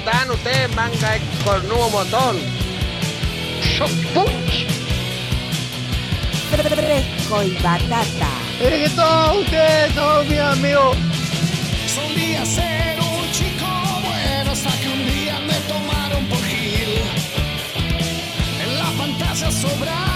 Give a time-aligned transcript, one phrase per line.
[0.00, 2.36] están ustedes, manga cornudo botón?
[6.50, 8.30] Fresco y batata.
[8.60, 10.96] Es que todos ustedes son mis amigos.
[11.86, 13.66] Solía ser un chico
[14.02, 17.02] bueno hasta que un día me tomaron por Gil.
[18.62, 20.09] En la pantalla sobraba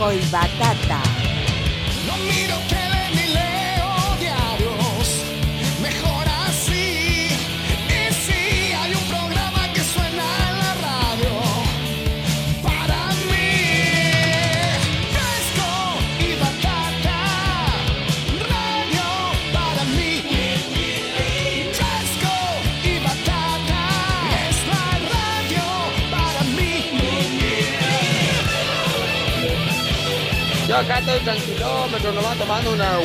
[0.00, 1.09] Fresco
[30.90, 32.98] acá estoy tranquilómetro, nomás tomando una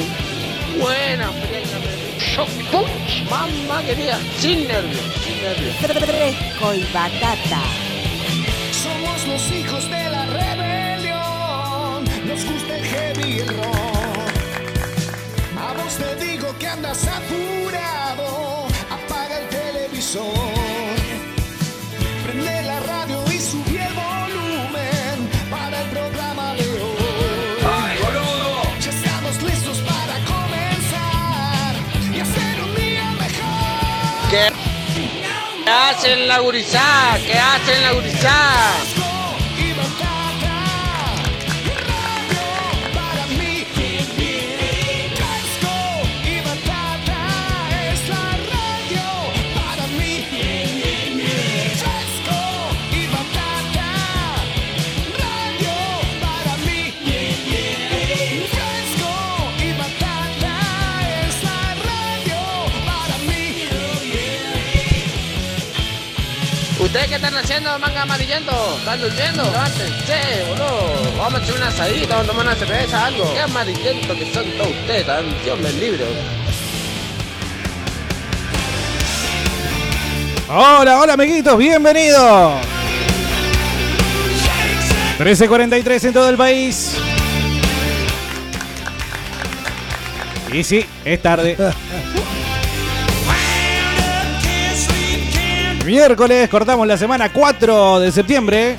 [0.80, 1.62] buena fría.
[3.30, 5.76] Mamá querida, sin nervios, sin nervios.
[5.78, 7.85] Fresco y batata.
[36.16, 37.20] Hacen la gurizada?
[37.26, 38.85] ¿Qué hacen la gurizada?
[67.56, 68.78] ¿Ustedes qué están haciendo, manga amarillento?
[68.80, 69.44] ¿Están durmiendo?
[69.44, 71.18] Levántense, boludo.
[71.18, 73.34] Vamos a hacer una asadita, vamos a tomar una cerveza, algo.
[73.34, 76.06] Qué amarillento que son todos ustedes, tan Dios me libre.
[80.50, 82.54] Hola, hola amiguitos, bienvenidos.
[85.18, 86.98] 13.43 en todo el país.
[90.52, 91.56] Y sí, es tarde.
[95.86, 98.76] Miércoles, cortamos la semana 4 de septiembre.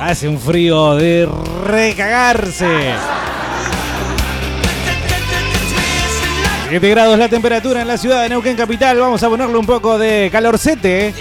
[0.00, 1.28] Hace un frío de
[1.66, 2.94] recagarse.
[6.70, 8.98] 7 grados la temperatura en la ciudad de Neuquén Capital.
[8.98, 11.12] Vamos a ponerle un poco de calorcete.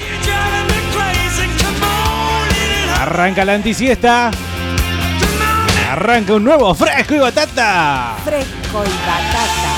[3.01, 4.31] Arranca la antisiesta.
[5.91, 8.15] Arranca un nuevo fresco y batata.
[8.23, 9.74] Fresco y batata.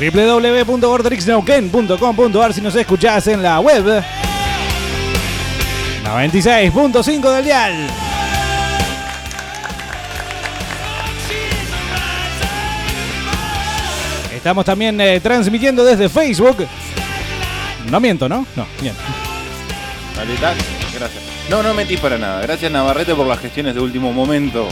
[0.00, 4.02] www.vortexneuquén.com.ar si nos escuchás en la web.
[6.04, 7.86] 96.5 del dial.
[14.34, 16.66] Estamos también eh, transmitiendo desde Facebook.
[17.90, 18.46] No miento, ¿no?
[18.56, 18.94] No, bien.
[20.94, 21.22] Gracias.
[21.48, 22.40] No, no mentí para nada.
[22.42, 24.68] Gracias Navarrete por las gestiones de último momento.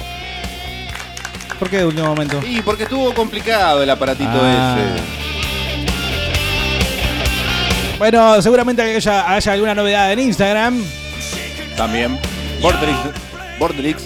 [1.58, 2.40] ¿Por qué de último momento?
[2.46, 4.76] Y porque estuvo complicado el aparatito Ah.
[4.78, 5.17] ese.
[7.98, 10.84] Bueno, seguramente haya, haya alguna novedad en Instagram.
[11.76, 12.18] También.
[12.62, 12.96] Vortrix.
[13.58, 14.04] Vortrix.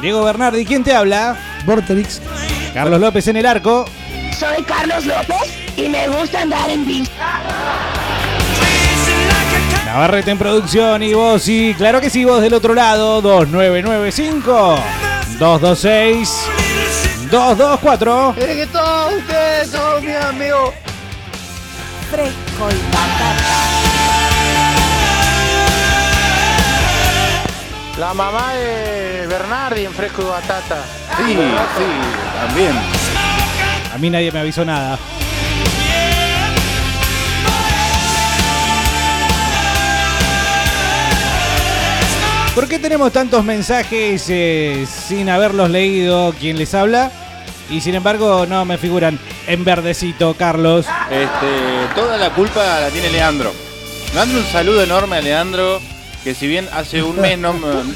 [0.00, 1.36] Diego Bernardi, ¿quién te habla?
[1.64, 2.20] Vorterix.
[2.74, 3.86] Carlos López en el arco.
[4.38, 7.10] Soy Carlos López y me gusta andar en bici.
[9.86, 14.78] Navarrete en producción y vos, sí, claro que sí, vos del otro lado, 2995
[15.38, 16.30] 226
[17.30, 18.34] 224.
[18.36, 20.74] Es que todos ustedes son mis amigos
[22.10, 23.60] fresco y batata.
[27.98, 30.82] La mamá de Bernardi en fresco y batata.
[31.16, 31.36] Sí, sí,
[32.40, 32.72] también.
[33.94, 34.98] A mí nadie me avisó nada.
[42.54, 46.34] ¿Por qué tenemos tantos mensajes eh, sin haberlos leído?
[46.38, 47.10] ¿Quién les habla?
[47.70, 50.86] Y sin embargo no me figuran en verdecito, Carlos.
[51.10, 53.52] Este, toda la culpa la tiene Leandro.
[54.14, 55.80] Mando un saludo enorme a Leandro,
[56.24, 57.54] que si bien hace un mes no,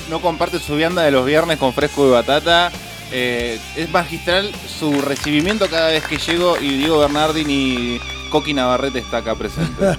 [0.09, 2.71] no comparte su vianda de los viernes con fresco de batata,
[3.12, 8.00] eh, es magistral su recibimiento cada vez que llego y Diego Bernardini y
[8.31, 9.82] Coqui Navarrete está acá presente.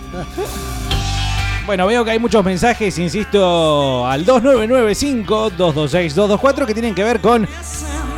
[1.66, 7.48] Bueno, veo que hay muchos mensajes, insisto, al 2995-226-224 que tienen que ver con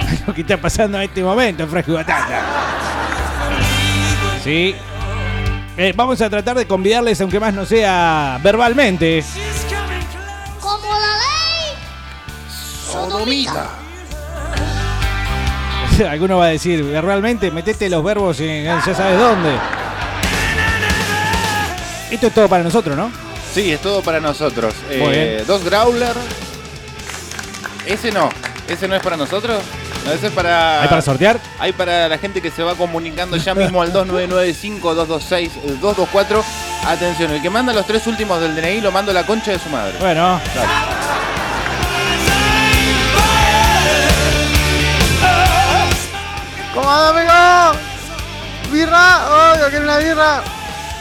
[0.27, 2.41] lo que está pasando en este momento y Batata.
[4.43, 4.75] Sí.
[5.77, 9.23] Eh, vamos a tratar de convidarles, aunque más no sea verbalmente.
[10.59, 11.77] Como la ley.
[12.91, 13.69] Sodomita.
[16.09, 19.51] Alguno va a decir, verbalmente, metete los verbos en ya sabes dónde.
[22.11, 23.11] Esto es todo para nosotros, ¿no?
[23.53, 24.73] Sí, es todo para nosotros.
[24.87, 25.47] Muy Eh, bien.
[25.47, 26.15] dos Growler.
[27.85, 28.29] Ese no.
[28.67, 29.61] ¿Ese no es para nosotros?
[30.07, 30.83] No, ese es para.
[30.83, 31.37] ¿Hay para sortear?
[31.59, 36.41] Hay para la gente que se va comunicando ya mismo al 2995-226-224.
[36.85, 39.59] Atención, el que manda los tres últimos del DNI lo mando a la concha de
[39.59, 39.97] su madre.
[39.99, 40.39] Bueno,
[46.73, 47.33] ¿Cómo anda, amigo?
[48.71, 49.25] ¿Birra?
[49.29, 50.41] Oh, yo quiero una birra.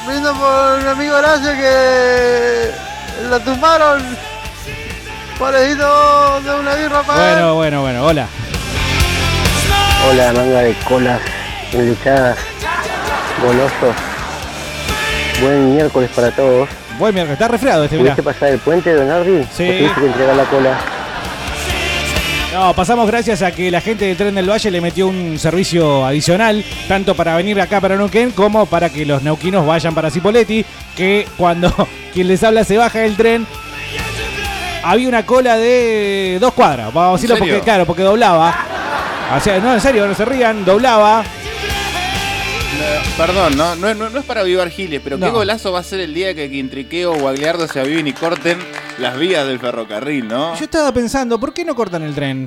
[0.07, 2.73] Brindo por mi amigo Horacio que
[3.29, 4.03] la tumbaron.
[5.39, 8.27] Pobrecito de una birra para bueno, bueno, bueno, hola.
[10.09, 11.21] Hola, manga de colas
[11.73, 12.39] enluchadas,
[13.43, 13.97] golosos.
[15.43, 16.69] Buen miércoles para todos.
[16.97, 17.99] Buen miércoles, está resfriado este.
[17.99, 19.45] ¿Pudiste pasar el puente, Donardi?
[19.53, 19.65] Sí.
[19.65, 20.79] ¿O tuviste que entregar la cola?
[22.55, 26.07] No, pasamos gracias a que la gente del Tren del Valle le metió un servicio
[26.07, 30.65] adicional, tanto para venir acá para Neuquén como para que los neuquinos vayan para Cipoletti,
[30.97, 31.75] que cuando
[32.15, 33.45] quien les habla se baja del tren,
[34.85, 38.86] había una cola de dos cuadras, vamos a decirlo claro, porque doblaba.
[39.35, 41.23] O sea, no, en serio, no se rían, doblaba.
[41.23, 46.15] No, perdón, no, no, es para avivar giles, pero qué golazo va a ser el
[46.15, 48.59] día que Quintriqueo o Agliardo se aviven y corten
[48.99, 50.55] las vías del ferrocarril, ¿no?
[50.57, 52.47] Yo estaba pensando, ¿por qué no cortan el tren?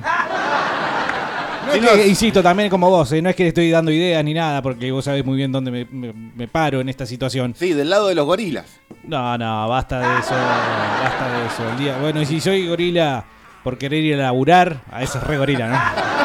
[1.66, 1.96] No es Chicos.
[1.96, 4.62] que, insisto, también como vos, eh, no es que le estoy dando ideas ni nada,
[4.62, 7.54] porque vos sabés muy bien dónde me, me- me paro en esta situación.
[7.58, 8.66] Sí, del lado de los gorilas.
[9.04, 11.70] No, no, basta de eso, basta de eso.
[11.72, 13.24] El día, bueno, y si soy gorila
[13.62, 16.19] por querer ir a laburar, a eso es re gorila, ¿no?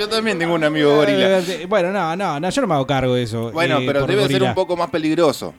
[0.00, 1.40] Yo también tengo un amigo gorila.
[1.40, 3.52] Eh, Bueno, no, no, no, yo no me hago cargo de eso.
[3.52, 5.52] Bueno, eh, pero debe ser un poco más peligroso.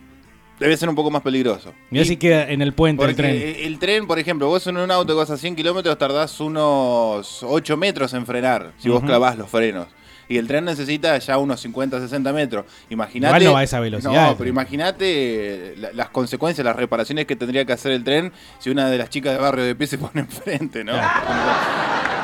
[0.59, 1.73] Debe ser un poco más peligroso.
[1.91, 3.35] Y- si queda en el puente el tren.
[3.35, 6.39] eh, el tren, por ejemplo, vos en un auto que vas a 100 kilómetros tardás
[6.39, 9.87] unos 8 metros en frenar, si vos clavás los frenos.
[10.27, 12.65] Y el tren necesita ya unos 50, 60 metros.
[12.89, 13.35] Imagínate.
[13.37, 16.75] Igual no va a esa velocidad, No, el pero imagínate eh, la- las consecuencias, las
[16.75, 19.75] reparaciones que tendría que hacer el tren si una de las chicas de barrio de
[19.75, 20.93] pie se pone enfrente, ¿no?
[20.93, 22.20] Están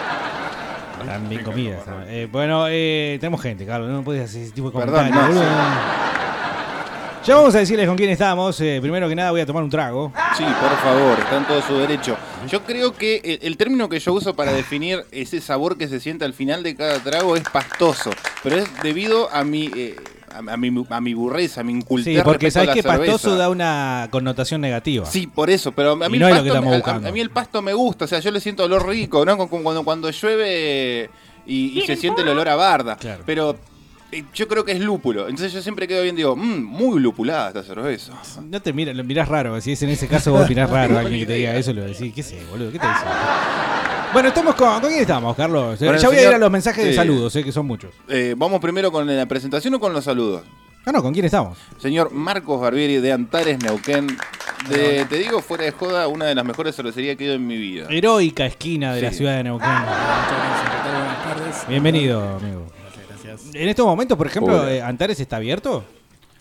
[1.30, 1.86] bien comidas.
[1.88, 2.04] ¿no?
[2.08, 3.90] Eh, bueno, eh, tenemos gente, Carlos.
[3.90, 5.36] No puedes hacer ese tipo de Perdón, comentarios.
[5.36, 5.58] no, boludo.
[7.26, 8.62] Ya vamos a decirles con quién estamos.
[8.62, 10.14] Eh, primero que nada voy a tomar un trago.
[10.38, 12.16] Sí, por favor, está en todo su derecho.
[12.48, 16.00] Yo creo que el, el término que yo uso para definir ese sabor que se
[16.00, 18.12] siente al final de cada trago es pastoso,
[18.44, 19.98] pero es debido a mi eh,
[20.38, 22.98] a, a mi a mi burreza, a mi incultez Sí, porque sabes que cerveza.
[23.14, 25.06] pastoso da una connotación negativa.
[25.06, 27.10] Sí, por eso, pero a mí, no el es lo que pasto a- buscando.
[27.10, 29.38] a, mí el pasto me gusta, o sea, yo le siento olor rico, ¿no?
[29.38, 31.10] Como Cuando, cuando llueve
[31.46, 32.96] y, y se siente el olor a barda.
[32.98, 33.24] Claro.
[33.26, 33.58] Pero
[34.12, 35.24] eh, yo creo que es lúpulo.
[35.28, 38.14] Entonces yo siempre quedo bien, digo, mmm, muy lupulada esta cerveza.
[38.50, 39.60] No te miras, lo mirás raro.
[39.62, 41.82] Si es en ese caso vos mirás raro a alguien que te diga eso, lo
[41.84, 42.14] decís.
[42.14, 42.72] ¿Qué sé, boludo?
[42.72, 43.00] ¿Qué te dice?
[44.18, 44.82] Bueno, estamos con.
[44.82, 45.78] ¿Con quién estamos, Carlos?
[45.78, 47.92] Con el ya voy a ir a los mensajes de saludos, sé que son muchos.
[48.10, 50.42] Eh, ¿Vamos primero con la presentación o con los saludos?
[50.88, 51.60] Ah, no, ¿con quién estamos?
[51.78, 54.08] Señor Marcos Barbieri de Antares, Neuquén.
[54.70, 57.46] De, te digo, fuera de joda, una de las mejores cervecerías que he ido en
[57.46, 57.86] mi vida.
[57.92, 59.70] Heroica esquina de la ciudad de Neuquén.
[59.70, 61.68] Buenas tardes.
[61.68, 62.66] Bienvenido, amigo.
[62.82, 63.54] Gracias, gracias.
[63.54, 65.84] En estos momentos, por ejemplo, eh, ¿Antares está abierto?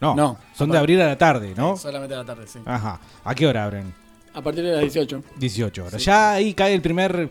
[0.00, 0.14] No.
[0.14, 0.38] No.
[0.54, 1.76] Son de abrir a la tarde, ¿no?
[1.76, 2.58] Solamente a la tarde, sí.
[2.64, 3.00] Ajá.
[3.22, 4.05] ¿A qué hora abren?
[4.36, 5.22] A partir de las 18.
[5.38, 6.04] 18 horas.
[6.04, 7.10] Ya ahí cae el primer.
[7.16, 7.28] El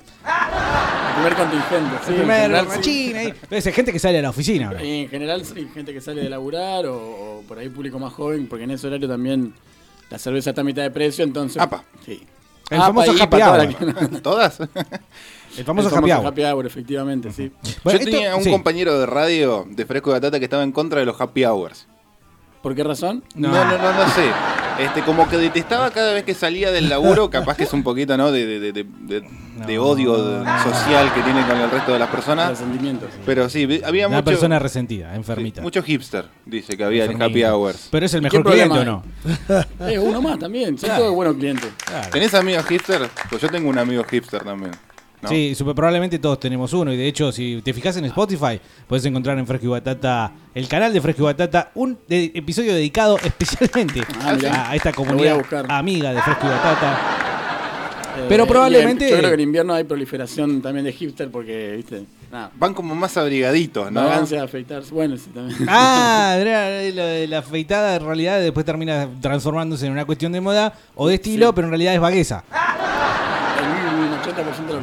[1.14, 2.10] primer contingente, sí.
[2.12, 2.76] el primer general, sí.
[2.78, 3.62] machín ahí.
[3.62, 4.82] Ser gente que sale a la oficina ahora.
[4.84, 8.48] En general, sí, gente que sale de laburar o, o por ahí público más joven,
[8.48, 9.54] porque en ese horario también
[10.10, 11.62] la cerveza está a mitad de precio, entonces.
[11.62, 11.84] Apa.
[12.06, 12.24] Sí.
[12.72, 14.22] El Apa, famoso happy hour.
[14.24, 14.60] ¿Todas?
[15.58, 16.26] El famoso el happy hour.
[16.26, 17.52] happy hour, efectivamente, sí.
[17.84, 18.50] Bueno, Yo esto- tenía un sí.
[18.50, 21.88] compañero de radio de Fresco de Batata que estaba en contra de los happy hours.
[22.66, 23.24] ¿Por qué razón?
[23.36, 24.24] No, no, no, no, sé.
[24.80, 28.18] Este, como que detestaba cada vez que salía del laburo, capaz que es un poquito,
[28.18, 28.32] ¿no?
[28.32, 29.24] De, de, de, de- de-
[29.68, 32.50] de odio social que tiene con el resto de las personas.
[32.50, 33.10] Resentimientos.
[33.24, 35.62] Pero sí, había Una mucho, persona resentida, enfermita.
[35.62, 37.50] mucho hipster, dice que había en Enfermita.
[37.50, 37.88] Happy Hours.
[37.92, 39.86] Pero es el ¿Qué mejor cliente problema o no.
[39.88, 41.70] Eh, uno más también, son todos buenos clientes.
[42.12, 43.08] ¿Tenés amigos hipster?
[43.30, 44.72] Pues yo tengo un amigo hipster también.
[45.22, 45.30] ¿No?
[45.30, 46.92] Sí, super probablemente todos tenemos uno.
[46.94, 50.68] Y de hecho, si te fijas en Spotify, puedes encontrar en Fresco y Batata, el
[50.68, 54.94] canal de Fresco y Batata, un de- episodio dedicado especialmente Ah, a, a esta a
[54.94, 57.00] comunidad amiga de Fresco y Batata.
[58.18, 61.30] Eh, Pero y en- probablemente- yo creo que en invierno hay proliferación también de hipster
[61.30, 62.06] porque, viste.
[62.58, 64.04] Van como más abrigaditos, ¿no?
[64.04, 64.94] Vagancia de afeitarse.
[64.94, 65.58] Bueno, sí, también.
[65.70, 66.36] Ah,
[66.94, 71.08] lo de la afeitada en realidad después termina transformándose en una cuestión de moda o
[71.08, 72.44] de estilo, pero en realidad es vagueza.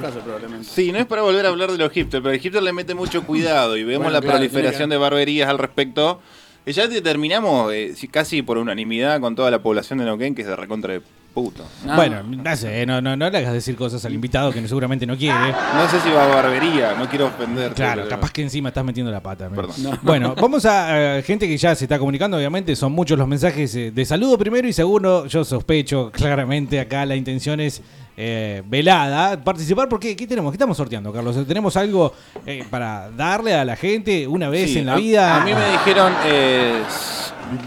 [0.02, 0.68] En un 80% de los casos, probablemente.
[0.68, 2.94] Sí, no es para volver a hablar de los hipsters, pero el hipster le mete
[2.94, 6.20] mucho cuidado y vemos Bueno, la claro, proliferación de barberías al respecto.
[6.64, 10.42] Que ya determinamos eh, si casi por unanimidad con toda la población de Neuquén que
[10.42, 11.02] es de recontra de
[11.34, 11.64] puto.
[11.88, 14.68] Ah, Bueno, no sé, no, no, no le hagas decir cosas al invitado que no-
[14.68, 15.34] seguramente no quiere.
[15.50, 17.72] No sé si va a barbería, no quiero ofender.
[17.72, 19.48] Claro, capaz que encima estás metiendo la pata.
[19.48, 19.74] Perdón.
[19.78, 19.98] No.
[20.02, 23.74] Bueno, vamos a eh, gente que ya se está comunicando, obviamente, son muchos los mensajes
[23.74, 27.82] eh, de saludo primero y segundo, yo sospecho claramente acá la intención es
[28.16, 30.52] eh, velada, participar porque ¿qué tenemos?
[30.52, 31.46] ¿Qué estamos sorteando, Carlos?
[31.46, 32.12] ¿Tenemos algo
[32.46, 35.40] eh, para darle a la gente una vez Sí, en la a- vida?
[35.42, 36.82] A mí me dijeron eh,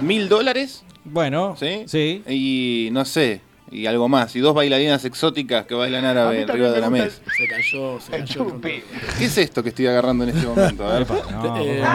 [0.02, 1.84] mil dólares, Bueno, ¿sí?
[1.88, 2.24] sí.
[2.28, 4.36] Y no sé, y algo más.
[4.36, 7.18] Y dos bailarinas exóticas que bailan árabe arriba de la mesa.
[7.38, 8.62] Se cayó, se cayó.
[8.62, 10.86] ¿Qué es esto que estoy agarrando en este momento?
[10.88, 11.86] A ver, no, Eh, lo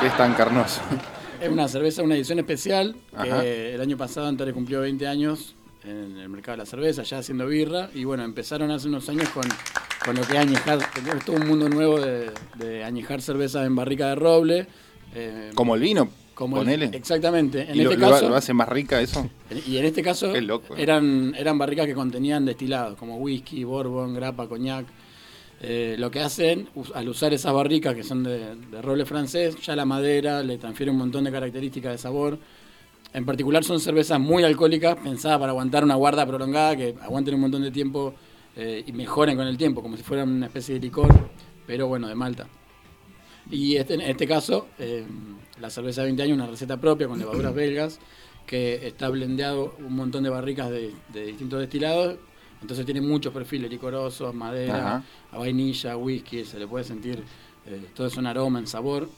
[0.00, 0.80] que es es tan carnoso.
[1.40, 2.96] Es una cerveza, una edición especial.
[3.44, 5.54] El año pasado Antares cumplió 20 años
[5.88, 7.90] en el mercado de la cerveza, ya haciendo birra.
[7.94, 9.44] Y bueno, empezaron hace unos años con,
[10.04, 10.78] con lo que es añejar.
[11.24, 14.66] Todo un mundo nuevo de, de añejar cerveza en barrica de roble.
[15.14, 16.90] eh, Como el vino, como el- ponele.
[16.92, 17.62] exactamente.
[17.70, 19.28] En ¿Y este lo- caso, lo hace más rica eso?
[19.66, 20.82] y en este caso loco, ¿eh?
[20.82, 24.86] eran, eran barricas que contenían destilados, como whisky, bourbon, grapa, coñac.
[25.60, 29.74] Eh, lo que hacen, al usar esas barricas que son de, de roble francés, ya
[29.74, 32.38] la madera le transfiere un montón de características de sabor.
[33.12, 37.40] En particular son cervezas muy alcohólicas, pensadas para aguantar una guarda prolongada, que aguanten un
[37.40, 38.14] montón de tiempo
[38.54, 41.08] eh, y mejoren con el tiempo, como si fueran una especie de licor,
[41.66, 42.46] pero bueno, de Malta.
[43.50, 45.06] Y este, en este caso, eh,
[45.58, 47.98] la cerveza de 20 años, una receta propia con levaduras belgas,
[48.46, 52.16] que está blendeado un montón de barricas de, de distintos destilados.
[52.60, 55.04] Entonces tiene muchos perfiles, licorosos, madera, Ajá.
[55.30, 57.22] a vainilla, whisky, se le puede sentir
[57.66, 59.08] eh, todo eso en aroma, en sabor.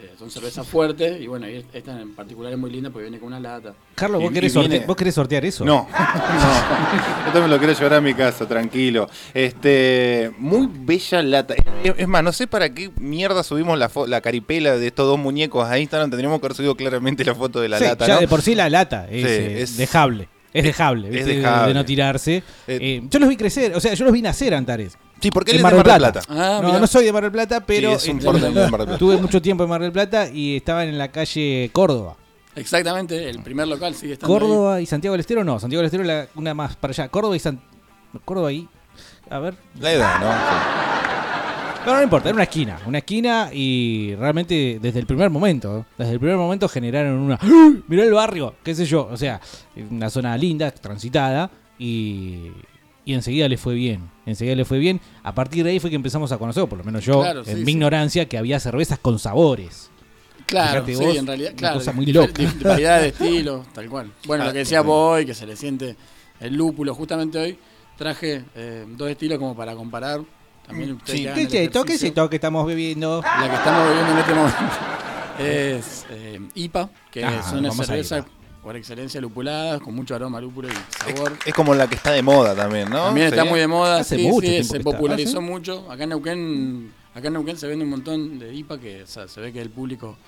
[0.00, 3.18] Eh, son cervezas fuertes y bueno, y esta en particular es muy linda porque viene
[3.18, 3.74] con una lata.
[3.96, 5.64] Carlos, ¿vos y- querés, y viene- sorte- ¿vos querés sortear eso?
[5.64, 7.26] No, no.
[7.26, 9.08] Esto me lo quiero llevar a mi casa, tranquilo.
[9.34, 11.54] Este, muy bella lata.
[11.82, 15.18] Es más, no sé para qué mierda subimos la, fo- la caripela de estos dos
[15.18, 16.10] muñecos a Instagram.
[16.10, 18.20] Tendríamos que haber subido claramente la foto de la Sí, lata, ya ¿no?
[18.20, 20.28] de por sí la lata es, Sí, eh, es- dejable.
[20.54, 21.68] Es dejable, es dejable.
[21.68, 22.36] De, no tirarse.
[22.36, 22.42] Eh,
[22.80, 24.96] Eh, yo los vi crecer, o sea, yo los vi nacer Antares.
[25.20, 26.26] Sí, porque él es Mar de del Mar del Plata.
[26.26, 26.56] Plata.
[26.56, 26.80] Ah, no, mirá.
[26.80, 28.98] no soy de Mar del Plata, pero es un porteño de Mar del Plata.
[28.98, 32.16] tuve mucho tiempo en Mar del Plata y estaban en la calle Córdoba.
[32.54, 34.40] Exactamente, el primer local sigue estando ahí.
[34.40, 37.08] Córdoba y Santiago del Estero no, Santiago del Estero la- una más para allá.
[37.08, 37.60] Córdoba y San...
[38.24, 38.68] Córdoba ahí.
[39.30, 39.54] A ver.
[39.78, 41.84] La edad, ¿no?
[41.84, 45.84] Pero no importa, era una esquina, una esquina y realmente desde el primer momento, ¿eh?
[45.96, 47.38] desde el primer momento generaron una...
[47.40, 47.70] ¡Ah!
[47.86, 49.40] Mirá el barrio, qué sé yo, o sea,
[49.90, 52.50] una zona linda, transitada y,
[53.08, 55.00] y enseguida le fue bien, enseguida le fue bien.
[55.22, 57.40] A partir de ahí fue que empezamos a conocer, o por lo menos yo, Claro,
[57.40, 57.70] en sí, mi sí.
[57.70, 59.90] ignorancia, que había cervezas con sabores.
[60.44, 61.78] Claro, Fíjate sí, vos, en realidad, una claro.
[61.78, 62.32] cosa muy loca.
[62.34, 64.12] dif- Variedad de estilos, tal cual.
[64.26, 64.86] Bueno, Ah, lo que decía ok.
[64.86, 65.96] Boy, que se le siente
[66.40, 67.58] el lúpulo, justamente hoy
[67.96, 70.20] traje eh, dos estilos como para comparar.
[70.66, 71.22] También ustedes Sí.
[71.24, 71.84] que hagan ¿Qué el es esto?
[71.84, 72.08] ¿Qué es ejercicio.
[72.08, 73.22] esto que estamos bebiendo?
[73.22, 74.58] La que estamos bebiendo en este momento
[75.38, 78.37] es eh, IPA, que Ah, son las vamos a cervezas IPA.
[78.68, 80.72] Por excelencia lupuladas, con mucho aroma lúpulo y
[81.14, 81.32] sabor.
[81.46, 83.04] Es como la que está de moda también, ¿no?
[83.06, 85.46] También está muy de moda, Hace sí, mucho sí, se popularizó ¿Ah, sí?
[85.48, 85.90] mucho.
[85.90, 89.26] Acá en Neuquén, acá en Neuquén se vende un montón de IPA que o sea,
[89.26, 90.18] se ve que el público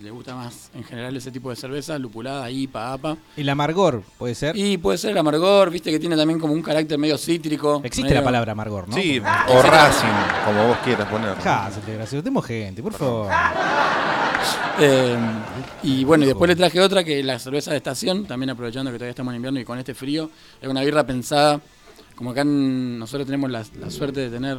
[0.00, 3.16] le gusta más en general ese tipo de cerveza, lupulada, IPA, APA.
[3.36, 4.56] El amargor, puede ser.
[4.56, 7.82] Y puede ser el amargor, viste que tiene también como un carácter medio cítrico.
[7.84, 8.96] Existe medio- la palabra amargor, ¿no?
[8.96, 10.06] Sí, o Racing,
[10.46, 11.34] como vos quieras poner.
[11.36, 12.22] Jásate, gracioso.
[12.22, 13.28] Tenemos gente, por favor.
[14.80, 15.16] Eh,
[15.82, 18.90] y bueno, y después le traje otra que es la cerveza de estación, también aprovechando
[18.90, 20.30] que todavía estamos en invierno y con este frío,
[20.60, 21.60] es una birra pensada,
[22.16, 24.58] como acá en- nosotros tenemos la, la suerte de tener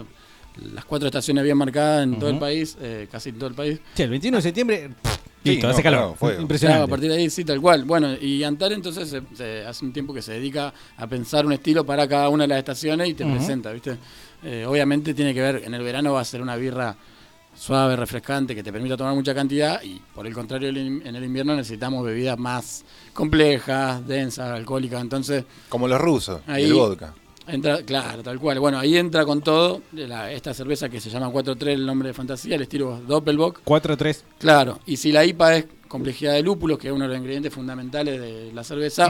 [0.74, 3.80] las cuatro estaciones bien marcadas en todo el país, eh, casi en todo el país.
[3.96, 5.14] Che, el 21 de septiembre, pff,
[5.44, 6.16] Sí, listo, no, hace calor.
[6.18, 6.84] claro, Impresionante.
[6.84, 7.84] a partir de ahí sí, tal cual.
[7.84, 11.52] Bueno, y Antar entonces se- se- hace un tiempo que se dedica a pensar un
[11.52, 13.98] estilo para cada una de las estaciones y te presenta, ¿viste?
[14.46, 16.96] Eh, obviamente tiene que ver, en el verano va a ser una birra
[17.56, 21.56] suave, refrescante, que te permita tomar mucha cantidad y por el contrario en el invierno
[21.56, 22.84] necesitamos bebidas más
[23.14, 27.14] complejas, densas, alcohólicas, entonces Como los rusos, Ahí- el vodka.
[27.48, 28.60] entra, claro, tal cual.
[28.60, 32.14] Bueno, ahí entra con todo la- esta cerveza que se llama 4-3, el nombre de
[32.14, 33.62] fantasía, el estilo Doppelbock.
[33.64, 34.24] 4-3.
[34.40, 37.54] Claro, y si la IPA es complejidad de lúpulos, que es uno de los ingredientes
[37.54, 39.08] fundamentales de la cerveza.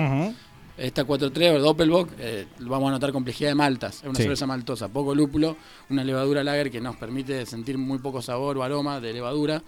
[0.77, 3.97] Esta 4-3 o Doppelbock, eh, vamos a notar complejidad de maltas.
[3.97, 4.23] Es una Sí.
[4.23, 5.55] cerveza maltosa, poco lúpulo,
[5.89, 9.61] una levadura lager que nos permite sentir muy poco sabor o aroma de levadura.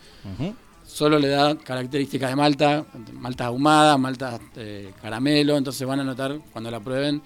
[0.86, 6.40] Solo le da características de malta, maltas ahumadas, maltas eh, caramelo, entonces van a notar
[6.52, 7.22] cuando la prueben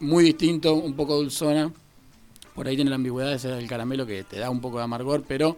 [0.00, 1.70] muy distinto, un poco dulzona.
[2.54, 5.22] Por ahí tiene la ambigüedad ese del caramelo que te da un poco de amargor,
[5.28, 5.56] pero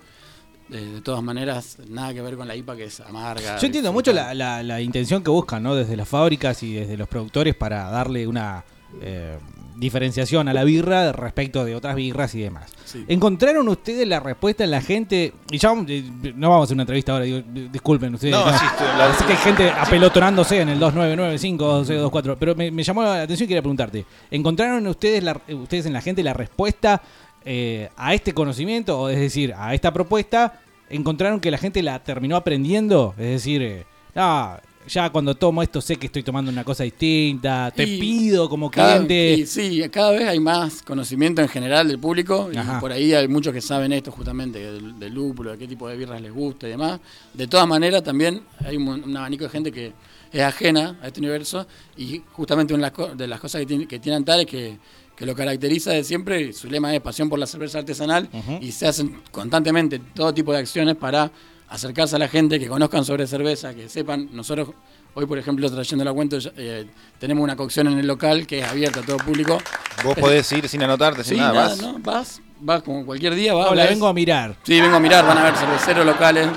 [0.73, 3.59] eh, de todas maneras nada que ver con la IPA que es amarga.
[3.59, 5.75] Yo entiendo mucho la, la- la intención que buscan, ¿no?
[5.75, 8.65] Desde las fábricas y desde los productores para darle una
[9.00, 9.39] eh,
[9.77, 12.71] diferenciación a la birra respecto de otras birras y demás.
[12.85, 13.05] Sí.
[13.09, 15.33] ¿Encontraron ustedes la respuesta en la gente?
[15.50, 17.41] Y ya eh, no vamos a hacer una entrevista ahora, digo,
[17.73, 18.35] disculpen ustedes.
[18.35, 18.59] No, ¿no?
[18.59, 18.65] sí,
[18.99, 22.37] la- Así que hay gente apelotonándose en el 2995-2624.
[22.39, 24.05] Pero me, me llamó la atención y quería preguntarte.
[24.31, 27.00] ¿Encontraron ustedes, la- ustedes en la gente la respuesta
[27.45, 28.99] eh, a este conocimiento?
[29.01, 33.15] O es decir, a esta propuesta, ¿encontraron que la gente la terminó aprendiendo?
[33.19, 33.85] Es decir, eh,
[34.17, 38.49] ah, ya cuando tomo esto sé que estoy tomando una cosa distinta, te Y pido
[38.49, 39.35] como cliente.
[39.35, 42.77] y sí, cada vez hay más conocimiento en general del público Ajá.
[42.77, 45.87] y por ahí hay muchos que saben esto justamente del, del lúpulo, de qué tipo
[45.87, 46.99] de birras les gusta y demás.
[47.35, 49.93] De todas maneras también hay un, un abanico de gente que
[50.33, 51.67] es ajena a este universo
[51.97, 54.79] y justamente una de las, co- de las cosas que tiene, que tiene Antares que,
[55.21, 58.27] que lo caracteriza de siempre, su lema es pasión por la cerveza artesanal
[58.62, 61.31] y se hacen constantemente todo tipo de acciones para
[61.69, 64.71] acercarse a la gente, que conozcan sobre cerveza, que sepan, nosotros
[65.12, 66.87] hoy por ejemplo trayendo la cuenta eh,
[67.19, 69.59] tenemos una cocción en el local que es abierta a todo público.
[70.03, 71.83] Vos Eh, podés ir sin anotarte, Sí, sin nada, nada, vas.
[71.83, 71.99] ¿no?
[71.99, 73.69] Vas, vas como cualquier día, vas.
[73.71, 73.91] Hola, ves.
[73.93, 74.57] vengo a mirar.
[74.62, 76.50] Sí, vengo a mirar, van a ver cerveceros locales, eh,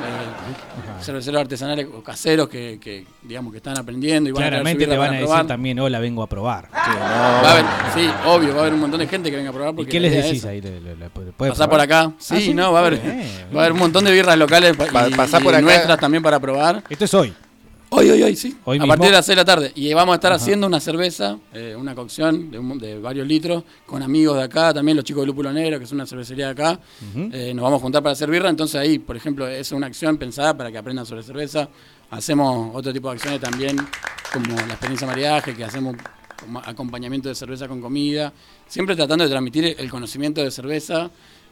[1.06, 4.86] cerveceros artesanales o caseros que, que, digamos que están aprendiendo y van Claramente a te
[4.86, 6.70] traer su birra van a decir también, hola, vengo a probar.
[6.74, 9.54] Va a haber, sí, obvio, va a haber un montón de gente que venga a
[9.54, 10.62] probar ¿Y porque qué la les decís ahí?
[10.62, 13.28] ¿Le- por acá, sí, Ah, sí, no, va a haber, bien.
[13.56, 15.62] va a haber un montón de birras locales pa- y, pasá y por acá.
[15.62, 16.84] nuestras también para probar.
[16.90, 17.34] Esto es hoy.
[17.96, 18.58] Hoy, hoy, hoy, sí.
[18.66, 18.88] Hoy a mismo.
[18.88, 19.72] partir de las 6 de la tarde.
[19.76, 20.42] Y vamos a estar Ajá.
[20.42, 24.74] haciendo una cerveza, eh, una cocción de, un- de varios litros, con amigos de acá,
[24.74, 26.80] también los chicos de Lúpulo Negro, que es una cervecería de acá.
[27.32, 28.50] Eh, nos vamos a juntar para hacer birra.
[28.50, 31.70] Entonces ahí, por ejemplo, es una acción pensada para que aprendan sobre cerveza.
[32.10, 33.78] Hacemos otro tipo de acciones también,
[34.34, 35.96] como la experiencia maridaje, que hacemos
[36.66, 38.34] acompañamiento de cerveza con comida.
[38.68, 41.12] Siempre tratando de transmitir el conocimiento de cerveza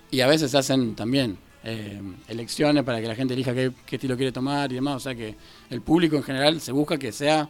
[0.10, 3.95] y a veces se hacen también eh, elecciones para que la gente elija qué, qué
[3.97, 4.95] estilo quiere tomar y demás.
[4.95, 5.36] O sea que
[5.69, 7.50] el público en general se busca que sea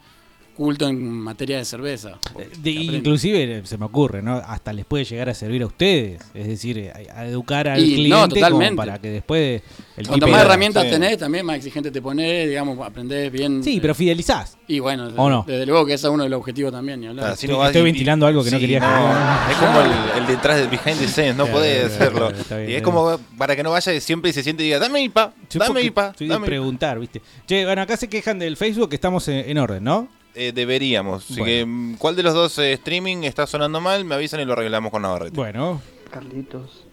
[0.62, 2.20] culto en materia de cerveza.
[2.38, 2.98] De- Que aprenda.
[2.98, 4.36] inclusive eh, se me ocurre, ¿no?
[4.36, 6.22] Hasta les puede llegar a servir a ustedes.
[6.36, 8.76] Es decir, eh, a, a educar al Y, no, cliente como totalmente.
[8.76, 9.62] para que después
[9.98, 10.90] el Cuanto más herramientas sí.
[10.92, 13.64] tenés, también más exigente te pones, digamos, aprendés bien.
[13.64, 14.58] Sí, eh, pero fidelizás.
[14.68, 15.44] Y bueno, ¿O no?
[15.48, 17.02] desde luego que ese es uno de los objetivos también.
[17.02, 17.32] Ni hablar.
[17.32, 20.68] Así Estoy- y- ventilando algo que no quería que- Es como el, el detrás del
[20.70, 22.30] behind the scenes, no Eh, podés eh, hacerlo.
[22.30, 24.80] eh, bien, y es como para que no vaya siempre y se siente y diga,
[24.80, 26.50] dame IPA, dame IPA, soy de dame IPA".
[26.52, 27.22] preguntar, ¿viste?
[27.48, 30.08] Che, bueno, acá se quejan del Facebook que estamos en, en orden, ¿no?
[30.36, 31.24] Eh, deberíamos.
[31.26, 31.46] Así Bueno.
[31.46, 34.06] que, mm, ¿cuál de los dos eh, streaming está sonando mal?
[34.06, 35.36] Me avisan y lo arreglamos con Navarrete.
[35.36, 36.86] Bueno, Carlitos,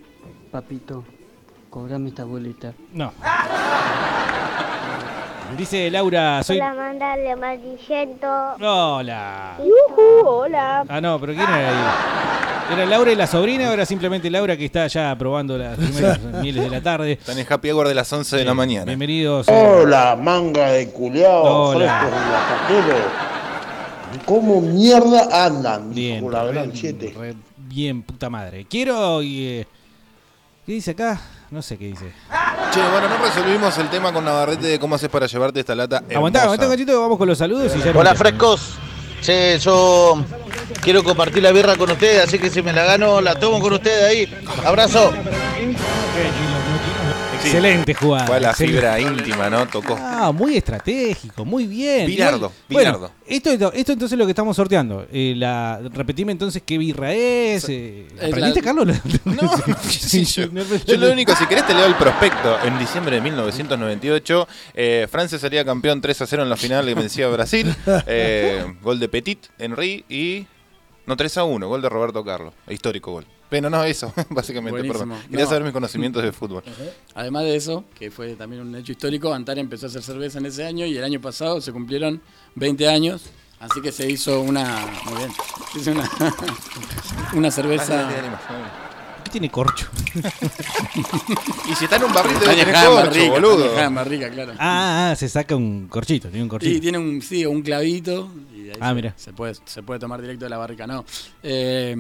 [0.51, 1.05] papito,
[1.71, 2.75] cobrame esta boleta.
[2.93, 3.13] no.
[5.57, 6.59] Dice Laura, soy...
[6.59, 8.29] Hola, mandale amarillento.
[8.61, 9.57] Hola.
[9.59, 10.85] Yujú, hola.
[10.89, 12.75] Ah, no, pero ¿quién era ahí?
[12.75, 16.21] ¿Era Laura y la sobrina o era simplemente Laura que está ya probando las primeras
[16.43, 17.13] mieles de la tarde?
[17.13, 18.85] Están en Happy Hour de las 11 de la mañana.
[18.85, 19.49] Bienvenidos.
[19.49, 22.01] Hola, manga de culiao, Hola.
[22.01, 23.07] frescos y bajateros.
[24.27, 25.95] ¿Cómo mierda andan?
[25.95, 27.15] Bien, Hijo la gran re- siete.
[27.19, 28.67] re bien, puta madre.
[28.69, 29.23] Quiero...
[29.23, 29.67] y, eh,
[30.67, 31.19] ¿Qué dice acá?
[31.51, 32.13] No sé qué dice.
[32.73, 36.03] Che, bueno, no resolvimos el tema con Navarrete de cómo haces para llevarte esta lata.
[36.15, 38.75] Aguantá, aguantá un cachito que vamos con los saludos y ya Hola frescos.
[39.23, 40.23] Che, yo
[40.83, 43.73] quiero compartir la birra con ustedes, así que si me la gano, la tomo con
[43.73, 44.45] ustedes ahí.
[44.65, 45.13] Abrazo.
[47.49, 48.27] Excelente jugada.
[48.27, 48.79] Fue a la excelente.
[48.81, 49.67] fibra íntima, ¿no?
[49.67, 49.97] Tocó.
[49.99, 52.07] Ah, muy estratégico, muy bien.
[52.07, 52.99] Bilardo, bilardo.
[52.99, 55.07] Bueno, esto, esto entonces es lo que estamos sorteando.
[55.13, 57.69] Eh, la, repetime entonces qué birra es.
[57.69, 58.87] eh, es ¿Aprendiste, la- Carlos?
[59.25, 59.53] No,
[59.89, 60.45] sí, yo,
[60.87, 62.59] yo lo único, si querés te leo el prospecto.
[62.65, 66.95] En diciembre de 1998, eh, Francia salía campeón 3 a 0 en la final que
[66.95, 67.75] vencía a Brasil.
[68.07, 70.47] Eh, gol de Petit, Henry y...
[71.07, 72.53] No, 3 a 1, gol de Roberto Carlos.
[72.69, 73.27] Histórico gol.
[73.51, 75.15] Pero no, eso, básicamente, Buenísimo.
[75.15, 75.23] perdón.
[75.31, 75.49] Quería No.
[75.51, 76.63] saber mis conocimientos de fútbol.
[77.15, 80.47] Además de eso, que fue también un hecho histórico, Antares empezó a hacer cerveza en
[80.47, 82.21] ese año y el año pasado se cumplieron
[82.57, 83.23] 20 años,
[83.61, 85.31] así que se hizo una, muy bien,
[85.73, 86.11] se hizo una,
[87.35, 88.11] una cerveza,
[89.25, 89.89] ¿Qué tiene corcho?
[91.71, 93.79] Y si está en un barril debe tener corcho, barrica, boludo.
[93.79, 94.53] en claro.
[94.59, 96.73] Ah, ah, se saca un corchito, tiene un corchito.
[96.75, 98.31] Sí, tiene un, sí, un clavito.
[98.55, 99.15] Y de ahí Ah, se, mira.
[99.17, 101.05] Se puede, se puede tomar directo de la barrica, no.
[101.43, 101.95] Eh,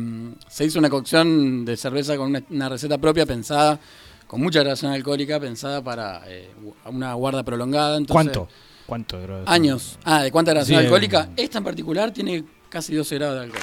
[0.49, 3.79] se hizo una cocción de cerveza con una, una receta propia pensada,
[4.27, 6.51] con mucha graduación alcohólica, pensada para eh,
[6.87, 7.97] una guarda prolongada.
[7.99, 8.49] Entonces, ¿Cuánto?
[8.87, 9.55] ¿Cuánto de graduación?
[9.55, 9.99] Años.
[10.05, 11.29] Ah, ¿de cuánta graduación Sí, alcohólica?
[11.37, 11.43] eh.
[11.45, 13.63] Esta en particular tiene casi 12 grados de alcohol.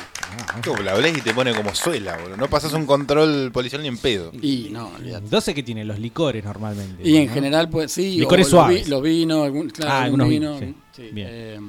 [0.61, 2.37] Tú la hablés y te pone como suela, boludo.
[2.37, 4.31] No pasas un control policial ni en pedo.
[4.41, 5.27] Y no, olvídate.
[5.29, 7.07] 12 que tiene los licores normalmente.
[7.07, 8.17] Y en general, pues sí.
[8.19, 8.89] Licores o los vi- suaves.
[8.89, 11.01] Los vinos, algún, claro, Ah, algunos vino, vinos, sí.
[11.03, 11.09] sí.
[11.13, 11.27] Bien.
[11.31, 11.59] Eh,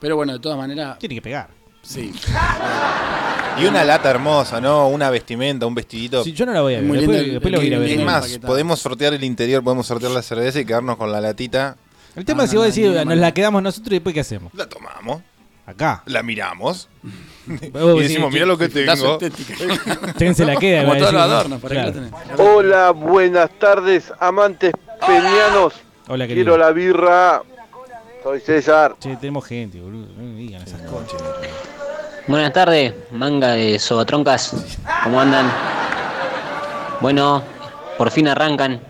[0.00, 0.98] pero bueno, de todas maneras.
[0.98, 1.48] Tiene que pegar.
[1.82, 2.12] Sí.
[3.60, 4.88] Y una lata hermosa, ¿no?
[4.88, 6.24] Una vestimenta, un vestidito.
[6.24, 6.86] Sí, yo no la voy a ver.
[6.86, 7.90] Muy Después, lindo el- después lo voy a ir a ver.
[7.90, 11.76] Es más, podemos sortear el interior, podemos sortear la cerveza y quedarnos con la latita.
[12.16, 14.14] El tema Ah, es si no, vos no, decís, nos la quedamos nosotros y después
[14.14, 14.52] ¿qué hacemos?
[14.54, 15.22] La tomamos,
[15.66, 16.02] Acá.
[16.06, 16.88] la miramos
[17.46, 19.18] y decimos, mira lo que tengo.
[19.20, 19.54] estética.
[20.16, 20.84] ¿Quién se la queda?
[20.84, 21.58] Como.
[22.38, 24.72] Hola, buenas tardes, amantes
[25.06, 25.74] peñanos.
[26.08, 26.44] Hola, querido.
[26.44, 27.42] Quiero la birra.
[28.22, 28.96] Soy César.
[28.98, 30.06] Che, tenemos gente, boludo.
[30.16, 31.22] No me digan esas cosas.
[32.26, 34.52] Buenas tardes, manga de sobatroncas.
[35.04, 35.48] ¿Cómo andan?
[37.00, 37.42] Bueno,
[37.98, 38.80] por fin arrancan.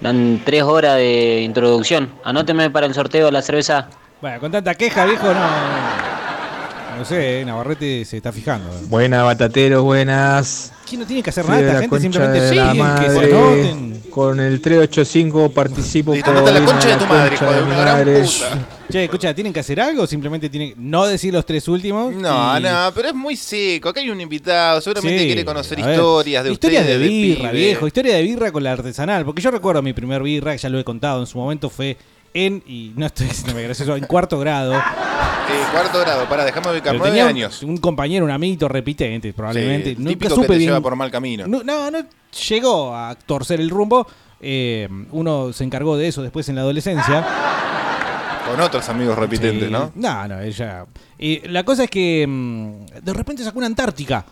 [0.00, 2.12] Dan tres horas de introducción.
[2.22, 3.88] Anóteme para el sorteo de la cerveza.
[4.20, 6.05] Bueno, con tanta queja, viejo, no.
[6.96, 8.68] No sé, eh, Navarrete se está fijando.
[8.70, 8.78] eh.
[8.88, 10.72] Buenas, batateros, buenas.
[10.82, 14.02] Aquí no tiene que hacer nada, esta la gente simplemente que se anoten.
[14.10, 18.24] Con el 385 participo por la concha de tu madre.
[18.88, 20.06] Che, escucha, ¿tienen que hacer algo?
[20.06, 22.14] Simplemente tienen no decir los tres últimos.
[22.14, 23.88] No, y- no, pero es muy seco.
[23.90, 25.94] Acá hay un invitado, seguramente Sí, quiere conocer a ver.
[25.96, 27.00] historias de Historias ustedes.
[27.00, 27.86] de birra, viejo.
[27.88, 29.24] Historia de birra con la artesanal.
[29.24, 31.96] Porque yo recuerdo mi primer birra, que ya lo he contado en su momento, fue
[32.44, 34.74] en, y no estoy diciéndome gracioso, en cuarto grado.
[35.48, 37.62] Eh, cuarto grado, para, déjame ubicar, Pero nueve un- años.
[37.62, 39.90] Un, compañero, un amiguito repitente, probablemente.
[39.90, 40.70] Sí, Nunca típico supe que te bien.
[40.70, 41.46] lleva por mal camino.
[41.46, 41.98] No, no, no
[42.48, 44.08] llegó a torcer el rumbo.
[44.40, 47.24] Eh, uno se encargó de eso después en la adolescencia.
[48.50, 49.72] Con otros amigos repitentes, Sí.
[49.72, 49.92] ¿no?
[49.94, 50.84] No, no, ella.
[51.16, 54.24] Y la cosa es que mm, de repente sacó una Antártica.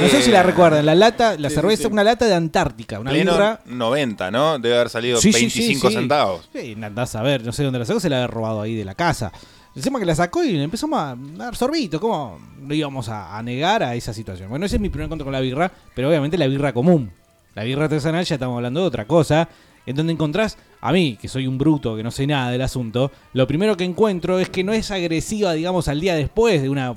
[0.00, 1.92] No sé Eh, si la recuerdan, la lata, la sí, cerveza, sí, sí.
[1.92, 3.60] una lata de Antártica, una Pleno birra.
[3.66, 4.58] 90, ¿no?
[4.58, 5.94] Debe haber salido Sí, sí, 25 sí, sí.
[6.00, 6.48] centavos.
[6.54, 8.84] Sí, andás a ver, no sé dónde la sacó, se la había robado ahí de
[8.84, 9.32] la casa.
[9.74, 13.82] Encima que la sacó y empezamos a dar sorbito, ¿cómo no íbamos a, a negar
[13.82, 14.48] a esa situación?
[14.48, 17.12] Bueno, ese es mi primer encuentro con la birra, pero obviamente la birra común.
[17.54, 19.48] La birra artesanal ya estamos hablando de otra cosa,
[19.86, 23.10] en donde encontrás, a mí, que soy un bruto, que no sé nada del asunto,
[23.32, 26.94] lo primero que encuentro es que no es agresiva, digamos, al día después de una...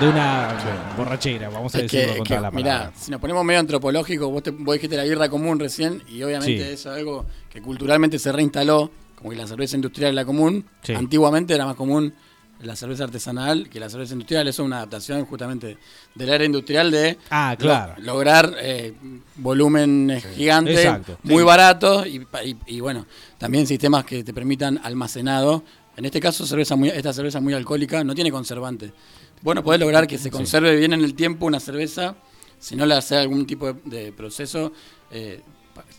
[0.00, 0.54] De una
[0.96, 2.78] borrachera, vamos a Es decirlo que, con que, toda la palabra.
[2.88, 6.22] mirá, si nos ponemos medio antropológico, vos, te, vos dijiste la birra común recién, y
[6.22, 6.72] obviamente Sí.
[6.74, 10.66] es algo que culturalmente se reinstaló, como que la cerveza industrial es la común.
[10.82, 10.92] Sí.
[10.92, 12.12] Antiguamente era más común
[12.60, 14.46] la cerveza artesanal que la cerveza industrial.
[14.48, 15.78] Eso es una adaptación justamente
[16.14, 17.94] del era industrial de Ah, claro.
[17.96, 18.92] lo- lograr eh,
[19.36, 21.18] volúmenes gigantes, Exacto.
[21.22, 21.42] muy Sí.
[21.44, 23.06] baratos, y, pa- y- y bueno,
[23.38, 25.62] también sistemas que te permitan almacenado.
[25.96, 28.92] En este caso, cerveza muy, esta cerveza muy alcohólica no tiene conservante.
[29.46, 32.16] Bueno, podés lograr que se conserve bien en el tiempo una cerveza,
[32.58, 34.72] si no le haces algún tipo de, de proceso,
[35.12, 35.40] eh,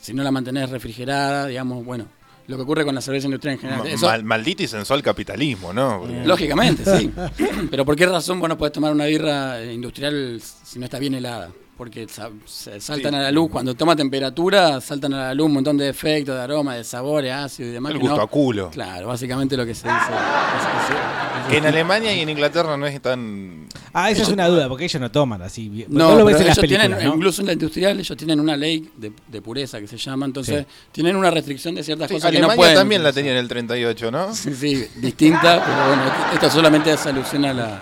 [0.02, 2.08] si no la mantenés refrigerada, digamos, bueno,
[2.48, 3.88] lo que ocurre con la cerveza industrial en general.
[3.88, 6.00] Eso- mal- maldito y sensual capitalismo, ¿no?
[6.02, 7.10] Porque- Lógicamente, sí.
[7.72, 11.16] Pero ¿por qué razón vos no podés tomar una birra industrial si no está bien
[11.16, 11.50] helada?
[11.78, 15.54] Porque sa- se saltan a la luz, cuando toma temperatura, saltan a la luz un
[15.54, 17.92] montón de efectos, de aroma, de sabores, ácido y demás.
[17.92, 18.70] El que no- gusto a culo.
[18.72, 20.00] Claro, básicamente lo que se dice.
[20.00, 23.68] es- Que en Alemania y en Inglaterra no es tan.
[23.94, 25.86] Ah, esa es una duda, porque ellos no toman así.
[25.88, 28.58] No, lo ves pero en las ellos tienen, incluso en la industrial, ellos tienen una
[28.58, 30.74] ley de, de pureza que se llama, entonces Sí.
[30.92, 32.76] tienen una restricción de ciertas Sí, cosas que Alemania no pueden.
[32.76, 34.34] también la tenía en el 38, ¿no?
[34.36, 37.82] Sí, sí, distinta, pero bueno, esto solamente hace alusión a la,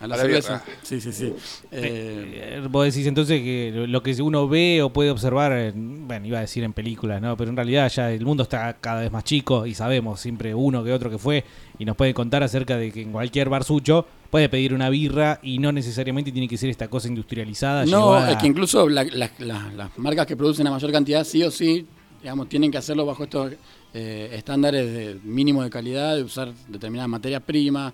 [0.00, 0.52] a la A la cerveza.
[0.64, 0.78] birra.
[0.82, 1.32] Sí, sí, sí.
[1.72, 6.26] Eh, Eh, Vos decís entonces que lo que uno ve o puede observar, en- bueno,
[6.26, 7.36] iba a decir en películas, ¿no?
[7.36, 10.82] Pero en realidad ya el mundo está cada vez más chico y sabemos siempre uno
[10.84, 11.44] que otro que fue
[11.78, 15.40] y nos puede contar acerca de que en cualquier bar sucho puede pedir una birra
[15.42, 17.84] y no necesariamente tiene que ser esta cosa industrializada.
[17.86, 21.24] no, llevada- es que incluso la- la- la- las marcas que producen a mayor cantidad,
[21.24, 21.86] sí o sí,
[22.22, 23.52] digamos, tienen que hacerlo bajo estos
[23.94, 27.92] eh, estándares de mínimo de calidad, de usar determinadas materias primas,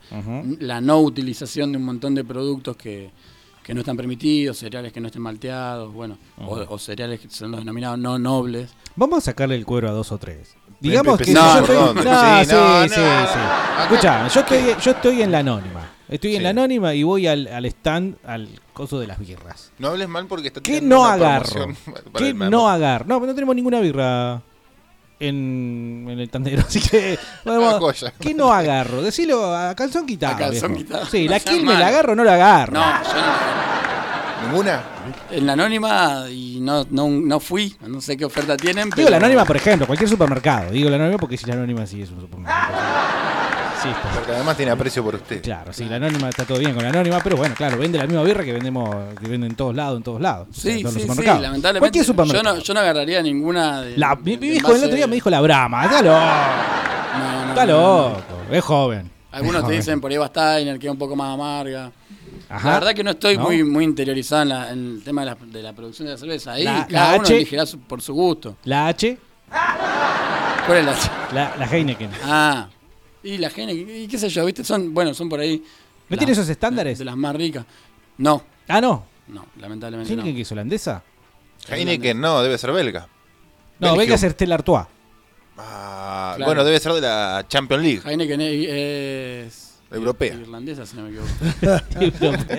[0.59, 3.11] la no utilización de un montón de productos que,
[3.63, 7.61] que no están permitidos, cereales que no estén malteados, bueno, o, cereales que son los
[7.61, 8.71] denominados no nobles.
[8.97, 10.55] Vamos a sacarle el cuero a dos o tres.
[10.81, 11.77] Digamos que No, yo estoy...
[11.77, 13.27] no, sí, sí, no, sí, no.
[13.27, 13.39] sí.
[13.83, 15.91] Escucha, yo estoy, yo estoy en la anónima.
[16.09, 19.73] Estoy en la anónima y voy al, al stand, al coso de las birras.
[19.79, 21.69] No hables mal porque está ¿Qué no agarro?
[22.17, 23.07] ¿Qué no agarro?
[23.07, 24.43] No, pero no tenemos ninguna birra
[25.21, 27.19] en, en el tandero, así que...
[28.21, 29.03] ¿Qué no agarro?
[29.03, 30.35] Decilo a calzón quitado.
[30.35, 30.87] A calzón viejo.
[30.87, 31.07] quitado.
[31.07, 32.73] Sí, la No seas kill me la agarro o no la agarro.
[32.73, 34.45] No, yo no la.
[34.47, 34.83] ¿Ninguna?
[35.31, 38.91] En la anónima y no, no, no fui, no sé qué oferta tienen.
[38.91, 40.71] Digo la anónima, por ejemplo, cualquier supermercado.
[40.71, 42.75] Digo la anónima porque si la anónima sí es un supermercado.
[43.85, 43.91] Sí.
[44.15, 45.43] Porque además tiene aprecio por usted.
[45.43, 48.07] Claro, sí, la anónima está todo bien con la anónima, pero bueno, claro, vende la
[48.07, 48.89] misma birra que vendemos,
[49.21, 50.49] que venden en todos lados, en todos lados.
[50.51, 51.99] O sea, Sí, sí, sí, lamentablemente.
[51.99, 52.55] Yo supermercado.
[52.57, 53.97] no, yo no agarraría ninguna de.
[53.99, 55.85] La- mi, hijo el envase- otro día me dijo la Brahma.
[55.85, 56.19] Está loco.
[57.19, 58.09] No, no, Está no, no.
[58.09, 58.23] loco.
[58.51, 59.11] Es joven.
[59.33, 59.79] Algunos Es te joven.
[59.81, 61.93] dicen por ahí va Steiner, que es un poco más amarga.
[62.49, 62.69] Ajá.
[62.69, 63.45] La verdad que no estoy ¿No?
[63.45, 66.19] Muy, muy interiorizado en, la- en el tema de la, de la producción de la
[66.19, 66.53] cerveza.
[66.53, 68.57] Ahí La- cada la uno H- elegirá su- por su gusto.
[68.65, 69.19] La H,
[70.67, 71.11] ¿Cuál es la H?
[71.33, 72.11] la, la Heineken.
[72.25, 72.67] Ah,
[73.25, 74.63] y la Heineken, y qué sé yo, ¿viste?
[74.65, 75.57] Son, bueno, son por ahí.
[75.59, 75.65] ¿No
[76.11, 76.99] las- tiene esos estándares?
[76.99, 77.65] De las más ricas.
[78.19, 79.05] No, Ah, no.
[79.29, 80.37] no, lamentablemente ¿Heineken no.
[80.37, 81.03] que es holandesa?
[81.69, 83.09] Heineken no, debe ser belga.
[83.81, 83.99] No, Belgium.
[83.99, 84.87] venga a ser Stella Artois.
[85.57, 86.49] Ah, Claro.
[86.49, 88.03] Bueno, debe ser de la Champions League.
[88.05, 89.64] Heineken es, es
[89.95, 90.35] Europea.
[90.35, 91.29] irlandesa, si no me equivoco.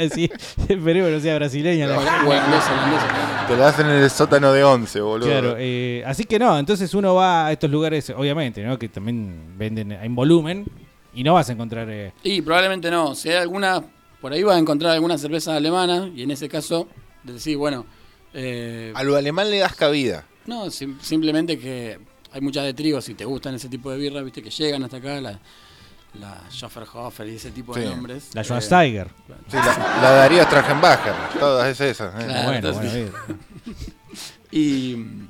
[0.16, 0.30] sí,
[0.68, 1.88] esperemos que no sea brasileña.
[1.88, 3.46] la-.
[3.48, 5.28] Te la hacen en el sótano de 11, boludo.
[5.28, 8.78] Claro, eh, así que no, entonces uno va a estos lugares, obviamente, ¿no?
[8.80, 10.66] Que también venden en volumen
[11.14, 11.88] y no vas a encontrar...
[11.90, 13.16] eh, Y probablemente no.
[13.16, 13.84] Si hay alguna,
[14.22, 16.88] por ahí vas a encontrar alguna cerveza alemana y en ese caso
[17.24, 17.86] decir, bueno,
[18.34, 20.26] eh, A lo alemán le das cabida.
[20.46, 21.98] no, sim- simplemente que
[22.32, 24.98] hay muchas de trigo, si te gustan ese tipo de birra, viste que llegan hasta
[24.98, 25.40] acá, la,
[26.20, 28.30] la Schafferhofer y ese tipo de nombres.
[28.34, 29.10] la Eh, Schwarzenegger.
[29.50, 31.14] Sí, la, la Darío Strachenbacher.
[31.40, 32.14] Todas es esas.
[32.16, 32.26] eh.
[32.26, 33.12] Claro, bueno, bueno, entonces- bien.
[34.52, 35.28] Y mm,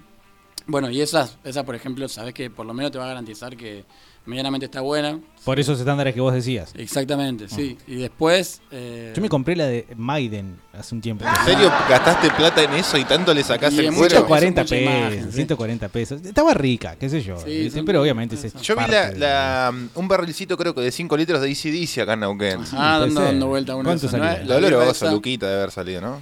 [0.67, 3.55] bueno, y esas, esa por ejemplo, sabes que por lo menos te va a garantizar
[3.55, 3.85] que
[4.25, 5.19] medianamente está buena.
[5.43, 6.73] Por esos estándares que vos decías.
[6.75, 7.77] Exactamente, sí.
[7.87, 8.61] Y después...
[8.71, 11.23] eh, Yo me compré la de Maiden hace un tiempo.
[11.23, 14.21] ¿En serio gastaste plata en eso y tanto le sacás Y el en cuero?
[14.21, 15.35] mucho- 140 mucha pesos, imagen, sí.
[15.35, 16.21] 140 pesos.
[16.25, 17.37] Estaba rica, qué sé yo.
[17.37, 21.15] Sí, pero obviamente es Yo vi la, de- la, un barrilcito creo que de 5
[21.17, 22.59] litros de ACDC acá en Neuquén.
[22.73, 24.11] Ah, dando, dando vuelta a una ¿Cuánto ¿no?
[24.11, 24.25] salió?
[24.25, 26.21] La birra Doloroso, esa- Luquita de haber salido, ¿no?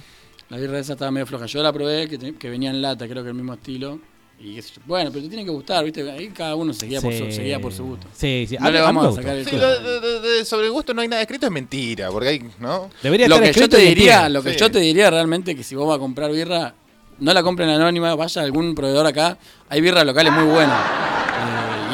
[0.50, 1.46] La birra esa estaba medio floja.
[1.46, 3.98] Yo la probé, que venía en lata, creo que el mismo estilo.
[4.38, 4.82] Y qué sé yo.
[4.86, 6.10] bueno, pero te tiene que gustar, ¿viste?
[6.10, 7.32] Ahí cada uno seguía, por, su, Sí.
[7.32, 8.06] seguía por su gusto.
[8.12, 8.56] Sí, sí.
[8.60, 10.92] No A le vamos a sacar el Sí, lo- de, de- de- sobre el gusto
[10.92, 12.90] no hay nada escrito, es mentira, porque hay, ¿no?
[13.02, 14.58] Debería Lo estar que yo te diría, lo que Sí.
[14.58, 16.74] yo te diría realmente que si vos vas a comprar birra,
[17.20, 19.38] no la compren anónima, vaya a algún proveedor acá.
[19.68, 21.13] Hay birras locales muy buenas.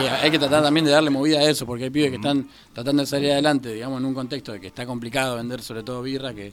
[0.07, 3.03] Hay que tratar también de darle movida a eso, porque hay pibes que están tratando
[3.03, 6.35] de salir adelante, digamos, en un contexto de que está complicado vender sobre todo birra,
[6.35, 6.53] que,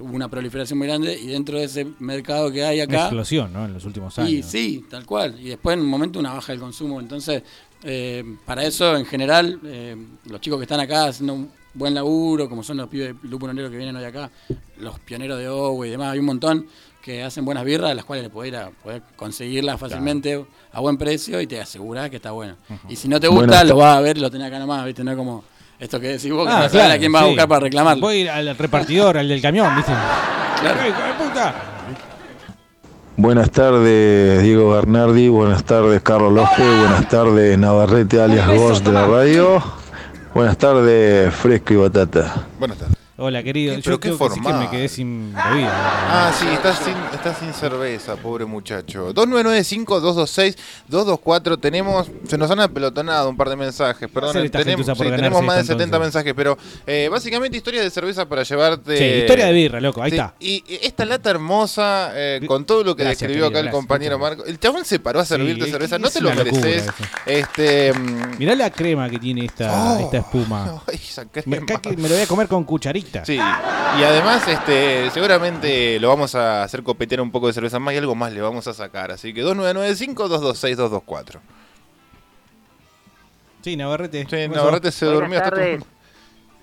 [0.00, 3.52] hubo una proliferación muy grande, y dentro de ese mercado que hay Una acá, explosión,
[3.52, 3.64] ¿no?
[3.64, 4.30] En los últimos años.
[4.30, 5.38] y sí, tal cual.
[5.40, 7.00] Y después en un momento una baja del consumo.
[7.00, 7.42] Entonces,
[7.82, 12.48] eh, para eso en general, eh, los chicos que están acá haciendo un buen laburo,
[12.48, 14.30] como son los pibes de Lupo que vienen hoy acá,
[14.78, 16.66] los pioneros de Owe y demás, hay un montón
[17.06, 20.98] que hacen buenas birras, las cuales le podés ir a poder conseguirlas fácilmente a buen
[20.98, 22.56] precio y te asegurás que está bueno.
[22.88, 25.04] Y si no te gusta, lo vas a ver y lo tenés acá nomás, ¿viste?
[25.04, 25.44] No es como
[25.78, 27.60] esto que decís vos, que Ah, no sabés claro, a quién vas a buscar para
[27.60, 28.00] reclamarlo.
[28.00, 29.92] Voy a ir al repartidor, al del camión, ¿viste?
[30.60, 30.80] Claro.
[30.80, 31.54] ¡Eh, puta!
[33.16, 35.28] Buenas tardes, Diego Bernardi.
[35.28, 36.58] Buenas tardes, Carlos López.
[36.58, 39.62] Buenas tardes, Navarrete, alias Ghost de la radio.
[40.34, 42.46] Buenas tardes, Fresco y Batata.
[42.58, 42.95] Buenas tardes.
[43.18, 43.74] Hola, querido.
[43.76, 45.70] ¿Qué- Yo tengo que decir que me quedé sin bebida.
[45.72, 49.14] Ah, sí, estás sin, estás sin cerveza, pobre muchacho.
[49.14, 51.56] 2995-226-224.
[51.58, 54.34] Tenemos, se nos han apelotonado un par de mensajes, perdón.
[54.50, 54.92] Tenemos, sí,
[55.46, 56.00] más de esto, 70 entonces.
[56.00, 58.98] mensajes, pero eh, básicamente historia de cerveza para llevarte.
[58.98, 60.34] Sí, historia de birra, loco, ahí Sí, está.
[60.38, 64.44] Y esta lata hermosa, eh, con todo lo que Gracias, describió acá el compañero Marco.
[64.44, 66.86] El chabón se paró a servirte Sí, cerveza, no te lo mereces.
[67.24, 67.94] Este.
[67.94, 70.82] mm, Mirá la crema que tiene esta, Oh, esta espuma.
[70.92, 71.56] esa crema.
[71.96, 73.05] me lo voy a comer con cucharita.
[73.24, 77.94] Sí, y además este seguramente lo vamos a hacer copetear un poco de cerveza más
[77.94, 79.10] y algo más le vamos a sacar.
[79.10, 81.38] Así que 2995-226-224.
[83.62, 84.26] Sí, Navarrete.
[84.28, 84.48] Sí.
[84.48, 85.56] Navarrete se Buenas durmió hasta.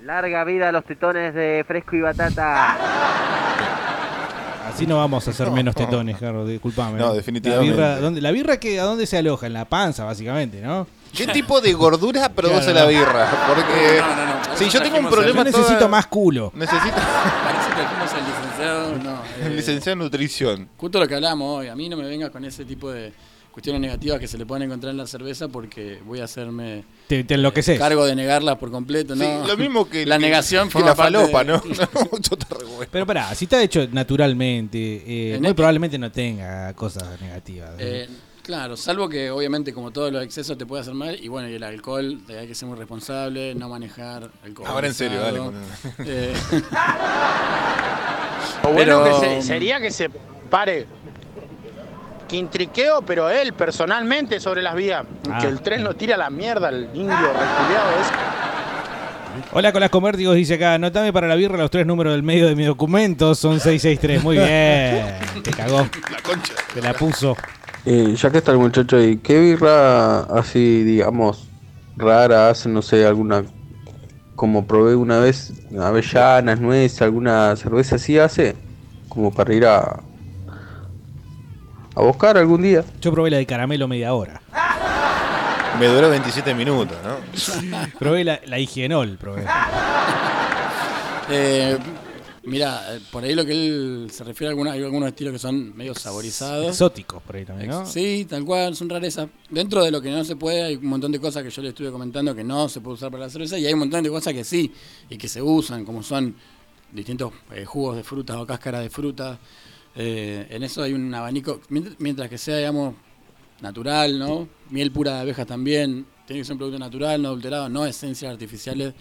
[0.03, 2.77] Larga vida a los tetones de fresco y batata.
[4.69, 6.97] Así no vamos a hacer menos tetones, Carlos, disculpame.
[6.97, 7.75] No, definitivamente.
[7.77, 9.45] La birra, ¿dónde- la birra que, ¿a dónde se aloja?
[9.47, 10.87] En la panza, básicamente, ¿no?
[11.15, 13.45] ¿Qué tipo de gordura produce Claro, la birra?
[13.47, 16.51] Porque No, no, no, si yo tengo un trajimos problema Yo necesito toda- más culo.
[16.55, 19.21] necesito Parece que fuimos al licenciado, no.
[19.45, 20.69] eh, licenciado en nutrición.
[20.77, 23.13] Justo lo que hablábamos hoy, a mí no me vengas con ese tipo de
[23.51, 27.23] cuestiones negativas que se le pueden encontrar en la cerveza porque voy a hacerme Te,
[27.23, 27.77] te enloqueces.
[27.77, 29.45] cargo de negarlas por completo, Sí, ¿no?
[29.45, 31.57] lo mismo que la que- negación que la falopa, de- ¿no?
[31.67, 32.85] No, yo te revuelvo.
[32.91, 37.71] Pero pará, si está hecho naturalmente, eh, muy este- probablemente no tenga cosas negativas.
[37.77, 38.09] Eh,
[38.43, 41.55] claro, salvo que obviamente como todos los excesos te puede hacer mal y bueno, y
[41.55, 44.67] el alcohol, eh, hay que ser muy responsable, no manejar alcohol.
[44.69, 45.39] Ahora en serio, dale.
[46.05, 46.33] Eh,
[48.63, 50.09] Lo bueno Pero- que se- sería que se
[50.49, 50.85] pare
[52.27, 55.03] quintriqueo, pero él personalmente sobre las vías.
[55.29, 55.39] Ah.
[55.39, 58.13] Que el tren lo tira a la mierda, el indio reculeado ese.
[59.51, 62.47] Hola con las convértigos, dice acá, anotame para la birra los tres números del medio
[62.47, 64.23] de mi documento, son 663.
[64.23, 65.43] Muy bien.
[65.43, 65.79] Te cagó.
[66.11, 66.53] La concha.
[66.73, 67.35] Te la puso.
[67.85, 71.49] Eh, ya que está el muchacho ahí, ¿qué birra así, digamos,
[71.97, 73.43] rara hace, no sé, alguna,
[74.35, 78.55] como probé una vez, avellanas, nueces, alguna cerveza así hace?
[79.09, 79.99] Como para ir a,
[81.95, 82.85] a buscar algún día.
[83.01, 84.41] Yo probé la de caramelo media hora.
[85.79, 87.17] Me duró 27 minutos, ¿no?
[87.99, 89.43] Probé la, la higienol, probé.
[91.29, 91.77] Eh,
[92.45, 95.39] mira, eh, por ahí lo que él se refiere a algunos, hay algunos estilos que
[95.39, 96.67] son medio saborizados.
[96.69, 97.85] Exóticos por ahí también, ¿no?
[97.85, 99.29] Sí, tal cual, son rarezas.
[99.49, 101.69] Dentro de lo que no se puede, hay un montón de cosas que yo le
[101.69, 104.09] estuve comentando que no se puede usar para la cerveza y hay un montón de
[104.09, 104.71] cosas que sí
[105.09, 106.35] y que se usan, como son
[106.91, 109.39] distintos eh, jugos de frutas o cáscaras de frutas.
[109.95, 112.95] Eh, en eso hay un abanico, mient- mientras que sea, digamos,
[113.61, 114.47] natural, ¿no?
[114.69, 118.31] Miel pura de abejas también, tiene que ser un producto natural, no adulterado, no esencias
[118.31, 118.93] artificiales.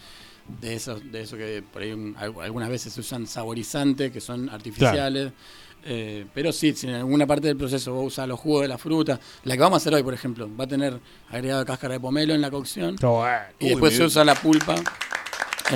[0.47, 4.21] De eso, de eso que por ahí un- al- algunas veces se usan saborizantes que
[4.21, 5.33] son artificiales.
[5.85, 8.79] Eh, pero sí, si en alguna parte del proceso vos usás los jugos de la
[8.79, 10.99] fruta, la que vamos a hacer hoy, por ejemplo, va a tener
[11.31, 12.97] agregado cáscara de pomelo en la cocción.
[13.59, 14.75] Y después se usa la pulpa.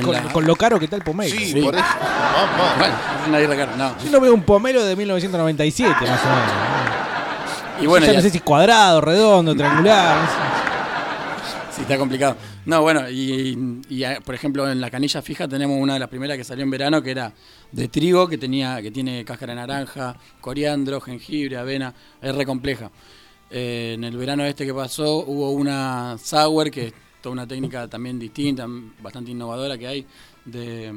[0.03, 1.35] Con, la- con lo caro que está el pomelo.
[1.35, 1.85] Sí, por eso.
[2.79, 3.99] Bueno, es una no.
[4.05, 6.53] Yo no veo un pomelo de 1997, más o menos.
[7.81, 10.21] Y bueno, Ya no sé si cuadrado, redondo, triangular.
[10.23, 11.77] no sé.
[11.77, 12.37] Sí, está complicado.
[12.67, 16.09] No, bueno, y, y, eh, por ejemplo en la canilla fija tenemos una de las
[16.09, 17.33] primeras que salió en verano que era
[17.71, 22.91] de trigo, que tenía que tiene cáscara de naranja, coriandro, jengibre, avena, es re compleja.
[23.51, 27.87] Eh, en el verano este que pasó hubo una sour, que es toda una técnica
[27.87, 28.67] también distinta,
[29.01, 30.07] bastante innovadora que hay,
[30.45, 30.93] de,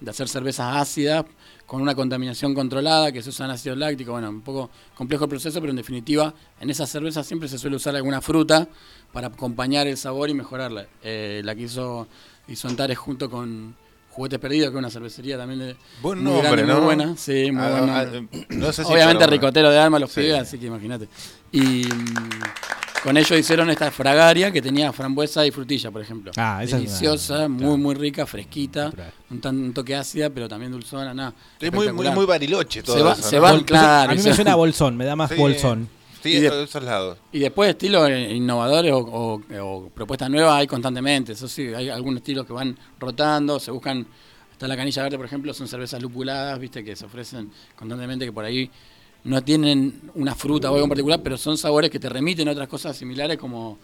[0.00, 1.24] de hacer cervezas ácidas
[1.66, 5.60] con una contaminación controlada, que se usan ácido láctico, bueno, un poco complejo el proceso,
[5.60, 8.68] pero en definitiva en esas cervezas siempre se suele usar alguna fruta
[9.12, 10.86] para acompañar el sabor y mejorarla.
[11.02, 12.06] Eh, la que hizo,
[12.48, 13.74] hizo Antares junto con
[14.10, 16.74] Juguetes Perdidos, que es una cervecería también de Buen muy nombre, grande, ¿no?
[16.78, 17.16] muy buena.
[17.16, 18.00] Sí, muy Ah, buena.
[18.00, 18.06] ah,
[18.50, 20.20] no sé si Obviamente ricotero de alma los Sí.
[20.22, 21.08] pibes, así que imagínate.
[21.52, 22.28] Y mm,
[23.04, 26.32] con ellos hicieron esta fragaria que tenía frambuesa y frutilla, por ejemplo.
[26.36, 28.90] Ah, esa es Deliciosa, muy, muy rica, fresquita,
[29.30, 31.32] un, tan, un toque ácida, pero también dulzona, nada.
[31.60, 33.42] Es muy- muy- muy Bariloche todo Se, va, eso, se ¿no?
[33.42, 34.10] van, claro.
[34.10, 35.88] a mí me suena a bolsón, me da más Sí, bolsón.
[36.22, 37.18] Sí, Y de- de esos lados.
[37.32, 41.32] y después estilos eh, innovadores o, o- o propuestas nuevas hay constantemente.
[41.32, 44.06] Eso sí, hay algunos estilos que van rotando, se buscan.
[44.52, 48.32] Está la canilla verde, por ejemplo, son cervezas lupuladas, viste, que se ofrecen constantemente, que
[48.32, 48.68] por ahí
[49.24, 52.52] no tienen una fruta o algo en particular, pero son sabores que te remiten a
[52.52, 53.78] otras cosas similares como,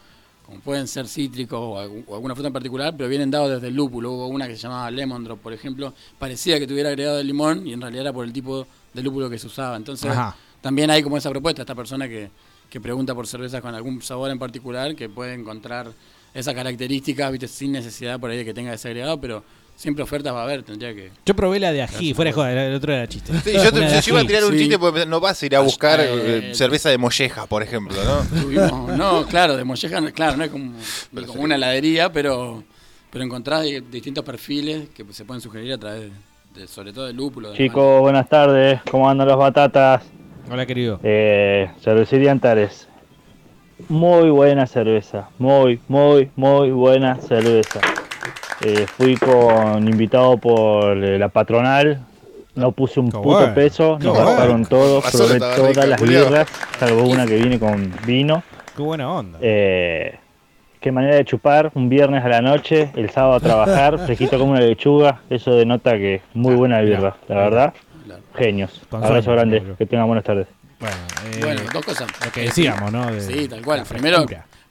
[0.45, 1.75] como pueden ser cítricos o,
[2.09, 4.11] o alguna fruta en particular, pero vienen dados desde el lúpulo.
[4.13, 7.65] Hubo una que se llamaba Lemon Drop, por ejemplo, parecía que tuviera agregado el limón
[7.67, 9.77] y en realidad era por el tipo de lúpulo que se usaba.
[9.77, 10.37] Entonces, Ajá.
[10.65, 12.31] También hay como esa propuesta, esta persona que,
[12.71, 15.89] que pregunta por cervezas con algún sabor en particular, que puede encontrar
[16.33, 19.45] esas características, viste, sin necesidad por ahí de que tenga ese agregado, pero
[19.77, 21.11] siempre ofertas va a haber, tendría que...
[21.27, 23.31] Yo probé la de ají, fuera de joda, el otro era chiste.
[23.45, 24.59] Sí, yo, te- yo iba a tirar un Sí.
[24.61, 27.95] chiste porque no vas a ir a buscar Eh, eh, cerveza de molleja, por ejemplo,
[28.03, 28.41] ¿no?
[28.41, 30.73] Tuvimos, no, claro, de molleja, claro, no es como,
[31.43, 32.65] una heladería, pero,
[33.11, 36.11] pero encontrás di- distintos perfiles que se pueden sugerir a través,
[36.55, 37.49] de, sobre todo del lúpulo.
[37.51, 38.81] de la Chicos, buenas tardes.
[38.91, 40.03] ¿Cómo andan las batatas?
[40.51, 41.01] Hola, querido.
[41.03, 42.89] Eh, cervecería Antares.
[43.89, 45.29] Muy buena cerveza.
[45.39, 47.81] Muy, muy, muy buena cerveza.
[48.65, 52.01] Eh, fui con invitado por eh, la patronal.
[52.55, 53.97] No puse un Qué puto bueno, peso.
[53.99, 54.31] qué Nos bueno.
[54.31, 55.01] gastaron todo.
[55.03, 56.25] Pasó, Probé estaba todas rica, las culiao.
[56.27, 56.49] birras.
[56.79, 58.43] Salvo una que viene con vino.
[58.77, 59.39] Qué buena onda.
[59.43, 60.19] Eh,
[60.81, 61.73] qué manera de chupar.
[61.75, 62.91] Un viernes a la noche.
[62.95, 63.99] El sábado a trabajar.
[64.07, 65.23] Fresquito como una lechuga.
[65.31, 67.17] Eso denota que muy buena birra.
[67.29, 67.75] La verdad.
[68.37, 68.81] Genios.
[68.91, 69.75] Con Abrazo grande.
[69.79, 70.47] Que tengan buenas tardes.
[70.81, 70.97] Bueno,
[71.33, 72.09] eh, Bueno, dos cosas.
[72.25, 73.07] Lo que decíamos, ¿no?
[73.11, 73.85] De- sí, tal cual.
[73.89, 74.27] Primero,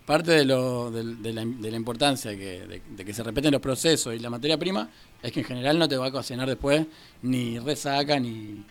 [0.06, 3.62] parte de, lo, de, la, de la importancia que, de, de que se repiten los
[3.62, 4.90] procesos y la materia prima
[5.22, 6.86] es que en general no te va a cocinar después
[7.22, 8.66] ni resaca, ni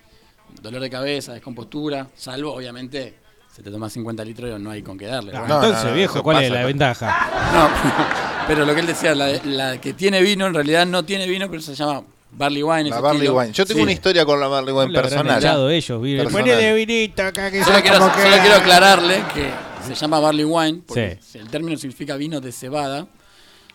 [0.60, 3.14] dolor de cabeza, descompostura, salvo obviamente
[3.50, 5.32] se te toma 50 litros y no hay con qué darle.
[5.34, 7.30] Ah, Bueno, entonces, no, no, viejo, ¿cuál es la ventaja?
[7.54, 7.68] no,
[8.46, 11.48] pero lo que él decía, la, la que tiene vino en realidad no tiene vino,
[11.50, 12.02] pero se llama
[12.32, 12.90] barley wine.
[12.90, 13.38] La Barley estilo.
[13.38, 13.52] Wine.
[13.52, 13.82] Yo tengo Sí.
[13.82, 15.70] una historia con la Barley Wine personal.
[15.70, 16.42] ellos, vi- Personal.
[16.42, 19.50] Ponele vinito acá que Solo quiero, como que- solo quiero aclararle que
[19.86, 21.38] se llama barley wine porque Sí.
[21.38, 23.06] el término significa vino de cebada.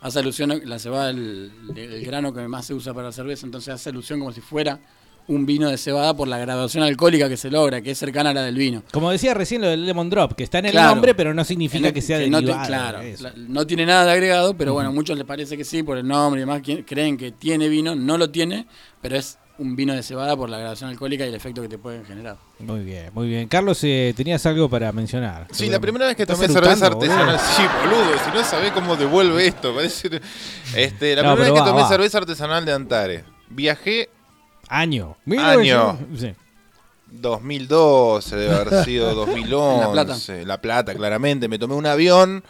[0.01, 3.45] Hace alusión a la cebada, el, el grano que más se usa para la cerveza,
[3.45, 4.79] entonces hace alusión como si fuera
[5.28, 8.34] un vino de cebada por la graduación alcohólica que se logra, que es cercana a
[8.34, 8.84] la del vino.
[8.91, 10.91] Como decía recién lo del Lemon Drop, que está en el Claro.
[10.91, 12.67] nombre, pero no significa que sea no te- derivado.
[12.67, 13.23] claro, de eso.
[13.23, 15.97] la- no tiene nada de agregado, pero bueno, a muchos les parece que sí por
[15.97, 18.67] el nombre y demás, creen que tiene vino, no lo tiene,
[19.01, 21.80] pero es un vino de cebada por la graduación alcohólica y el efecto que te
[21.80, 22.38] pueden generar.
[22.59, 23.47] Muy bien, muy bien.
[23.47, 25.47] Carlos, eh, tenías algo para mencionar.
[25.51, 27.39] Sí, la primera vez que ¿Estás tomé cerveza artesanal.
[27.39, 29.73] Sí, boludo, si no sabés cómo devuelve esto.
[29.73, 30.21] Parece...
[30.75, 31.89] Este, la No, primera vez que tomé va.
[31.89, 33.23] cerveza artesanal de Antares.
[33.49, 34.09] Viajé
[34.70, 35.15] Año.
[35.38, 35.97] Año.
[36.18, 36.34] Sí.
[37.11, 39.76] 2012, debe haber sido 2011.
[39.76, 40.18] ¿En La Plata?
[40.45, 41.47] La Plata, claramente.
[41.47, 42.43] Me tomé un avión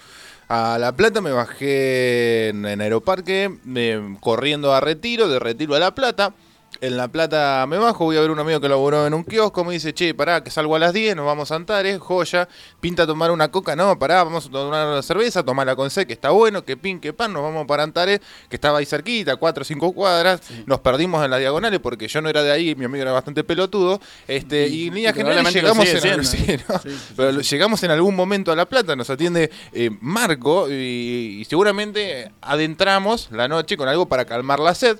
[0.49, 5.79] a La Plata, me bajé en, en Aeroparque, me- corriendo a Retiro, de Retiro a
[5.79, 6.33] La Plata.
[6.79, 9.63] En La Plata me bajo, voy a ver un amigo que laburó en un kiosco,
[9.63, 12.47] me dice, che, pará, que salgo a las 10, nos vamos a Antares, joya,
[12.79, 16.13] pinta tomar una coca, no, pará, vamos a tomar una cerveza, tomarla con C, que
[16.13, 19.63] está bueno, que pin, que pan, nos vamos para Antares, que estaba ahí cerquita, cuatro
[19.63, 22.85] o cinco cuadras, nos perdimos en las diagonales porque yo no era de ahí, mi
[22.85, 26.59] amigo era bastante pelotudo, este, y, en líneas generales probablemente lo llegamos en, siendo, ¿eh?
[26.59, 26.79] sí, ¿no?
[26.79, 31.39] Sí, sí, Pero llegamos en algún momento a La Plata, nos atiende eh, Marco y,
[31.39, 34.99] y seguramente adentramos la noche con algo para calmar la sed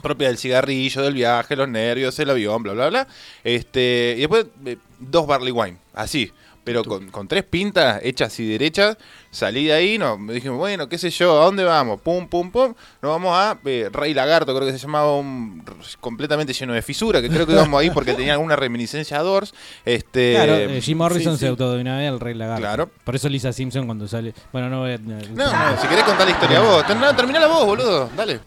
[0.00, 3.08] propia del cigarrillo, del viaje, los nervios, el avión, bla, bla, bla.
[3.44, 6.32] Este, y después eh, dos barley wine, así.
[6.64, 8.96] Pero con, con tres pintas hechas y derechas,
[9.32, 12.00] salí de ahí, no, me dije, bueno, qué sé yo, ¿a dónde vamos?
[12.00, 12.72] Pum, pum, pum.
[13.02, 15.64] Nos vamos a eh, Rey Lagarto, creo que se llamaba un
[15.98, 19.52] completamente lleno de fisura, que creo que íbamos ahí porque tenía alguna reminiscencia a Doors.
[19.84, 21.50] Este, Claro, eh, Jim Morrison sí, se sí.
[21.50, 22.62] autodenominaba el Rey Lagarto.
[22.62, 22.90] Claro.
[23.02, 24.32] Por eso Lisa Simpson cuando sale.
[24.52, 24.98] Bueno, no voy a.
[24.98, 26.84] No, no, si querés contar la historia vos.
[26.96, 28.08] No, terminá la vos, boludo.
[28.16, 28.38] Dale.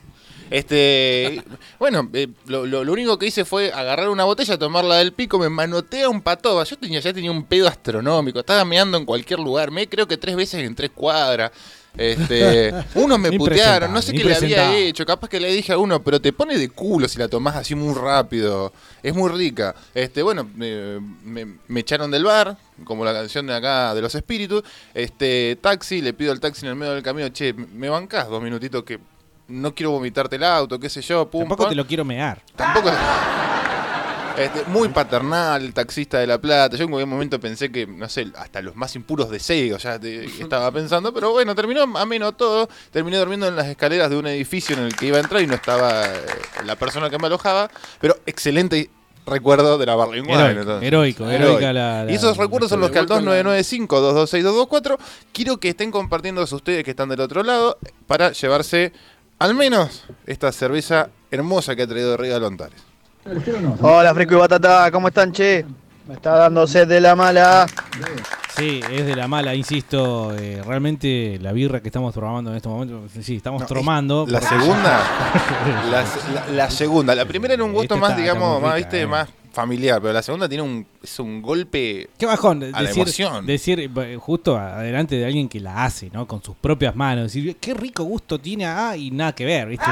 [0.52, 1.44] Este,
[1.80, 5.40] bueno, eh, lo, lo- lo único que hice fue agarrar una botella, tomarla del pico,
[5.40, 6.64] me manotea un patoba.
[6.64, 10.18] Yo tenía, ya tenía un pedo astronómico, estaba meando en cualquier lugar, me creo que
[10.18, 11.52] tres veces en tres cuadras.
[11.98, 15.78] Este, unos me putearon, no sé qué le había hecho, capaz que le dije a
[15.78, 19.74] uno, pero te pone de culo si la tomás así muy rápido, es muy rica.
[19.94, 24.14] Este, bueno, me, me- me echaron del bar, como la canción de acá de los
[24.14, 24.64] espíritus.
[24.94, 28.44] Este, taxi, le pido al taxi en el medio del camino, che, me bancás dos
[28.44, 29.00] minutitos que
[29.48, 31.70] no quiero vomitarte el auto, qué sé yo, pum, Tampoco pam.
[31.70, 32.42] te lo quiero mear.
[32.56, 32.90] Tampoco.
[34.38, 36.76] Este, muy paternal el taxista de La Plata.
[36.76, 40.26] Yo en algún momento pensé que, no sé, hasta los más impuros deseos ya te-
[40.26, 41.14] estaba pensando.
[41.14, 42.68] Pero bueno, terminó ameno todo.
[42.92, 45.48] Terminé durmiendo en las escaleras de un edificio en el que iba a entrar y
[45.48, 46.10] no estaba eh,
[46.66, 47.70] la persona que me alojaba.
[48.02, 48.90] Pero excelente
[49.26, 53.00] recuerdo de la Wine, Heroico, heroico, heroica la- la- Y esos recuerdos son los que
[53.00, 54.98] al Vuelco en la- 2995-226-224
[55.32, 58.92] quiero que estén compartiendo ustedes que están del otro lado para llevarse
[59.40, 62.82] al menos esta cerveza hermosa que ha traído de regalo Antares.
[63.82, 65.66] Hola, Fresco y Batata, ¿cómo están, che?
[66.08, 67.66] Me está dando sed de la mala.
[68.56, 70.34] Sí, es de la mala, insisto.
[70.36, 73.12] eh, realmente la birra que estamos tomando en estos momentos.
[73.24, 74.26] Sí, estamos No, tomando.
[74.30, 75.00] La segunda,
[75.90, 77.16] la, la- la segunda.
[77.16, 79.08] La primera era un gusto Esta más, está- digamos, está más, viste, eh.
[79.08, 83.02] más familiar, pero la segunda tiene un, es un golpe Qué bajón a la decir,
[83.02, 83.46] emoción.
[83.46, 86.28] decir eh, justo adelante de alguien que la hace, ¿no?
[86.28, 87.34] Con sus propias manos.
[87.34, 89.86] Decir, qué rico gusto tiene ah, y nada que ver, ¿viste?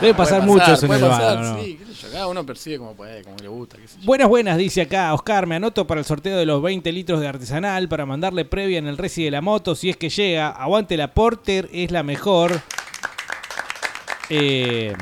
[0.00, 1.62] Debe pasar Puede mucho eso en el pasar, bar, ¿no?
[1.62, 3.78] Sí, qué sé yo, cada uno percibe como puede, como le gusta.
[3.78, 4.04] qué sé yo.
[4.06, 5.46] Buenas, buenas, dice acá Oscar.
[5.46, 8.86] Me anoto para el sorteo de los 20 litros de artesanal para mandarle previa en
[8.86, 10.50] el Resi de la moto si es que llega.
[10.50, 12.60] Aguante la Porter, es la mejor.
[14.28, 14.94] Eh,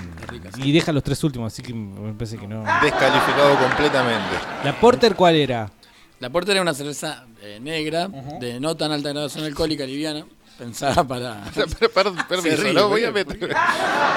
[0.58, 2.62] y deja los tres últimos, así que me parece que no.
[2.82, 4.36] Descalificado completamente.
[4.64, 5.70] ¿La Porter cuál era?
[6.20, 8.08] La Porter es una cerveza eh, negra,
[8.40, 10.24] de no tan alta graduación alcohólica, liviana,
[10.58, 11.42] pensada para...
[11.54, 12.88] Per- per- permiso, ríe, ¿no?
[12.88, 13.54] Voy a meter-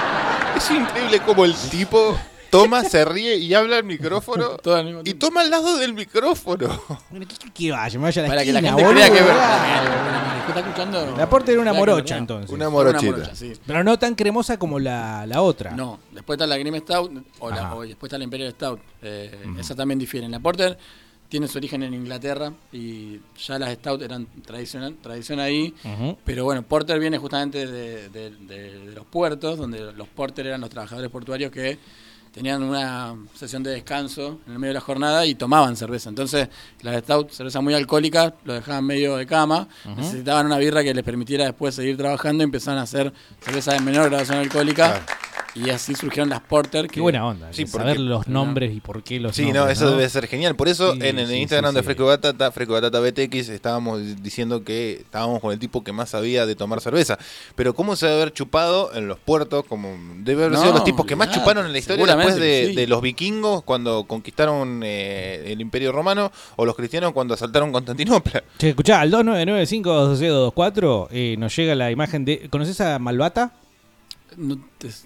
[0.58, 2.18] Es increíble como el tipo
[2.50, 4.58] toma, se ríe y habla al micrófono
[5.06, 6.82] y toma al lado del micrófono.
[7.54, 9.18] Que vaya, me vaya a la Para que la gente crea que...
[10.48, 11.16] está escuchando...
[11.18, 12.50] La Porter era una morocha entonces.
[12.52, 13.12] Una morochita.
[13.12, 13.54] morocha, sí.
[13.66, 15.72] Pero no tan cremosa como la, la otra.
[15.72, 17.76] No, después está la Grim Stout o, la- Ajá.
[17.76, 18.80] o después está la Imperial Stout.
[19.02, 20.32] Eh, Esas también difieren.
[20.32, 20.78] La Porter
[21.30, 25.74] tiene su origen en Inglaterra y ya las Stout eran tradicional, tradición ahí.
[26.24, 30.62] Pero bueno, Porter viene justamente de, de- de- de los puertos, donde los Porter eran
[30.62, 31.78] los trabajadores portuarios que
[32.38, 36.10] tenían una sesión de descanso en el medio de la jornada y tomaban cerveza.
[36.10, 36.48] Entonces,
[36.84, 41.04] las Stout, cerveza muy alcohólica, lo dejaban medio de cama, necesitaban una birra que les
[41.04, 43.12] permitiera después seguir trabajando y empezaron a hacer
[43.42, 45.04] cerveza de menor graduación alcohólica.
[45.66, 46.88] Y así surgieron las Porter.
[46.88, 47.48] Que, Qué buena onda.
[47.52, 49.64] Sí, porque- saber los nombres y por qué los Sí, nombres.
[49.64, 50.56] no, eso debe ser genial.
[50.56, 51.84] Por eso Sí, en el sí, Instagram sí, de.
[51.84, 56.46] Fresco Batata, Fresco Batata BTX, estábamos diciendo que estábamos con el tipo que más sabía
[56.46, 57.18] de tomar cerveza.
[57.56, 59.66] Pero ¿cómo se debe haber chupado en los puertos?
[59.66, 62.86] Como debe haber No, sido los tipos que más chuparon en la historia después de
[62.88, 68.44] los vikingos cuando conquistaron eh, el Imperio Romano o los cristianos cuando asaltaron Constantinopla.
[68.58, 72.48] Che, escuchá, al 2995 eh, nos llega la imagen de.
[72.50, 73.52] ¿Conoces a Malvata?
[74.38, 74.56] No,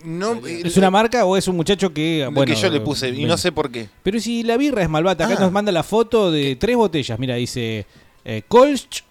[0.04, 2.28] No, ¿Es una marca o es un muchacho que.
[2.34, 3.28] Bueno, que yo le puse y bueno.
[3.30, 3.88] no sé por qué.
[4.04, 5.42] Pero si la birra es Malvata, acá Ah.
[5.42, 7.18] nos manda la foto de tres botellas.
[7.18, 7.86] Mira, dice
[8.26, 9.04] eh, Kolsch,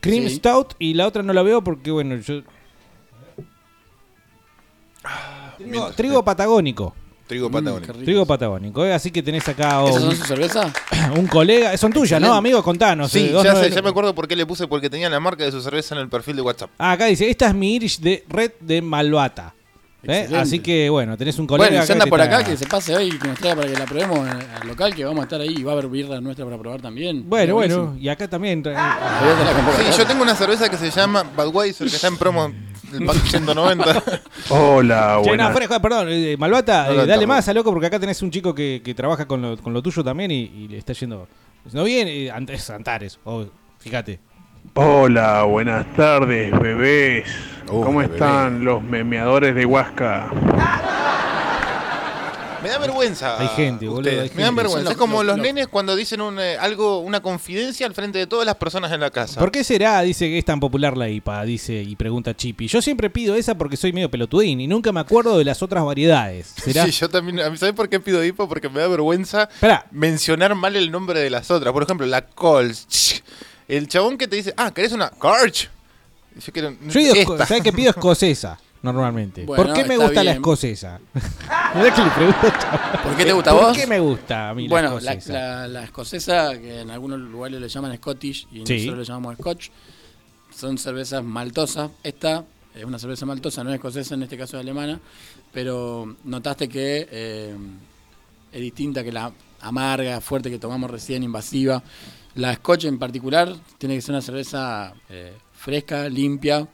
[0.00, 0.36] Cream Sí.
[0.36, 2.42] Stout y la otra no la veo porque, bueno, yo.
[5.58, 6.94] Trigo, trigo patagónico.
[7.26, 7.92] Trigo patagónico.
[7.94, 8.84] Trigo patagónico.
[8.84, 10.72] eh, Así que tenés acá ¿Esas un, son sus cervezas?
[11.16, 11.74] un colega.
[11.78, 12.62] Son tuyas, ¿no, amigo?
[12.62, 13.10] Contanos.
[13.10, 15.44] Sí, eh, ya, sé, ya me acuerdo por qué le puse, porque tenía la marca
[15.44, 16.70] de su cerveza en el perfil de WhatsApp.
[16.78, 19.54] Ah, acá dice, esta es mi Irish de Red de Malvata.
[20.04, 20.28] ¿Eh?
[20.36, 21.68] Así que bueno, tenés un colega.
[21.70, 23.72] Bueno, si anda que por acá, que se pase hoy y que nos traiga para
[23.72, 25.86] que la probemos en- al local, que vamos a estar ahí y va a haber
[25.88, 27.28] birra nuestra para probar también.
[27.28, 28.64] Bueno, bueno, y acá también.
[28.64, 32.46] Sí, yo tengo una cerveza que se llama Budweiser, que está en promo
[32.92, 34.02] el pack 190.
[34.50, 38.20] Hola, Che, no, perdón, eh, Malvata, No eh, dale más a loco porque acá tenés
[38.22, 40.92] un chico que, que trabaja con lo, con lo tuyo también y, y le está
[40.92, 41.26] yendo.
[41.72, 43.44] No bien, eh, Antares, Antares, oh,
[43.78, 44.18] fíjate.
[44.74, 47.26] Hola, buenas tardes, bebés.
[47.68, 48.14] Uh, ¿Cómo bebé.
[48.14, 50.30] están los memeadores de Huasca?
[52.62, 53.38] Me da vergüenza.
[53.40, 54.92] Hay gente, boludo, Me dan vergüenza.
[54.92, 58.18] Es como los- los los- nenes cuando dicen un, eh, algo, una confidencia al frente
[58.20, 59.40] de todas las personas en la casa.
[59.40, 60.00] ¿Por qué será?
[60.02, 62.68] Dice que es tan popular la IPA, dice y pregunta Chippy.
[62.68, 65.84] Yo siempre pido esa porque soy medio pelotudín y nunca me acuerdo de las otras
[65.84, 66.46] variedades.
[66.64, 66.84] ¿Será?
[66.86, 67.38] Sí, yo también.
[67.58, 68.48] ¿Sabes por qué pido hipo?
[68.48, 69.84] Porque me da vergüenza Esperá.
[69.90, 71.72] mencionar mal el nombre de las otras.
[71.74, 73.22] Por ejemplo, la Cols.
[73.76, 75.68] El chabón que te dice, ah, ¿querés una Corch?
[76.44, 76.74] Yo quiero.
[76.88, 77.46] Yo digo, esta.
[77.46, 78.58] ¿sabes qué pido escocesa?
[78.82, 79.44] Normalmente.
[79.44, 81.00] Bueno, ¿Por qué me gusta la escocesa?
[81.72, 83.00] Que le pregunto, chaval.
[83.02, 83.78] ¿Por qué te gusta a ¿Por vos?
[83.78, 85.32] qué me gusta a mí Bueno, la la, escocesa?
[85.38, 88.74] la- la escocesa, que en algunos lugares le llaman Scottish y Sí.
[88.86, 89.68] nosotros le llamamos Scotch,
[90.54, 91.90] son cervezas maltosas.
[92.02, 92.44] Esta
[92.74, 95.00] es una cerveza maltosa, no es escocesa, en este caso es alemana,
[95.50, 97.56] pero notaste que eh,
[98.52, 101.82] es distinta que la amarga, fuerte que tomamos recién, invasiva.
[102.34, 106.66] La Scotch en particular tiene que ser una cerveza eh, fresca, limpia,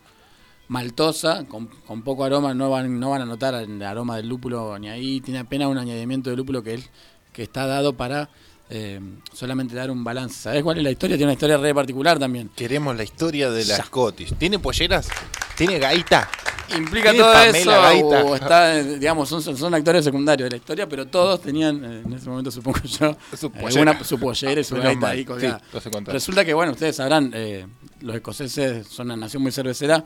[0.68, 4.78] maltosa, con, con poco aroma, no van, no van a notar el aroma del lúpulo
[4.78, 6.90] ni ahí, tiene apenas un añadimiento de lúpulo que, es,
[7.32, 8.30] que está dado para
[8.70, 9.00] eh,
[9.32, 10.42] solamente dar un balance.
[10.42, 11.16] ¿Sabes cuál es la historia?
[11.16, 12.50] Tiene una historia re particular también.
[12.54, 13.84] Queremos la historia de la Ya.
[13.84, 14.34] Scottish.
[14.34, 15.08] ¿Tiene polleras?
[15.56, 16.28] ¿Tiene gaita?
[16.76, 18.24] Implica ¿Tiene todo Pamela eso, Gaita?
[18.24, 22.02] o está, eh, digamos, son, son actores secundarios de la historia, pero todos tenían, eh,
[22.04, 23.80] en ese momento supongo yo, Su pollera.
[23.92, 25.10] una- su pollera y su gaita mal.
[25.12, 25.62] ahí colgada.
[25.72, 25.88] Sí.
[26.04, 27.66] Resulta que, bueno, ustedes sabrán, eh,
[28.02, 30.04] los escoceses son una nación muy cervecera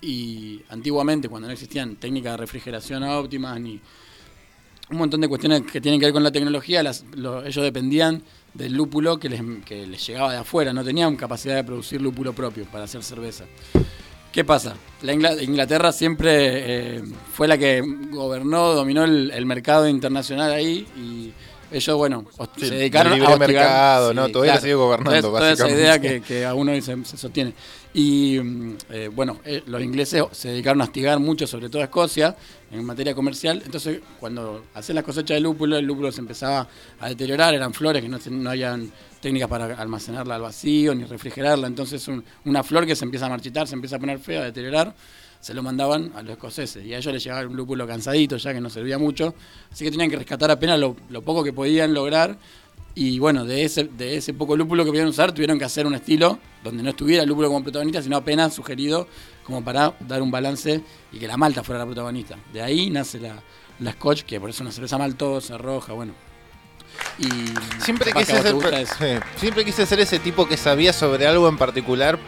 [0.00, 3.80] y antiguamente, cuando no existían técnicas de refrigeración óptimas ni
[4.92, 8.22] un montón de cuestiones que tienen que ver con la tecnología, las- lo- ellos dependían
[8.54, 12.32] del lúpulo que les, que les llegaba de afuera, no tenían capacidad de producir lúpulo
[12.32, 13.44] propio para hacer cerveza.
[14.32, 14.74] ¿Qué pasa?
[15.02, 17.02] La Ingla- Inglaterra siempre eh,
[17.34, 21.32] fue la que gobernó, dominó el, el mercado internacional ahí y
[21.74, 22.24] ellos, bueno,
[22.58, 24.28] Sí, se dedicaron el libre a hostigar- mercado, ¿no?
[24.28, 25.82] Todavía sigue gobernando, Toda- toda esa básicamente.
[25.82, 27.54] idea que, que a uno se, se sostiene.
[27.94, 31.84] Y mm, eh, bueno, eh, los ingleses se dedicaron a hostigar mucho, sobre todo a
[31.84, 32.34] Escocia,
[32.70, 33.62] en materia comercial.
[33.64, 36.66] Entonces, cuando hacían las cosechas de lúpulo, el lúpulo se empezaba
[37.00, 38.90] a deteriorar, eran flores que no, no habían
[39.20, 41.66] técnicas para almacenarla al vacío ni refrigerarla.
[41.66, 44.44] Entonces, un- una flor que se empieza a marchitar, se empieza a poner fea, a
[44.44, 44.94] deteriorar,
[45.38, 46.84] se lo mandaban a los escoceses.
[46.86, 49.34] Y a ellos les llegaba un lúpulo cansadito, ya que no servía mucho.
[49.70, 52.38] Así que tenían que rescatar apenas lo poco que podían lograr.
[52.94, 55.94] Y bueno, de ese, de ese poco lúpulo que podían usar, tuvieron que hacer un
[55.94, 59.08] estilo donde no estuviera el lúpulo como protagonista, sino apenas sugerido
[59.44, 62.36] como para dar un balance y que la malta fuera la protagonista.
[62.52, 63.42] De ahí nace la,
[63.78, 66.12] la Scotch, que por eso es una cerveza maltosa, roja, bueno.
[67.18, 67.26] Y
[67.82, 68.94] Siempre quise, ser, eso.
[69.36, 72.18] siempre quise ser ese tipo que sabía sobre algo en particular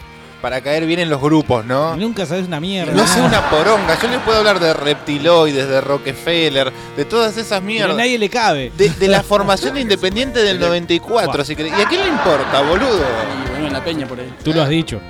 [0.45, 1.97] para caer bien en los grupos, ¿no?
[1.97, 2.93] Nunca sabes una mierda.
[2.93, 3.99] No sé una poronga.
[3.99, 7.97] Yo les puedo hablar de reptiloides, de Rockefeller, de todas esas Pero a mierdas.
[7.97, 8.71] nadie le cabe.
[8.77, 11.73] De, de la formación independiente del 94, si querés.
[11.79, 13.01] ¿Y a quién le importa, boludo?
[13.47, 14.35] Y bueno, en la peña por ahí.
[14.45, 15.01] Tú lo has dicho.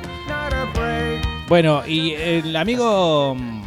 [1.48, 3.62] Bueno, y el amigo mm,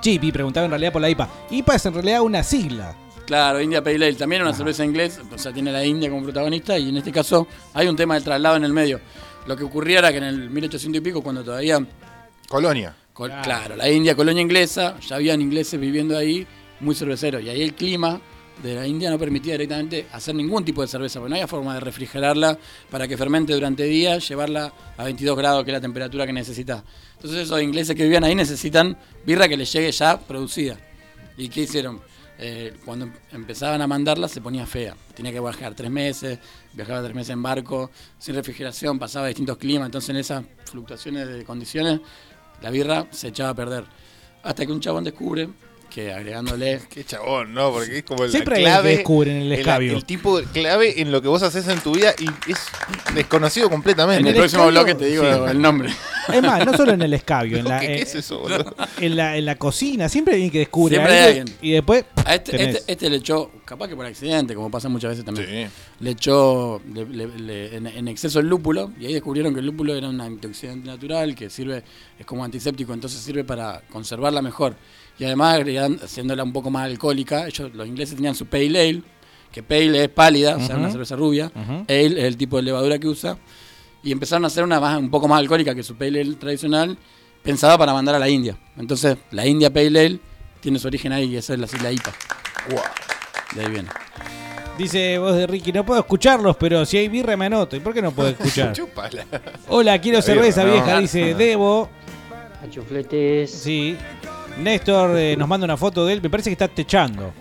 [0.00, 1.28] Chippy preguntaba en realidad por la IPA.
[1.50, 2.96] IPA es en realidad una sigla.
[3.24, 6.76] Claro, India Pale Ale, también una cerveza inglés, o sea, tiene la India como protagonista
[6.76, 9.00] y en este caso hay un tema del traslado en el medio.
[9.46, 11.84] Lo que ocurría era que en el 1800 y pico, cuando todavía...
[12.48, 12.94] Colonia.
[13.12, 16.46] Col- claro, la India, colonia inglesa, ya habían ingleses viviendo ahí,
[16.80, 18.20] muy cerveceros, y ahí el clima
[18.62, 21.74] de la India no permitía directamente hacer ningún tipo de cerveza, porque no había forma
[21.74, 22.56] de refrigerarla
[22.90, 26.84] para que fermente durante días, llevarla a 22 grados, que es la temperatura que necesita.
[27.16, 30.78] Entonces esos ingleses que vivían ahí necesitan birra que les llegue ya producida.
[31.36, 32.00] ¿Y qué hicieron?
[32.44, 34.96] Eh, cuando empezaban a mandarla se ponía fea.
[35.14, 36.40] Tenía que viajar tres meses,
[36.72, 39.86] viajaba tres meses en barco, sin refrigeración, pasaba distintos climas.
[39.86, 42.00] Entonces en esas fluctuaciones de condiciones
[42.60, 43.84] la birra se echaba a perder.
[44.42, 45.50] Hasta que un chabón descubre
[45.92, 46.80] que agregándole...
[46.88, 47.70] Qué chabón, ¿no?
[47.72, 48.96] Porque es como Siempre el que clave.
[48.96, 49.96] descubren el escabio.
[49.96, 52.58] El, tipo clave en lo que vos haces en tu vida y es
[53.14, 54.22] desconocido completamente.
[54.22, 55.50] En el próximo bloque te digo Sí.
[55.50, 55.90] el nombre.
[56.32, 58.74] Es más, no solo en el escabio, en la, ¿Qué, qué eh, es eso, boludo?
[59.00, 60.08] en la, en la cocina.
[60.08, 61.56] Siempre hay alguien que descubre Siempre hay alguien.
[61.60, 65.10] y después A este, este, este le echó, capaz que por accidente, como pasa muchas
[65.10, 65.70] veces también,
[66.00, 69.66] le echó le- le- le- en, en exceso el lúpulo y ahí descubrieron que el
[69.66, 71.82] lúpulo era un antioxidante natural que sirve,
[72.18, 74.74] es como antiséptico, entonces sirve para conservarla mejor.
[75.18, 75.60] Y además,
[76.02, 79.02] haciéndola un poco más alcohólica, ellos, los ingleses tenían su pale ale,
[79.52, 81.52] que pale es pálida, o sea, una cerveza rubia.
[81.88, 83.36] Ale es el tipo de levadura que usa.
[84.02, 86.96] Y empezaron a hacer una más, un poco más alcohólica que su pale ale tradicional,
[87.42, 88.58] pensada para mandar a la India.
[88.76, 90.18] Entonces, la India pale ale
[90.60, 92.12] tiene su origen ahí, y esa es la isla IPA.
[93.54, 93.88] De ahí viene.
[94.78, 97.76] Dice voz de Ricky, no puedo escucharlos, pero si hay birra me anoto.
[97.76, 98.74] ¿Y por qué no puedo escuchar?
[99.68, 100.84] Hola, quiero La cerveza birra, ¿no?
[100.84, 101.90] vieja, dice Debo.
[102.64, 103.50] Achufletes.
[103.50, 103.96] Sí.
[104.58, 107.32] Néstor eh, nos manda una foto de él, me parece que está techando.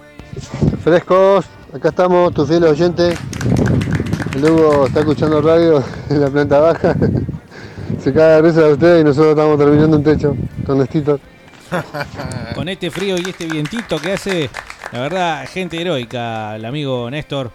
[0.84, 3.14] Frescos, acá estamos, tu fiel oyente.
[4.36, 6.96] El Hugo está escuchando radio en la planta baja.
[8.02, 10.36] Se cae de risa de ustedes y nosotros estamos terminando un techo
[10.66, 11.20] con Nestito.
[12.56, 14.50] Con este frío y este vientito que hace,
[14.92, 17.52] la verdad, gente heroica, el amigo Néstor.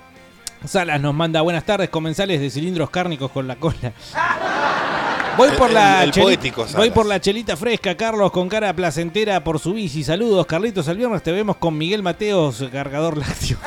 [0.65, 3.93] Salas nos manda buenas tardes, comensales de cilindros cárnicos con la cola.
[5.37, 8.75] Voy por la El- el cheli- poético voy por la chelita fresca, Carlos, con cara
[8.75, 10.03] placentera por su bici.
[10.05, 10.89] Saludos, Carlitos.
[10.89, 13.59] El viernes te vemos con Miguel Mateos, cargador lácteo.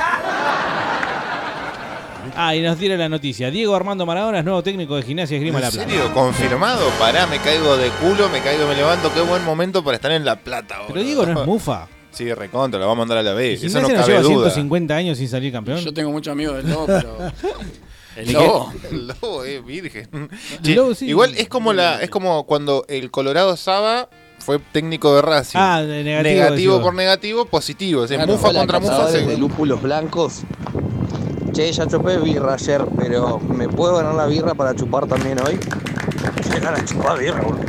[2.36, 3.50] Ah, y nos diera la noticia.
[3.50, 5.88] Diego Armando Maradona es nuevo técnico de Gimnasia Esgrima ¿En La Plata.
[5.88, 6.12] serio?
[6.14, 6.88] ¿Confirmado?
[6.98, 9.12] Pará, me caigo de culo, me caigo, me levanto.
[9.12, 10.76] Qué buen momento para estar en La Plata.
[10.86, 11.88] Pero Diego no es mufa.
[12.12, 13.54] Sí, recontra, lo va a mandar a la B.
[13.54, 14.50] Eso no nos cabe lleva duda.
[14.50, 15.78] 150 años sin salir campeón.
[15.78, 17.16] Yo tengo muchos amigos del Lobo, pero.
[18.16, 18.72] El ¿Y Lobo.
[18.90, 20.08] El lobo es virgen.
[20.12, 21.06] El Che, Lobo sí.
[21.06, 24.08] Igual es como la, es como cuando el Colorado Saba
[24.38, 25.58] fue técnico de Racing.
[25.60, 28.02] Ah, de negativo, Negativo por negativo, positivo.
[28.02, 29.08] O sea, Claro, mufa hola, contra mufa.
[29.10, 30.42] Se- de lúpulos blancos.
[31.52, 35.58] Che, ya chupé birra ayer, pero ¿me puedo ganar la birra para chupar también hoy?
[36.52, 37.64] Llegar a chupar birra, boludo.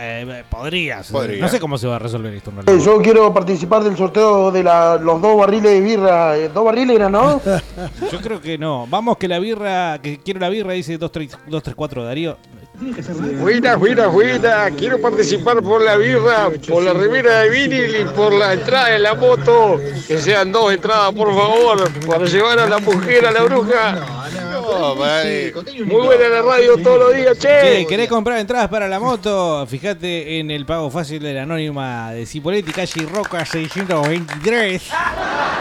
[0.00, 1.10] Eh, podrías.
[1.10, 1.40] Podría.
[1.42, 2.84] No sé cómo se va a resolver esto en Eh, realidad.
[2.86, 6.36] Yo quiero participar del sorteo de la- los dos barriles de birra.
[6.36, 7.40] Eh, ¿Dos barriles eran, no?
[8.12, 8.86] Yo creo que no.
[8.88, 12.36] Vamos que la birra, que quiero la birra, dice 234 Darío.
[12.80, 14.70] Buena, buena, buena.
[14.70, 18.98] Quiero participar por la birra, por la remera de vinil y por la entrada de
[19.00, 19.80] la moto.
[20.06, 23.98] Que sean dos entradas, por favor, para llevar a la mujer a la bruja.
[24.68, 25.52] No, vale.
[25.86, 27.48] Muy buena la radio todos los días, che.
[27.48, 29.66] Che, ¿querés comprar entradas para la moto?
[29.66, 34.82] Fíjate en el pago fácil de la anónima de Cipoletti, calle Roca 623.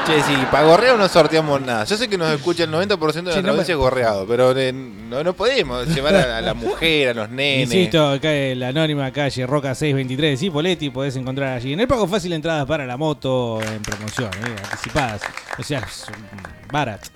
[0.05, 1.85] Che, sí, para gorreo no sorteamos nada.
[1.85, 4.73] Yo sé que nos escucha el 90% de Che, la no audiencia gorreado, pero eh,
[4.73, 7.73] no, no podemos llevar a, a la mujer, a los nenes.
[7.73, 11.87] Insisto, acá en la anónima calle Roca 623 de Cipoletti, podés encontrar allí en el
[11.87, 15.21] pago fácil entradas para la moto en promoción, eh, anticipadas.
[15.57, 17.07] O sea, es un barat.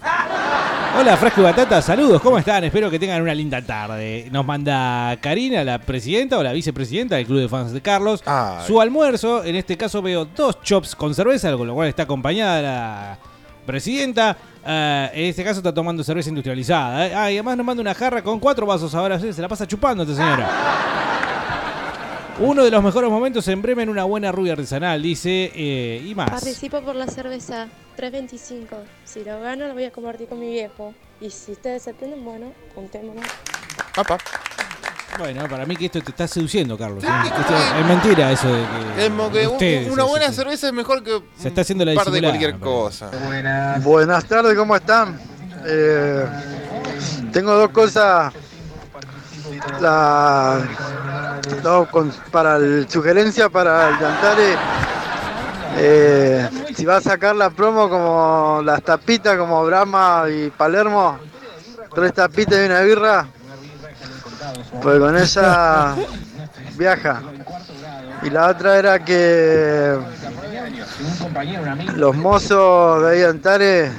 [0.99, 2.63] Hola, Fresco y Batata, saludos, ¿cómo están?
[2.63, 4.27] Espero que tengan una linda tarde.
[4.31, 8.21] Nos manda Karina, la presidenta o la vicepresidenta del Club de Fans de Carlos.
[8.25, 8.65] Ay.
[8.67, 12.61] Su almuerzo, en este caso veo dos chops con cerveza, con lo cual está acompañada
[12.61, 13.30] la
[13.65, 14.37] presidenta.
[14.65, 17.07] Eh, en este caso está tomando cerveza industrializada.
[17.07, 17.13] eh.
[17.15, 19.19] Ah, y además nos manda una jarra con cuatro vasos ahora.
[19.19, 20.49] sí, Se la pasa chupando esta señora.
[22.39, 26.29] Uno de los mejores momentos en Bremen, una buena rubia artesanal, dice, eh, y más.
[26.31, 28.77] Participo por la cerveza 325.
[29.03, 30.93] Si lo gano, lo voy a compartir con mi viejo.
[31.19, 33.25] Y si ustedes se atienden, bueno, juntémonos.
[35.17, 37.03] Bueno, para mí que esto te está seduciendo, Carlos.
[37.03, 37.07] ¿eh?
[37.79, 38.63] Es mentira eso de
[38.95, 39.03] que.
[39.05, 40.37] Es como que un- una buena sí, sí.
[40.37, 43.09] cerveza es mejor que Se está haciendo la un par de cualquier cosa.
[43.81, 45.19] Buenas tardes, ¿cómo están?
[45.65, 46.25] Eh,
[47.31, 48.33] tengo dos cosas.
[49.79, 50.59] La,
[51.91, 54.55] con- para el, sugerencia para el Yantare.
[55.77, 61.17] Eh, si va a sacar la promo como las tapitas, como Brahma y Palermo,
[61.93, 63.27] tres tapitas y una birra,
[64.81, 65.95] pues con esa
[66.77, 67.21] viaja.
[68.23, 69.97] Y la otra era que
[71.95, 73.91] los mozos de ahí Antares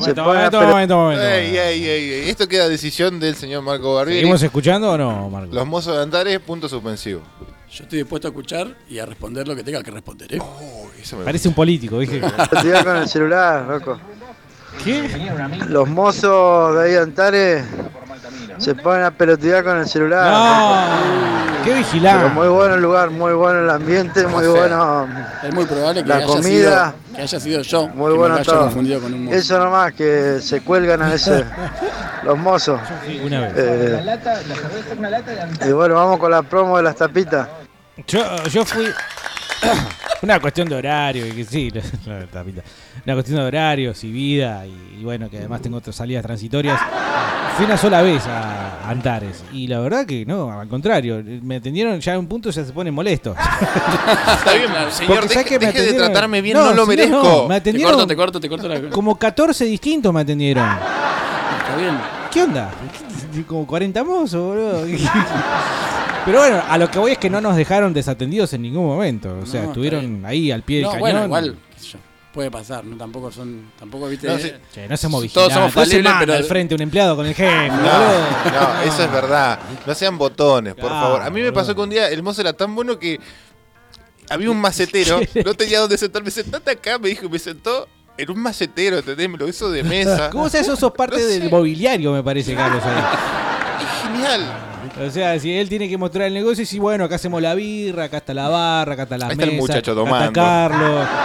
[0.00, 1.24] se Momento, momento, momento, momento.
[1.24, 2.28] Ey, ey, ey, ey.
[2.30, 4.20] Esto queda a decisión del señor Marco Barbieri.
[4.20, 5.54] ¿Seguimos escuchando o no, Marco?
[5.54, 7.22] Los mozos de Antares, punto suspensivo.
[7.70, 10.34] Yo estoy dispuesto a escuchar y a responder lo que tenga que responder.
[10.34, 10.38] ¿eh?
[11.24, 11.98] Parece un político.
[11.98, 13.98] Pelotear con el celular, loco.
[14.84, 15.08] ¿Qué?
[15.68, 17.64] Los mozos de ahí Antares
[18.58, 20.30] se ponen a pelotear con el celular.
[20.30, 22.28] No, qué vigilante.
[22.30, 25.08] muy bueno el lugar, muy bueno el ambiente, muy O sea, bueno
[25.42, 26.42] Es muy probable que, la haya, comida.
[26.42, 27.88] sido, que haya sido yo.
[27.88, 28.60] Muy que bueno me haya todo.
[28.62, 29.36] confundido con un mozo.
[29.36, 31.44] Eso nomás, que se cuelgan a veces
[32.24, 32.80] los mozos.
[33.24, 33.52] Una vez.
[33.56, 34.04] Eh,
[35.66, 37.48] y bueno, vamos con la promo de las tapitas.
[38.06, 38.20] Yo,
[38.50, 38.86] yo fui.
[40.22, 41.70] Una cuestión de horario, y que sí,
[42.06, 46.80] una cuestión de horarios y vida, y, y bueno, que además tengo otras salidas transitorias.
[47.56, 52.00] Fui una sola vez a Antares, y la verdad que no, al contrario, me atendieron
[52.00, 53.36] ya a un punto ya se ponen molestos.
[54.38, 55.58] Está bien, señor, Porque, ¿sabes deje?
[55.58, 57.22] Me deje de tratarme bien, no, lo merezco.
[57.22, 58.80] no, me atendieron corto, te corto, te corto la.
[58.90, 60.66] como 14 distintos me atendieron.
[60.66, 61.98] Está bien.
[62.32, 62.70] ¿Qué onda?
[63.46, 64.86] Como 40 mozos, boludo.
[66.24, 69.38] Pero bueno, a lo que voy es que no nos dejaron desatendidos en ningún momento.
[69.42, 71.00] O sea, No, estuvieron ahí al pie del No, cañón.
[71.02, 71.98] bueno, igual, qué sé yo,
[72.32, 72.96] puede pasar, ¿no?
[72.96, 74.26] Tampoco son, tampoco, viste...
[74.26, 74.50] No, sí.
[74.72, 75.54] Che, no somos Todos vigilantes.
[75.54, 76.32] somos No se falibles, manda pero...
[76.34, 77.90] al frente un empleado con el jefe, No, boludo.
[78.52, 79.58] no, eso es verdad.
[79.86, 81.22] No sean botones, por Claro, favor.
[81.22, 83.20] A mí me pasó que un día el mozo era tan bueno que
[84.30, 86.30] había un macetero, no tenía dónde sentarme.
[86.30, 89.28] Sentate acá, me dijo, y me sentó en un macetero, ¿entendés?
[89.28, 90.30] Me lo hizo de mesa.
[90.30, 90.76] ¿Cómo sabes eso?
[90.76, 92.82] Sos parte del mobiliario, me parece, Carlos.
[92.84, 93.84] ahí.
[93.84, 94.70] Es genial.
[95.00, 97.54] O sea, si él tiene que mostrar el negocio, y si bueno, acá hacemos la
[97.54, 99.54] birra, acá está la barra, acá está la Ahí está mesa.
[99.56, 100.26] el muchacho acá tomando.
[100.28, 101.08] está Carlos.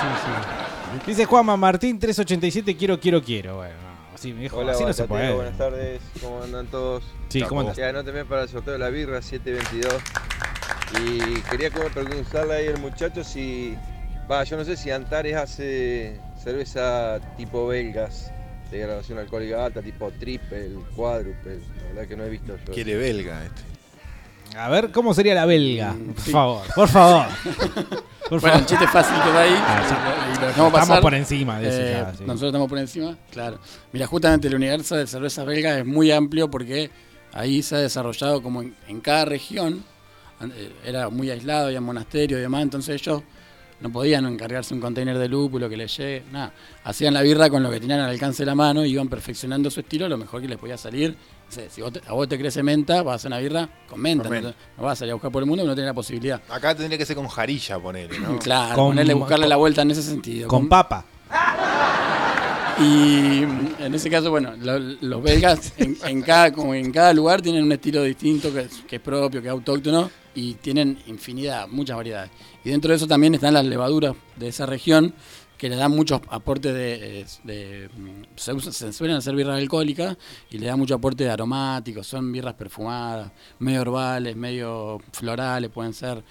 [0.00, 1.10] Sí, sí.
[1.10, 3.56] Dice Juanma Martín 387, quiero, quiero, quiero.
[3.56, 5.32] Bueno, no, así me dijo, Hola, así no se puede.
[5.34, 7.04] buenas tardes, ¿cómo andan todos?
[7.28, 7.76] Sí, ¿cómo andas?
[7.76, 9.94] Ya anóteme para el sorteo de la birra 722.
[11.04, 13.76] Y quería como preguntarle ahí al muchacho si,
[14.30, 18.32] va, yo no sé si Antares hace cerveza tipo belgas,
[18.70, 22.72] de graduación alcohólica alta, tipo triple, cuádruple, la verdad que no he visto yo.
[22.72, 24.58] Quiere belga este.
[24.58, 25.92] A ver, ¿cómo sería la belga?
[25.92, 27.26] Mm, Por favor, por favor.
[28.30, 29.54] Por bueno, el chiste fácil que va ahí.
[29.56, 29.82] Ah,
[30.38, 30.44] sí.
[30.46, 31.00] Estamos pasar.
[31.02, 32.22] por encima Eh, ya, sí.
[32.24, 33.58] Nosotros estamos por encima, claro.
[33.92, 36.90] Mira, justamente el universo de cerveza belga es muy amplio porque
[37.32, 39.82] ahí se ha desarrollado como en, en cada región.
[40.42, 43.22] eh, Era muy aislado, había monasterios y demás, entonces ellos
[43.80, 46.52] no podían encargarse un container de lúpulo que les llegue, nada.
[46.84, 49.70] Hacían la birra con lo que tenían al alcance de la mano y iban perfeccionando
[49.70, 51.16] su estilo lo mejor que les podía salir.
[51.48, 53.68] O sea, si vos te- a vos te crece menta, vas a hacer una birra
[53.88, 54.24] con menta.
[54.28, 54.58] Con No, menta.
[54.76, 56.40] no vas a salir a buscar por el mundo, no tenés la posibilidad.
[56.48, 58.38] Acá tendría que ser con jarilla, ponele, ¿no?
[58.42, 60.46] Claro, Con- ponerle, buscarle la vuelta en ese sentido.
[60.48, 61.04] Con papa.
[62.78, 63.42] Y
[63.78, 67.62] en ese caso, bueno, lo- los belgas en, en cada, como en cada lugar tienen
[67.64, 71.96] un estilo distinto que es, que es propio, que es autóctono y tienen infinidad, muchas
[71.96, 72.30] variedades.
[72.64, 75.14] Y dentro de eso también están las levaduras de esa región
[75.58, 77.26] que le dan muchos aportes de...
[77.44, 77.90] de-
[78.36, 80.16] se, usa- se suelen hacer birras alcohólicas
[80.50, 85.92] y le dan mucho aporte de aromáticos, son birras perfumadas, medio herbales, medio florales, pueden
[85.92, 86.24] ser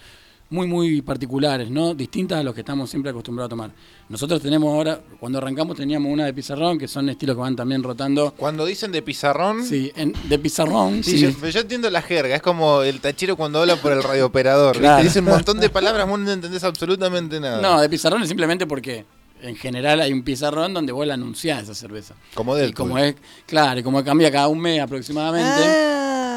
[0.52, 1.94] muy, muy particulares, ¿no?
[1.94, 3.72] Distintas a los que estamos siempre acostumbrados a tomar.
[4.10, 7.84] Nosotros tenemos ahora, cuando arrancamos teníamos una de pizarrón, que son estilos que van también
[7.84, 8.34] rotando.
[8.36, 9.64] Cuando dicen de pizarrón.
[9.64, 11.36] Sí, en- de pizarrón, Sí, sí.
[11.40, 14.72] Yo, yo entiendo la jerga, es como el tachero cuando habla por el radiooperador.
[14.74, 14.82] ¿viste?
[14.88, 15.04] Claro.
[15.04, 17.62] Dice un montón de palabras, vos no entendés absolutamente nada.
[17.62, 19.06] No, de pizarrón es simplemente porque
[19.42, 22.16] en general hay un pizarrón donde vos la anunciás esa cerveza.
[22.34, 22.74] Como Y Deadpool.
[22.76, 25.48] como es, claro, y como cambia cada un mes aproximadamente.
[25.64, 26.29] Ah.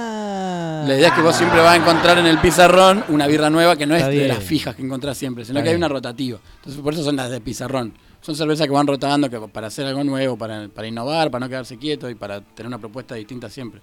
[0.87, 3.77] La idea es que vos siempre vas a encontrar en el pizarrón una birra nueva
[3.77, 4.29] que no es de bien.
[4.29, 5.81] las fijas que encontrás siempre, sino Está que hay bien.
[5.85, 6.39] una rotativa.
[6.57, 7.95] Entonces por eso son las de pizarrón.
[8.23, 11.49] Son cervezas que van rotando que para hacer algo nuevo, para, para innovar, para no
[11.51, 13.81] quedarse quieto y para tener una propuesta distinta siempre.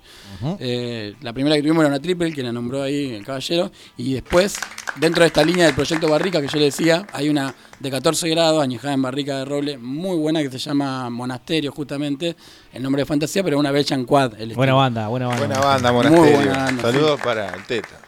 [0.59, 3.69] Eh, la primera que tuvimos era una triple, que la nombró ahí el caballero.
[3.97, 4.55] Y después,
[4.95, 8.29] dentro de esta línea del proyecto Barrica que yo le decía, hay una de 14
[8.29, 12.37] grados, añejada en barrica de roble, muy buena, que se llama Monasterio, justamente.
[12.71, 14.39] El nombre de fantasía, pero una Belchan Quad.
[14.39, 15.45] el Buena banda, buena banda.
[15.47, 16.37] Buena banda, Muy monasterio.
[16.37, 17.99] buena banda, Saludos para el Teta.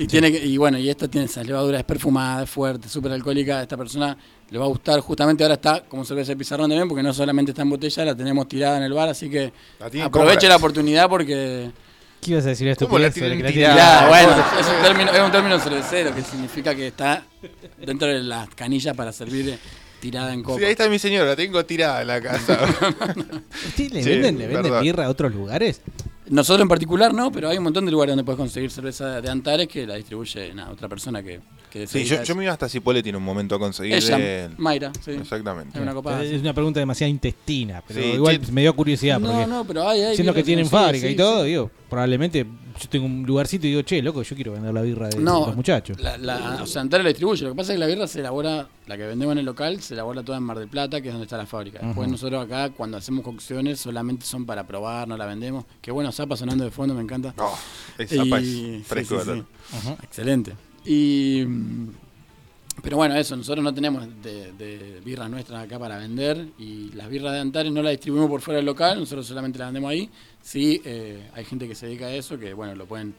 [0.00, 3.10] Y, tiene que- y bueno, y esta tiene esas levaduras, es perfumada, es fuerte, súper
[3.10, 3.62] alcohólica.
[3.62, 4.16] Esta persona
[4.50, 5.00] le va a gustar.
[5.00, 8.14] Justamente ahora está como cerveza de pizarrón también, porque no solamente está en botella, la
[8.14, 9.08] tenemos tirada en el bar.
[9.08, 9.52] Así que
[10.02, 11.70] aproveche la oportunidad porque.
[12.20, 12.86] ¿Qué ibas a decir esto?
[12.86, 14.08] ¿Cómo la tienen Ya, tirada?
[14.08, 17.24] bueno, es un, término, es un término cervecero que significa que está
[17.78, 19.58] dentro de las canillas para servir eh,
[20.00, 20.58] tirada en copa.
[20.58, 22.58] Sí, ahí está mi señora, la tengo tirada en la casa.
[23.68, 25.80] ¿Ustedes le Sí, venden, le venden birra a otros lugares?
[26.28, 29.30] Nosotros en particular no, pero hay un montón de lugares donde puedes conseguir cerveza de
[29.30, 32.68] Antares que la distribuye nada, otra persona que, que Sí, yo, yo me iba hasta
[32.68, 33.94] Cipoletti en un momento a conseguir.
[33.94, 35.12] Ella, de- Mayra, sí.
[35.12, 35.76] Exactamente.
[35.78, 36.22] Es una copada.
[36.24, 39.18] Es una pregunta demasiado intestina, pero Sí, igual che- me dio curiosidad.
[39.20, 41.48] No, porque no, pero hay- hay Siendo que tienen sí, fábrica sí, y todo, sí.
[41.50, 42.46] digo, probablemente
[42.80, 45.46] yo tengo un lugarcito y digo, che, loco, yo quiero vender la birra de No,
[45.46, 45.98] los muchachos.
[46.00, 47.42] La, la, o sea, Antares la distribuye.
[47.44, 49.80] Lo que pasa es que la birra se elabora, la que vendemos en el local,
[49.82, 51.80] se elabora toda en Mar del Plata, que es donde está la fábrica.
[51.82, 55.64] Después nosotros acá, cuando hacemos cocciones, solamente son para probar, no la vendemos.
[55.82, 57.34] Qué bueno zapa sonando de fondo, me encanta.
[57.38, 57.58] Oh,
[57.98, 59.44] el zapa es fresco, sí, sí, ¿verdad?
[59.82, 59.88] sí.
[60.04, 60.52] Excelente.
[60.88, 61.88] Y, mm,
[62.82, 67.10] pero bueno, eso, nosotros no tenemos de, de birras nuestras acá para vender y las
[67.10, 70.08] birras de Antares no las distribuimos por fuera del local, nosotros solamente las vendemos ahí.
[70.40, 73.14] Sí, eh, hay gente que se dedica a eso, que bueno, lo pueden,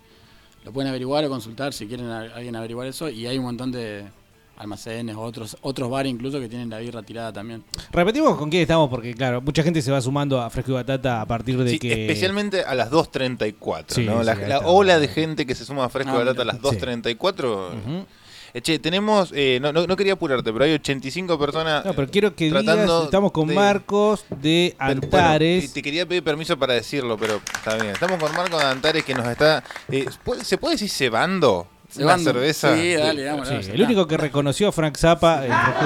[0.66, 4.06] lo pueden averiguar o consultar si quieren alguien averiguar eso y hay un montón de
[4.60, 7.64] almacenes o otros, otros bares incluso que tienen la birra tirada también.
[7.92, 11.22] Repetimos con quién estamos, porque claro, mucha gente se va sumando a Fresco y Batata
[11.22, 12.06] a partir de Sí, que.
[12.06, 14.20] especialmente a las 2.34, Sí, ¿no?
[14.20, 16.46] sí, la, la ola de gente que se suma a Fresco Ah, de Batata a
[16.46, 18.06] las 2.34.
[18.52, 22.10] Eh, che, tenemos, eh, no, no, no quería apurarte, pero hay 85 personas No, pero
[22.10, 25.60] quiero que digas, tratando estamos con de- Marcos de Antares.
[25.62, 27.92] bueno, te quería pedir permiso para decirlo, pero está bien.
[27.94, 29.64] Estamos con Marco de Antares que nos está...
[29.92, 31.68] eh, ¿puede- ¿Se puede decir cebando?
[31.98, 32.76] ¿Una cerveza?
[32.76, 33.66] Sí, dale, vámonos.
[33.66, 35.86] Sí, el único que reconoció a Frank Zappa en Fresco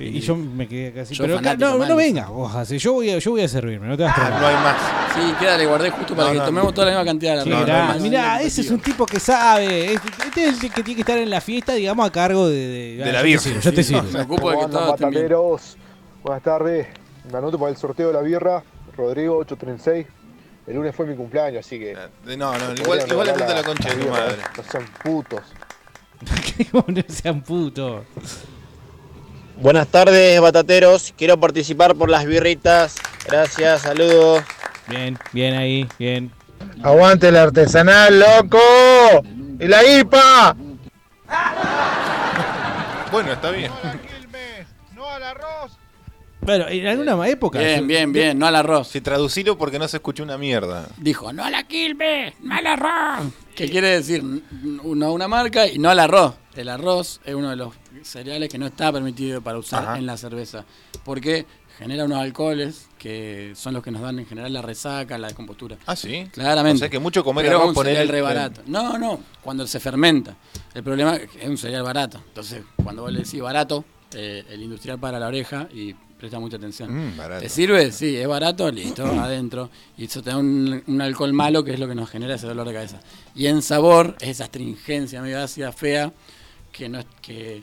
[0.00, 1.14] y yo me quedé casi.
[1.14, 3.88] Yo Pero fanático no, no de venga, vos, yo voy, a, yo voy a servirme,
[3.88, 4.76] no te vas a Ah, no hay más.
[5.14, 6.72] Sí, queda, le guardé justo para No, que no, tomemos no.
[6.74, 7.66] toda la misma cantidad de arroz.
[7.66, 8.00] grande.
[8.00, 9.94] Mirá, ese es un tipo que sabe.
[9.94, 13.04] Este, es el que tiene que estar en la fiesta, digamos, a cargo de, de,
[13.04, 13.40] De la birra.
[13.40, 14.08] sirvo, Yo te Sí, sirvo.
[14.12, 15.76] me ocupo de que ¿Cómo andan, todos?
[16.22, 16.86] Buenas tardes.
[17.32, 18.62] Me anoto para el sorteo de la birra.
[18.96, 20.06] Rodrigo 836.
[20.68, 21.96] El lunes fue mi cumpleaños, así que.
[22.36, 24.36] No, no, me igual, le pregunta la concha de tu madre.
[24.54, 25.42] No sean putos.
[26.72, 28.04] no sean putos.
[29.56, 31.14] Buenas tardes, batateros.
[31.16, 32.96] Quiero participar por las birritas.
[33.26, 34.44] Gracias, saludos.
[34.88, 36.30] Bien, bien ahí, bien.
[36.82, 38.60] Aguante el artesanal, loco.
[39.58, 40.56] Y la IPA.
[43.10, 43.72] Bueno, está bien.
[46.48, 47.58] Bueno, en alguna época.
[47.58, 48.88] Bien, yo- bien, bien, no al arroz.
[48.88, 50.88] Sí, traducilo porque no se escuchó una mierda.
[50.96, 53.32] Dijo, no a la quilme, no al arroz.
[53.54, 54.22] ¿Qué quiere decir?
[54.22, 56.34] No a una marca y no al arroz.
[56.56, 59.98] El arroz es uno de los cereales que no está permitido para usar Ajá.
[59.98, 60.64] en la cerveza.
[61.04, 61.44] Porque
[61.78, 65.76] genera unos alcoholes que son los que nos dan en general la resaca, la descompostura.
[65.86, 66.26] Ah, sí.
[66.32, 66.76] Claramente.
[66.76, 68.62] O sea que mucho comer Pero arroz es un poner cereal el- re barato.
[68.66, 70.34] No, no, cuando se fermenta.
[70.74, 72.22] El problema es que es un cereal barato.
[72.26, 73.84] Entonces, cuando vos le decís barato,
[74.14, 77.14] eh, el industrial para la oreja y presta mucha atención.
[77.16, 77.20] Mm.
[77.40, 77.92] ¿Te sirve?
[77.92, 79.70] Sí, es barato, listo, adentro.
[79.96, 82.46] Y eso te da un, un alcohol malo que es lo que nos genera ese
[82.46, 83.00] dolor de cabeza.
[83.34, 86.12] Y en sabor, es esa astringencia medio ácida, fea,
[86.72, 87.60] que no es que,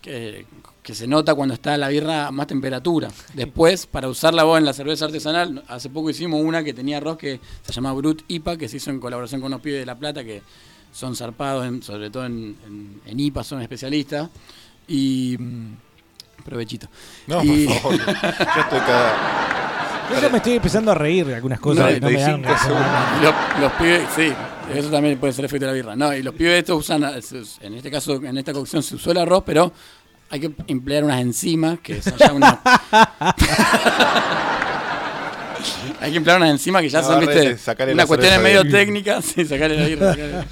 [0.00, 0.46] que,
[0.82, 3.08] que se nota cuando está la birra a más temperatura.
[3.34, 7.18] Después, para usarla vos en la cerveza artesanal, hace poco hicimos una que tenía arroz
[7.18, 9.98] que se llama Brut IPA, que se hizo en colaboración con unos pibes de La
[9.98, 10.42] Plata que
[10.92, 14.30] son zarpados, en- sobre todo en, en- en IPA, son especialistas.
[14.88, 15.36] Y.
[15.38, 15.72] mm,
[16.50, 16.88] Provechito.
[17.28, 17.96] No, Y- por favor.
[17.96, 19.12] Yo estoy cagado.
[20.12, 22.74] Yo ya me estoy empezando a reír de algunas cosas que no me dan 95
[22.74, 23.22] razón.
[23.22, 24.32] los, los pibes, sí,
[24.74, 25.94] eso también puede ser efecto de la birra.
[25.94, 29.18] No, y los pibes estos usan, en este caso, en esta cocción se usó el
[29.18, 29.72] arroz, pero
[30.30, 32.60] hay que emplear unas enzimas que son ya una.
[36.00, 37.56] hay que emplear unas enzimas que ya No, son, viste,
[37.92, 39.24] unas cuestiones cerveza medio técnicas.
[39.34, 40.12] Sí, sacarle la birra.
[40.14, 40.44] sacarle-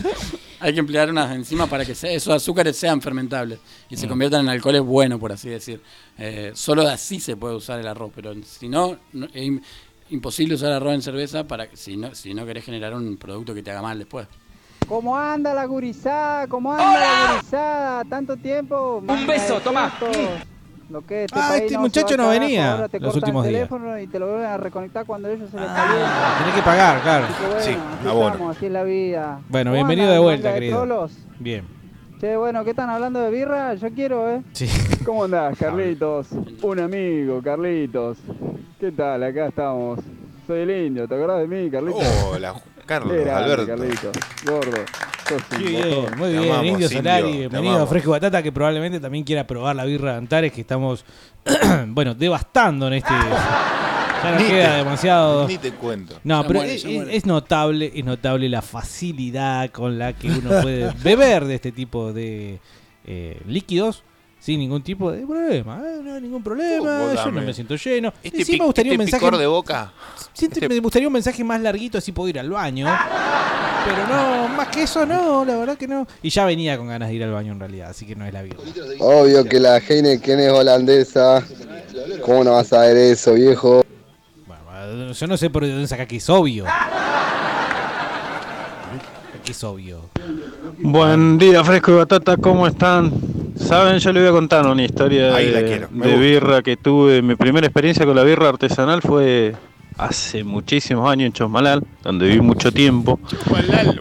[0.60, 4.08] Hay que emplear unas enzimas para que se- esos azúcares sean fermentables y se Mm.
[4.08, 5.80] conviertan en alcoholes buenos, por así decir.
[6.18, 9.62] Eh, solo así se puede usar el arroz, pero si no, no- es im-
[10.10, 13.62] imposible usar arroz en cerveza para si no, si no querés generar un producto que
[13.62, 14.26] te haga mal después.
[14.88, 16.46] ¿Cómo anda la gurizada?
[16.48, 18.04] ¿Cómo anda la gurizada?
[18.04, 19.02] Tanto tiempo.
[19.06, 19.92] Un beso, toma.
[20.90, 23.28] Lo que este Ah, país este no muchacho no carajo, venía ahora te los cortan
[23.28, 23.68] últimos el días.
[23.68, 27.02] teléfono y te lo vuelven a reconectar cuando ellos se les Ah, tenés que pagar,
[27.02, 27.26] claro.
[27.26, 28.28] Así que bueno, Sí, así abono.
[28.28, 29.40] estamos, así es la vida.
[29.50, 30.76] Bueno, ¿Cómo bienvenido de vuelta, de querido.
[30.78, 31.12] trolos?
[31.38, 31.64] Bien.
[32.20, 33.74] Che, bueno, ¿qué están hablando de birra?
[33.74, 34.42] Yo quiero, ¿eh?
[34.52, 34.66] Sí.
[35.04, 36.28] ¿Cómo andás, Carlitos?
[36.62, 38.16] Un amigo, Carlitos.
[38.80, 39.22] ¿Qué tal?
[39.22, 40.00] Acá estamos.
[40.46, 42.02] Soy el indio, ¿te acordás de mí, Carlitos?
[42.32, 42.54] Hola,
[42.88, 43.66] Carlos, grande, Alberto.
[43.66, 44.16] Carlitos.
[44.46, 44.84] Gordo.
[45.58, 47.86] Muy bien, muy bien, amamos, Indio Solari, bienvenido a.
[47.86, 51.04] Fresco y Batata, que probablemente también quiera probar la birra de Antares, que estamos,
[51.88, 53.12] bueno, devastando en este...
[54.20, 55.46] Ya nos Ni queda te- demasiado...
[55.46, 56.18] Ni te cuento.
[56.24, 60.60] No, Ya pero muere, es, es notable, es notable la facilidad con la que uno
[60.60, 62.58] puede beber de este tipo de
[63.06, 64.02] eh, líquidos
[64.48, 65.78] sin ningún tipo de problema.
[65.84, 66.00] ¿eh?
[66.02, 68.14] No hay ningún problema, Uh, yo no me siento lleno.
[68.22, 69.92] Este, sí me gustaría este un mensaje picor de boca.
[70.32, 72.86] Sí, te- me gustaría un mensaje más larguito, así puedo ir al baño.
[73.84, 76.06] Pero no, más que eso no, la verdad que no.
[76.22, 78.32] Y ya venía con ganas de ir al baño en realidad, así que no es
[78.32, 78.56] la birra.
[79.00, 81.44] Obvio que la Heineken es holandesa.
[82.22, 83.84] ¿Cómo no vas a ver eso, viejo?
[85.12, 86.64] Yo no sé por dónde saca que es obvio.
[89.44, 90.08] Que es obvio.
[90.78, 93.12] Buen día, Fresco y Batata, ¿cómo están?
[93.58, 97.22] Saben, yo les voy a contar una historia Ahí la de, quiero, birra que tuve.
[97.22, 99.54] Mi primera experiencia con la birra artesanal fue
[99.96, 103.18] hace muchísimos años en Chosmalal, donde viví mucho tiempo.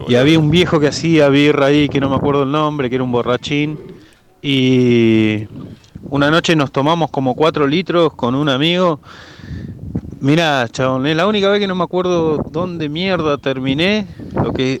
[0.08, 2.94] Y había un viejo que hacía birra ahí, que no me acuerdo el nombre, que
[2.94, 3.78] era un borrachín.
[4.40, 5.46] Y
[6.04, 9.00] una noche nos tomamos como 4 litros con un amigo.
[10.20, 14.06] Mira, chabón, es la única vez que no me acuerdo dónde mierda terminé.
[14.34, 14.80] Lo que.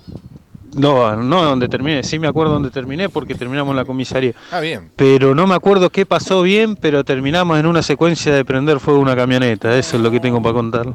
[0.74, 4.32] No, no dónde terminé, sí me acuerdo dónde terminé porque terminamos en la comisaría.
[4.52, 4.90] Ah, bien.
[4.96, 9.00] Pero no me acuerdo qué pasó bien, pero terminamos en una secuencia de prender fuego
[9.00, 9.76] a una camioneta.
[9.78, 10.86] Eso es lo que tengo para contar.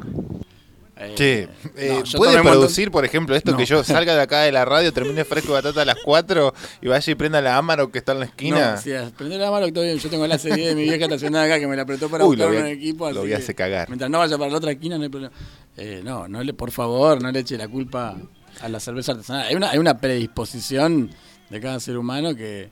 [1.16, 3.56] Che, eh, yo ¿puede tomé un montón- producir, por ejemplo, esto No.
[3.58, 6.54] que yo salga de acá de la radio, termine fresco de batata a las 4
[6.80, 8.72] y vaya y prenda la Amaro que está en la esquina?
[8.76, 9.98] No, si aprender la mano, todo bien.
[9.98, 12.36] Yo tengo la CD de mi vieja estacionada acá que me la apretó para Uy,
[12.36, 13.04] lo buscarme un equipo.
[13.06, 13.88] lo así voy a hacer cagar.
[13.88, 15.34] Mientras no vaya para la otra esquina, no hay problema.
[15.76, 18.16] Eh, no, no le, por favor, no le eche la culpa
[18.60, 19.46] a la cerveza artesanal.
[19.46, 21.10] Hay una, hay una predisposición
[21.50, 22.70] de cada ser humano que,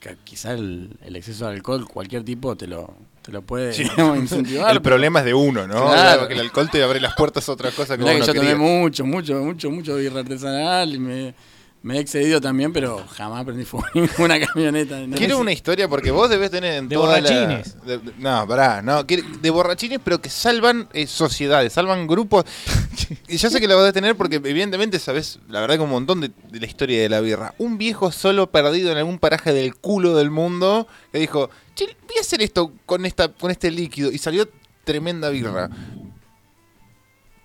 [0.00, 3.84] que quizá el, el exceso de alcohol, cualquier tipo, te lo, te lo puede Sí.
[3.84, 4.70] digamos, incentivar.
[4.70, 5.86] El pero- problema es de uno, ¿no?
[5.86, 6.28] Claro.
[6.28, 8.40] Que el alcohol te abre las puertas a otra cosa que Mirá uno que yo
[8.40, 11.34] tomé mucho, mucho, mucho, mucho birra artesanal y me,
[11.80, 14.98] me he excedido también, pero jamás prendí fuego a ninguna camioneta.
[15.06, 15.40] No Quiero sé.
[15.42, 17.76] una historia porque vos debes tener en De toda la- borrachines.
[17.86, 19.04] de- de- no, pará, no.
[19.04, 22.44] De borrachines, pero que salvan eh, sociedades, salvan grupos.
[23.28, 26.20] y yo sé que lo debes tener porque, evidentemente, sabes, la verdad, que un montón
[26.20, 27.54] de, de la historia de la birra.
[27.58, 32.16] Un viejo solo perdido en algún paraje del culo del mundo que dijo: Che, voy
[32.18, 34.10] a hacer esto con, esta, con este líquido.
[34.10, 34.48] Y salió
[34.84, 35.70] tremenda birra.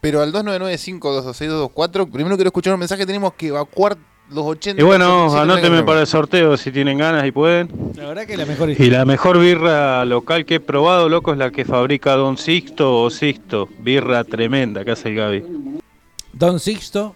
[0.01, 3.05] Pero al 299-5226224, primero quiero escuchar un mensaje.
[3.05, 3.97] Tenemos que evacuar
[4.33, 4.81] los 80.
[4.81, 7.69] Y bueno, 87 anótenme que para el sorteo si tienen ganas y pueden.
[7.95, 11.37] La verdad que la mejor Y la mejor birra local que he probado, loco, es
[11.37, 13.69] la que fabrica Don Sixto o Sixto.
[13.79, 15.43] Birra tremenda que hace el Gaby.
[16.33, 17.15] Don Sixto,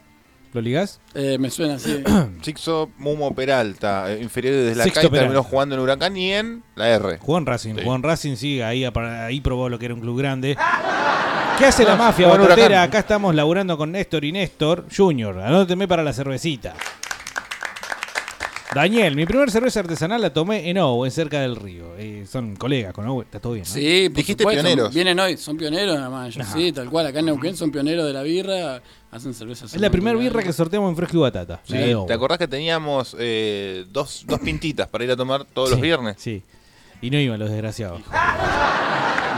[0.53, 0.99] ¿lo ligás?
[1.15, 2.03] Eh, me suena así.
[2.41, 6.63] Sixto Mumo Peralta, eh, inferior desde la Sixto calle, terminó jugando en Huracán y en
[6.75, 7.17] la R.
[7.19, 7.81] Juan Racing, Sí.
[7.83, 10.55] Juan Racing sí, ahí, apa- ahí probó lo que era un club grande.
[11.57, 12.55] ¿Qué hace la No, mafia batatera?
[12.67, 12.83] Huracán.
[12.87, 15.39] Acá estamos laburando con Néstor y Néstor Junior.
[15.39, 16.75] Anóteme para la cervecita.
[18.73, 21.95] Daniel, mi primer cerveza artesanal la tomé en Owe, en cerca del río.
[21.97, 23.65] Eh, son colegas con Owe, está todo bien.
[23.65, 23.73] ¿no?
[23.73, 24.93] Sí, por Dijiste supuesto, pioneros.
[24.93, 26.33] Vienen hoy, son pioneros nada más.
[26.33, 27.07] Yo sí, tal cual.
[27.07, 29.73] Acá en Neuquén son pioneros de la birra, hacen cervezas.
[29.73, 31.61] Es la primera birra que sorteamos en Fresco y Batata.
[31.63, 31.75] Sí.
[32.07, 36.17] ¿Te acordás que teníamos eh, dos, dos pintitas para ir a tomar todos los viernes?
[36.19, 36.43] Sí.
[37.01, 38.01] Y no iban los desgraciados.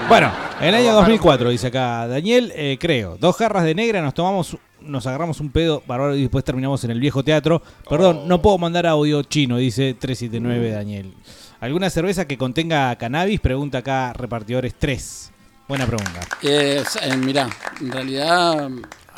[0.07, 4.15] Bueno, en el año 2004, dice acá Daniel, eh, creo, dos jarras de negra, nos
[4.15, 7.61] tomamos, nos agarramos un pedo bárbaro y después terminamos en el viejo teatro.
[7.89, 11.13] Perdón, no puedo mandar audio chino, dice 379 Daniel.
[11.59, 13.39] ¿Alguna cerveza que contenga cannabis?
[13.39, 15.31] Pregunta acá Repartidores 3.
[15.67, 16.21] Buena pregunta.
[16.41, 17.49] Eh, eh, mirá,
[17.79, 18.69] en realidad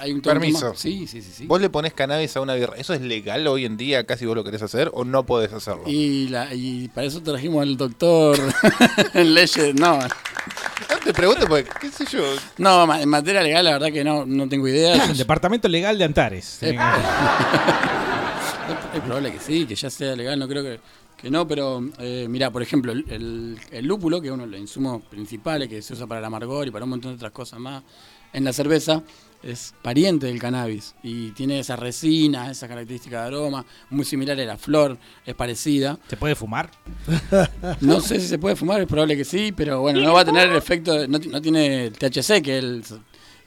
[0.02, 0.74] hay un Permiso.
[0.76, 1.32] Sí, sí, sí.
[1.32, 1.46] sí.
[1.48, 2.76] ¿Vos le ponés cannabis a una birra?
[2.78, 5.84] ¿Eso es legal hoy en día, casi vos lo querés hacer, o no podés hacerlo?
[5.88, 8.38] Y, la, y para eso trajimos al doctor
[9.14, 9.76] en leyes.
[9.76, 10.08] No, No
[11.04, 12.24] te pregunto porque, qué sé yo.
[12.58, 15.06] no, en materia legal, la verdad que no, no tengo idea.
[15.06, 16.58] El Departamento Legal de Antares.
[16.64, 16.78] Eh,
[18.94, 20.80] Es probable que sí, que ya sea legal, no creo que,
[21.18, 24.50] que no, pero eh, mira, por ejemplo, el, el- el lúpulo, que es uno de
[24.52, 27.32] los insumos principales que se usa para el amargor y para un montón de otras
[27.32, 27.84] cosas más
[28.34, 29.02] en la cerveza,
[29.44, 34.46] es pariente del cannabis y tiene esa resina, esa característica de aroma, muy similar a
[34.46, 35.98] la flor, es parecida.
[36.08, 36.70] ¿Se puede fumar?
[37.82, 40.26] No sé si se puede fumar, es probable que sí, pero bueno, no va a
[40.26, 42.84] tener el efecto, no, no tiene el THC, que es el,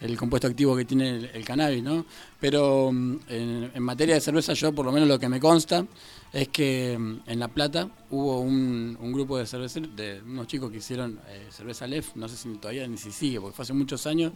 [0.00, 2.04] el compuesto activo que tiene el, el cannabis, ¿no?
[2.40, 5.86] Pero mm, en, en materia de cerveza, yo por lo menos lo que me consta
[6.34, 10.70] es que mm, en La Plata hubo un, un grupo de cerveceros, de unos chicos
[10.70, 13.72] que hicieron eh, cerveza Lef, no sé si todavía ni si sigue, porque fue hace
[13.72, 14.32] muchos años,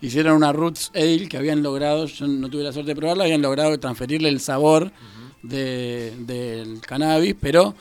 [0.00, 3.42] hicieron una Roots Ale que habían logrado, yo no tuve la suerte de probarla, habían
[3.42, 4.90] logrado transferirle el sabor
[5.42, 7.74] de- del cannabis, pero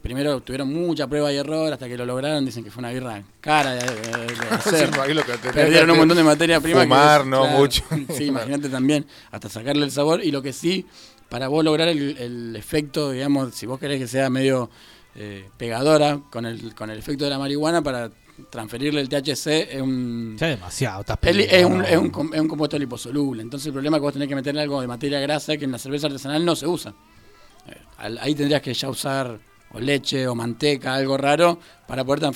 [0.00, 3.22] primero tuvieron mucha prueba y error hasta que lo lograron, dicen que fue una birra
[3.40, 4.88] cara de, de- de hacer.
[4.88, 6.80] Sí, imagino que te- Perdieron un montón de materia prima.
[6.80, 7.84] que Fumar, es- no mucho.
[8.16, 10.24] Sí, imagínate también, hasta sacarle el sabor.
[10.24, 10.86] Y lo que sí,
[11.32, 14.68] para vos lograr el, el efecto, digamos, si vos querés que sea medio
[15.14, 18.10] eh, pegadora con el, con el efecto de la marihuana, para
[18.50, 20.36] transferirle el THC es un...
[20.38, 23.40] Ya demasiado, estás Es, es un, es, un, es un compuesto liposoluble.
[23.40, 25.72] Entonces el problema es que vos tenés que meterle algo de materia grasa que en
[25.72, 26.92] la cerveza artesanal no se usa.
[27.66, 27.80] Eh,
[28.20, 31.58] Ahí tendrías que ya usar o leche o manteca, algo raro,
[31.88, 32.30] para poder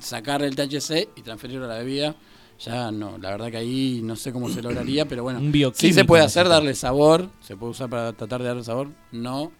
[0.00, 2.14] sacar el THC y transferirlo a la bebida.
[2.60, 5.92] Ya no, la verdad que ahí no sé cómo se lograría, pero bueno, Un sí
[5.92, 9.52] se puede hacer, darle sabor, se puede usar para tratar de darle sabor, no,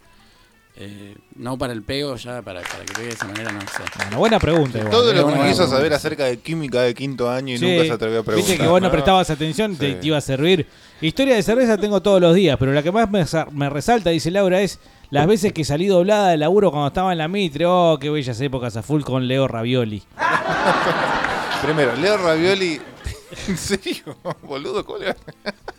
[0.75, 3.67] eh, no para el pego, ya para, para que pegue de esa manera, no sé.
[4.03, 4.79] Bueno, buena pregunta.
[4.79, 7.67] igual, Todo eh, lo que quiso saber acerca de química de quinto año y Sí,
[7.71, 8.49] nunca se atrevió a preguntar.
[8.51, 9.99] Viste que vos no prestabas atención, te, Sí.
[10.01, 10.67] te iba a servir.
[11.01, 14.33] Historia de cerveza tengo todos los días, pero la que más me, me resalta, dice
[14.33, 14.81] Laura, es
[15.11, 17.65] las veces que salí doblada de laburo cuando estaba en la Mitre.
[17.67, 20.03] Oh, qué bellas épocas a full con Leo Ravioli.
[21.63, 22.81] Primero, Leo Ravioli.
[23.49, 24.17] ¿En serio?
[24.43, 25.17] Boludo, ¿cómo le va?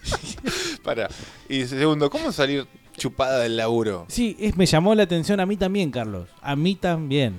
[0.83, 1.09] Para.
[1.47, 2.67] Y segundo, ¿cómo salir
[2.97, 4.05] chupada del laburo?
[4.09, 6.27] Sí, es, me llamó la atención a mí también, Carlos.
[6.41, 7.35] A mí también.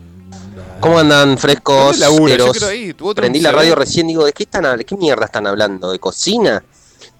[0.80, 2.00] ¿Cómo andan frescos?
[2.02, 5.92] Otro Prendí la radio recién digo, ¿de qué están hab- qué mierda están hablando?
[5.92, 6.62] ¿De cocina?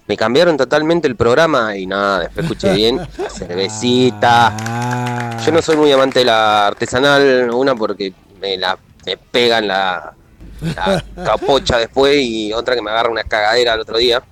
[0.07, 3.01] Me cambiaron totalmente el programa y nada, después escuché bien.
[3.31, 5.37] Cervecita.
[5.45, 10.14] Yo no soy muy amante de la artesanal, una porque me la me pegan la,
[10.62, 14.22] la capocha después y otra que me agarra una cagadera el otro día.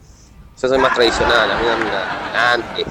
[0.61, 2.87] Yo soy más tradicional, a mí una antes.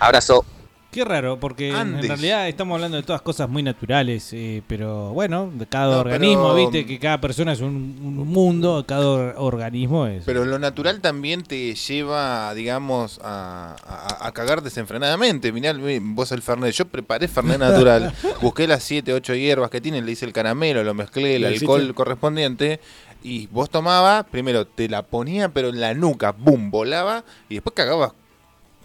[0.00, 0.44] Abrazo.
[0.90, 5.50] Qué raro, porque en realidad estamos hablando de todas cosas muy naturales, eh, pero bueno,
[5.52, 9.34] de cada No, organismo, pero- viste que cada persona es un, un mundo, cada or-
[9.36, 10.24] organismo es...
[10.24, 15.52] Pero lo natural también te lleva, digamos, a, a- a cagar desenfrenadamente.
[15.52, 16.72] Mirá, mi- vos el Fernet.
[16.72, 18.14] Yo preparé Fernet natural.
[18.40, 21.48] busqué las 7, 8 hierbas que tiene, le hice el caramelo, lo mezclé, el ¿Lo
[21.48, 21.94] alcohol hiciste?
[21.94, 22.80] correspondiente.
[23.22, 27.24] Y vos tomabas, primero te la ponía, pero en la nuca, boom, volaba.
[27.50, 28.12] Y después cagabas,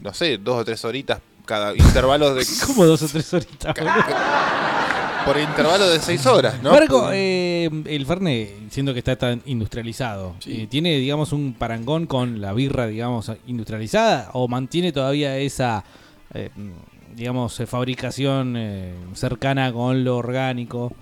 [0.01, 2.45] no sé, dos o tres horitas cada intervalos de.
[2.67, 3.75] Como dos o tres horitas.
[5.25, 6.71] Por intervalo de seis horas, ¿no?
[6.71, 12.41] Marco, eh, el Fernet, siendo que está tan industrializado, eh, ¿tiene, digamos, un parangón con
[12.41, 14.31] la birra, digamos, industrializada?
[14.33, 15.85] ¿O mantiene todavía esa,
[16.33, 16.49] eh,
[17.15, 20.93] digamos, eh, fabricación eh, cercana con lo orgánico?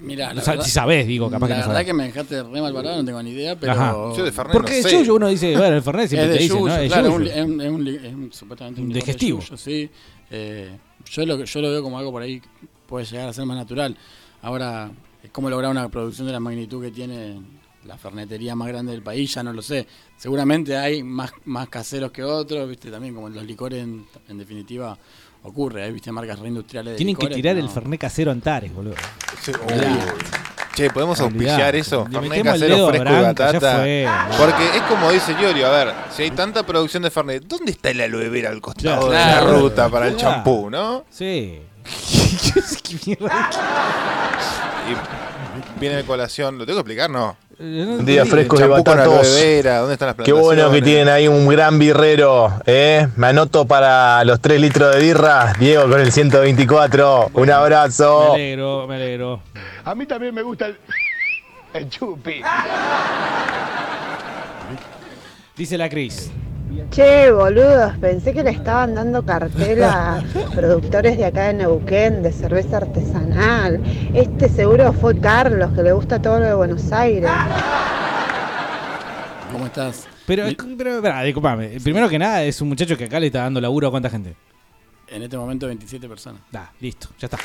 [0.00, 1.86] Mira, O sea, si sabés, digo, capaz que la no verdad sabés.
[1.86, 3.72] que me dejaste re mal parado, no tengo ni idea, pero.
[3.72, 3.92] Ajá.
[4.16, 4.96] Yo de Fernet Porque no sé.
[4.98, 6.62] yuyo, uno dice, bueno, el Fernet siempre es de te dicen, ¿no?
[6.68, 7.30] yuyo, Es claro, yuyo.
[7.32, 9.40] es un- es un es un- supuestamente un Digestivo.
[9.40, 9.90] yuyo, sí.
[10.30, 10.70] Eh,
[11.04, 12.48] yo, lo, que- yo lo veo como algo por ahí que
[12.86, 13.96] puede llegar a ser más natural.
[14.42, 14.90] Ahora,
[15.32, 17.40] cómo lograr una producción de la magnitud que tiene
[17.86, 19.86] la fernetería más grande del país, ya no lo sé.
[20.16, 24.38] Seguramente hay más, más caseros que otros, viste, también como en los licores, en, en
[24.38, 24.98] definitiva,
[25.42, 25.84] ocurre.
[25.84, 27.62] Hay, viste, marcas reindustriales de Tienen que tirar no.
[27.62, 28.94] el Fernet casero Antares, boludo.
[30.74, 32.06] Che, ¿podemos auspiciar eso?
[32.10, 33.76] Fernet casero fresco y batata.
[33.78, 34.06] fue.
[34.38, 37.90] Porque es como dice Yorio, a ver, si hay tanta producción de Fernet, ¿dónde está
[37.90, 39.60] el aloe vera al costado de la Claro.
[39.60, 41.04] ruta para el champú, no?
[41.10, 41.60] Sí.
[44.88, 47.10] Y viene de colación, ¿lo tengo que explicar?
[47.10, 47.36] No.
[47.62, 49.38] Un día fresco de Champú con batatos.
[49.38, 53.06] ¿dónde están las Qué bueno que tienen ahí un gran birrero, ¿eh?
[53.16, 55.52] Me anoto para los 3 litros de birra.
[55.58, 57.32] Diego con el 124.
[57.34, 58.32] Un Me abrazo.
[58.32, 59.42] alegro, me alegro.
[59.84, 60.78] A mí también me gusta el,
[61.74, 62.40] el chupi.
[65.54, 66.30] Dice la Cris.
[66.90, 70.22] Che, boludos, pensé que le estaban dando cartel a
[70.54, 73.80] productores de acá de Neuquén de cerveza artesanal.
[74.14, 77.30] Este seguro fue Carlos, que le gusta todo lo de Buenos Aires.
[79.52, 80.06] ¿Cómo estás?
[80.26, 80.44] Pero,
[80.76, 81.80] pero espera, disculpame.
[81.82, 84.36] Primero que nada, es un muchacho que acá le está dando laburo a cuánta gente.
[85.08, 86.42] En este momento 27 personas.
[86.52, 87.38] Da, listo, ya está.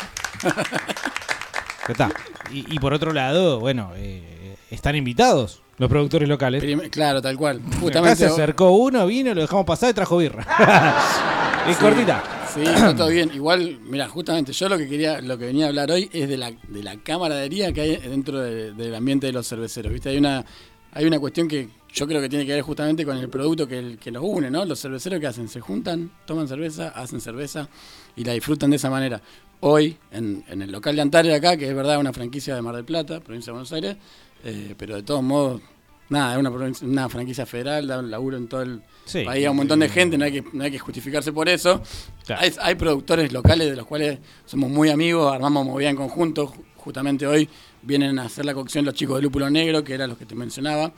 [0.43, 2.09] ya está.
[2.51, 6.61] Y, y por otro lado, bueno, eh, están invitados los productores locales.
[6.63, 7.61] Prim- claro, tal cual.
[7.89, 10.45] Acá se acercó uno, vino, lo dejamos pasar y trajo birra.
[11.69, 12.23] es Sí, cortita.
[12.53, 13.32] Sí, está todo bien.
[13.34, 16.38] Igual, mira, justamente yo lo que quería, lo que venía a hablar hoy es de
[16.38, 19.91] la, de la camaradería que hay dentro de- del ambiente de los cerveceros.
[19.91, 20.09] ¿Viste?
[20.09, 20.45] Hay una,
[20.93, 23.80] hay una cuestión que yo creo que tiene que ver justamente con el producto que,
[23.80, 24.63] el- que los une, ¿no?
[24.63, 27.67] Los cerveceros que hacen, se juntan, toman cerveza, hacen cerveza
[28.15, 29.21] y la disfrutan de esa manera.
[29.59, 32.76] Hoy, en, en el local de Antares acá, que es verdad una franquicia de Mar
[32.76, 33.97] del Plata, provincia de Buenos Aires,
[34.46, 35.62] eh, pero de todos modos,
[36.08, 36.50] nada, es una,
[36.84, 39.24] una franquicia federal, da un laburo en todo el Sí.
[39.24, 41.80] país a un montón de gente, no hay que, no hay que justificarse por eso.
[42.38, 46.48] Hay, hay productores locales de los cuales somos muy amigos, armamos movida en conjunto.
[46.48, 47.50] Ju- Justamente hoy
[47.82, 50.34] vienen a hacer la cocción los chicos de Lúpulo Negro, que eran los que te
[50.36, 50.91] mencionaba,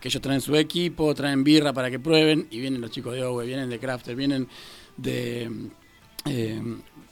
[0.00, 3.22] que ellos traen su equipo, traen birra para que prueben, y vienen los chicos de
[3.24, 4.48] Owe, vienen de Crafter, vienen
[4.98, 5.50] de...
[6.26, 6.62] eh,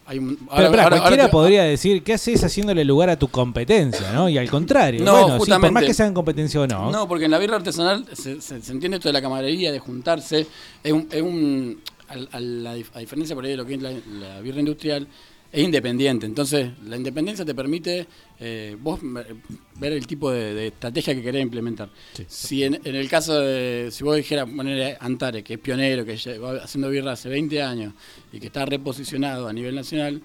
[0.09, 3.28] hay un- Pero ahora- ahora- cualquiera ahora podría decir, ¿qué haces haciéndole lugar a tu
[3.28, 4.11] competencia?
[4.12, 4.28] ¿no?
[4.28, 6.90] Y al contrario, No, bueno, por más que sean competencia o no.
[6.90, 9.78] No, porque en la birra artesanal se, se- se entiende esto de la camaradería, de
[9.78, 10.46] juntarse.
[10.82, 13.82] Es un, es un- al- a, la a diferencia por ahí de lo que es
[13.82, 15.06] la, la birra industrial,
[15.51, 16.26] es independiente.
[16.26, 18.07] Entonces, la independencia te permite
[18.38, 21.90] eh, vos ver el tipo de, de estrategia que querés implementar.
[22.26, 26.16] Si en, en el caso de, si vos dijeras poner Antares, que es pionero, que
[26.16, 27.94] lleva haciendo birra hace 20 años
[28.32, 30.20] y que está reposicionado a nivel nacional,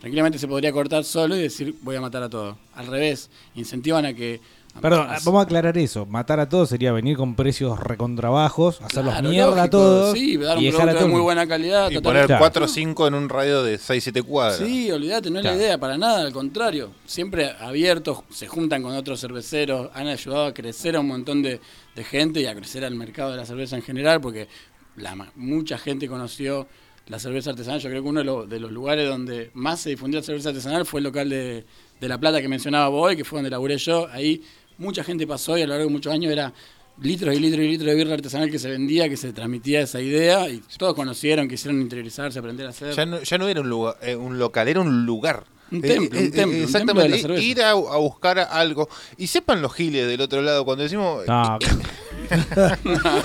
[0.00, 2.56] tranquilamente se podría cortar solo y decir voy a matar a todos.
[2.74, 4.40] Al revés, incentivan a que...
[4.80, 6.06] Perdón, vamos a aclarar eso.
[6.06, 10.58] Matar a todos sería venir con precios recontrabajos, hacerlos Claro, mierda a todos sí, dar
[10.58, 11.90] un y producto de muy buena calidad.
[11.90, 12.40] Y total- poner Claro.
[12.40, 14.58] 4 o 5 en un radio de 6-7 cuadras.
[14.58, 15.56] Sí, olvídate, no es Claro.
[15.56, 16.90] la idea para nada, al contrario.
[17.06, 21.60] Siempre abiertos, se juntan con otros cerveceros, han ayudado a crecer a un montón de,
[21.94, 24.48] de gente y a crecer al mercado de la cerveza en general, porque
[24.96, 26.66] la, ma- mucha gente conoció
[27.06, 27.80] la cerveza artesanal.
[27.80, 30.50] Yo creo que uno de, los- de los lugares donde más se difundió la cerveza
[30.50, 31.64] artesanal fue el local de,
[32.00, 34.08] de La Plata que mencionaba vos, y que fue donde laburé yo.
[34.12, 34.42] Ahí
[34.78, 36.52] mucha gente pasó y a lo largo de muchos años era
[37.00, 40.00] litros y litros y litros de birra artesanal que se vendía, que se transmitía esa
[40.00, 42.94] idea y todos conocieron, quisieron interiorizarse, aprender a hacer.
[42.94, 45.44] Ya no, ya no era un, lugar, eh, un local, era un lugar.
[45.70, 46.86] Un Eh, templo, eh, un templo, un Exactamente.
[46.86, 47.42] templo de la cerveza.
[47.42, 48.88] Ir a, a buscar algo.
[49.18, 51.26] Y sepan los giles del otro lado cuando decimos.
[51.26, 51.58] No.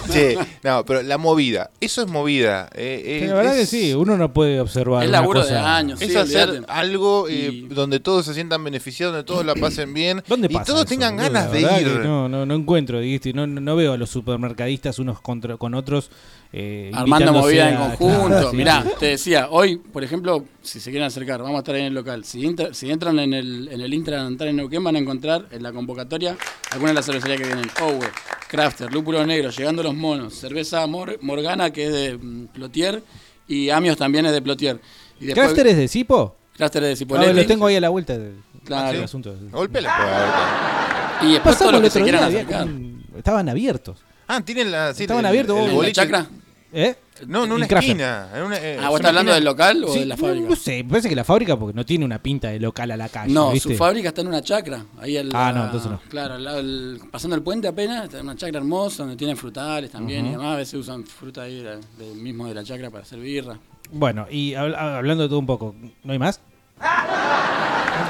[0.10, 1.72] Sí, no, pero la movida.
[1.82, 2.70] Eso es movida.
[2.74, 5.04] eh, eh, Sí, la verdad es- que sí, uno no puede observar.
[5.04, 8.64] Es una laburo de cosa- años, Es sí, hacer algo eh, donde todos se sientan
[8.64, 11.88] beneficiados, donde todos la pasen bien ¿Dónde y pasa todos eso, tengan ganas de ir.
[12.04, 15.74] No, no, no encuentro, dijiste, no, no, no veo a los supermercadistas unos contra, con
[15.74, 16.10] otros.
[16.56, 18.28] eh, Armando movida en conjunto.
[18.28, 18.90] Claro, sí, Mirá, sí.
[19.00, 21.94] te decía, hoy, por ejemplo, si se quieren acercar, vamos a estar ahí en el
[21.96, 22.24] local.
[22.34, 25.46] Si, entra- si entran en el, en el Intra de Antares Neuquén, van a encontrar
[25.52, 26.36] en la convocatoria
[26.72, 27.70] algunas de las cervecerías que vienen.
[27.80, 28.10] Owe,
[28.48, 33.04] Crafter, Lúpulo Negro, Llegando los Monos, Cerveza Mor- Morgana, que es de mm, Plotier,
[33.48, 34.82] y Amios también es de Plotier.
[35.20, 36.36] Y después- ¿Crafter es de Cipo?
[36.58, 37.34] Crafter es de Ah, Cipoletti.
[37.36, 38.34] lo tengo ahí a la vuelta del,
[38.66, 38.94] Claro.
[38.94, 39.36] del asunto.
[39.52, 41.20] Golpea la.
[41.22, 42.62] Y después Pasamos todo lo el que otro se día, quieran había acercar.
[42.64, 44.00] como un- estaban abiertos.
[44.28, 44.92] Ah, tienen la.
[44.96, 45.84] sí, Estaban el- abiertos, el vos.
[45.84, 46.28] ¿En la chacra?
[46.76, 46.96] ¿Eh?
[47.28, 47.92] No, en una Crafter.
[47.92, 48.28] esquina.
[48.34, 50.18] en una- eh, Ah, ¿vos es estás hablando esquina- del local o Sí, de la
[50.18, 50.50] fábrica?
[50.50, 52.98] No sé, me parece que la fábrica porque no tiene una pinta de local a
[52.98, 53.32] la calle.
[53.32, 53.70] No, ¿viste?
[53.70, 54.84] su fábrica está en una chacra.
[55.00, 56.00] Ahí al Ah, no, entonces no.
[56.10, 59.38] Claro, al lado del- pasando el puente apenas, está en una chacra hermosa donde tienen
[59.38, 60.48] frutales también y demás.
[60.54, 63.60] A veces usan fruta ahí de- del mismo de la chacra para hacer birra.
[63.92, 66.42] Bueno, y habl- hablando de todo un poco, ¿no hay más?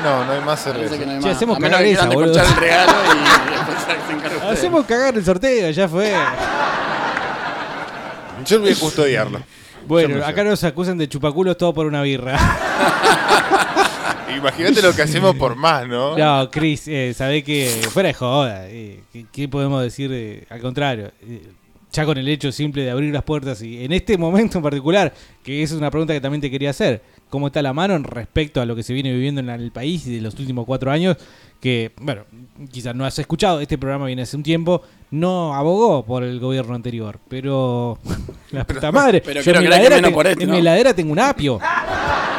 [0.03, 0.97] No, no hay más cerveza.
[0.97, 1.35] que no hay Che, más.
[1.35, 2.39] hacemos a cagar esa, boludo.
[2.41, 3.77] el regalo y después
[4.07, 4.49] se encarga usted.
[4.51, 6.13] Hacemos cagar el sorteo, ya fue.
[8.45, 9.41] Yo voy a custodiarlo.
[9.85, 12.39] Bueno, acá nos acusan de chupaculos todo por una birra.
[14.37, 16.17] Imagínate lo que hacemos por más, ¿no?
[16.17, 18.69] No, Chris, eh, sabés que fuera de joda.
[18.69, 20.09] eh, ¿qué, qué podemos decir?
[20.13, 21.41] eh, al contrario, eh,
[21.91, 25.13] ya con el hecho simple de abrir las puertas y en este momento en particular,
[25.43, 27.01] que esa es una pregunta que también te quería hacer.
[27.33, 30.05] ¿Cómo está la mano en respecto a lo que se viene viviendo en el país
[30.05, 31.17] de los últimos cuatro años?
[31.59, 32.25] Que, bueno,
[32.71, 36.75] quizás no has escuchado, este programa viene hace un tiempo, no abogó por el gobierno
[36.75, 37.97] anterior, pero
[38.51, 39.19] la puta madre.
[39.25, 40.53] pero yo creo en mi heladera, este, en ¿no?
[40.53, 41.59] mi heladera tengo un apio.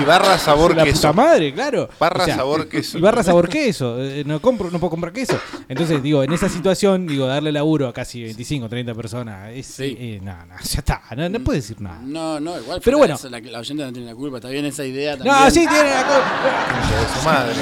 [0.00, 0.96] Y barra sabor la queso.
[1.08, 1.88] puta madre, claro.
[1.98, 2.98] Barra O sea, sabor queso.
[2.98, 3.96] Y barra sabor queso.
[4.02, 5.38] Eh, No compro, no puedo comprar queso.
[5.68, 10.20] Entonces, digo, en esa situación, digo, darle laburo a casi 25, 30 personas, es, eh,
[10.22, 12.00] no, no, ya está, no, no puedes decir nada.
[12.02, 12.80] No, no, igual.
[12.84, 13.16] Pero bueno.
[13.30, 14.36] la, la oyente no tiene la culpa.
[14.36, 15.34] Está bien esa idea también.
[15.36, 17.00] No, sí, tiene la culpa.
[17.00, 17.54] de su madre.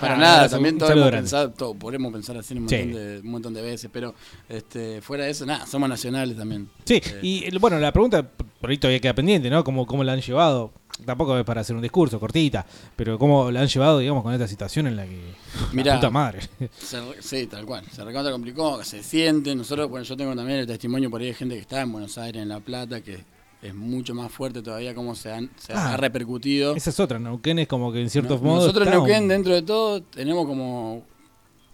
[0.00, 2.76] Para Ah, nada, también todos hemos pensado, todo, podemos pensar así un Sí.
[2.76, 4.14] montón, de, un montón de veces, pero
[4.48, 6.68] este, fuera de eso, nada, somos nacionales también.
[6.84, 8.26] Sí, y el- bueno, la pregunta
[8.60, 9.62] por ahí todavía queda pendiente, ¿no?
[9.64, 10.72] ¿Cómo, cómo la han llevado?
[11.04, 12.64] Tampoco es para hacer un discurso cortita,
[12.96, 15.20] pero cómo la han llevado, digamos, con esta situación en la que.
[15.72, 16.40] Mirá, la puta madre.
[16.78, 17.84] Se sí, tal cual.
[17.92, 19.54] Se recontra complicó, se siente.
[19.54, 22.16] Nosotros, bueno, yo tengo también el testimonio por ahí de gente que está en Buenos
[22.18, 23.18] Aires, en La Plata, que
[23.62, 26.74] es mucho más fuerte todavía cómo se, han, se Ah, ha repercutido.
[26.76, 28.62] Esa es otra, Neuquén es como que en ciertos No- modos.
[28.64, 31.02] Nosotros en un- Neuquén, dentro de todo, tenemos como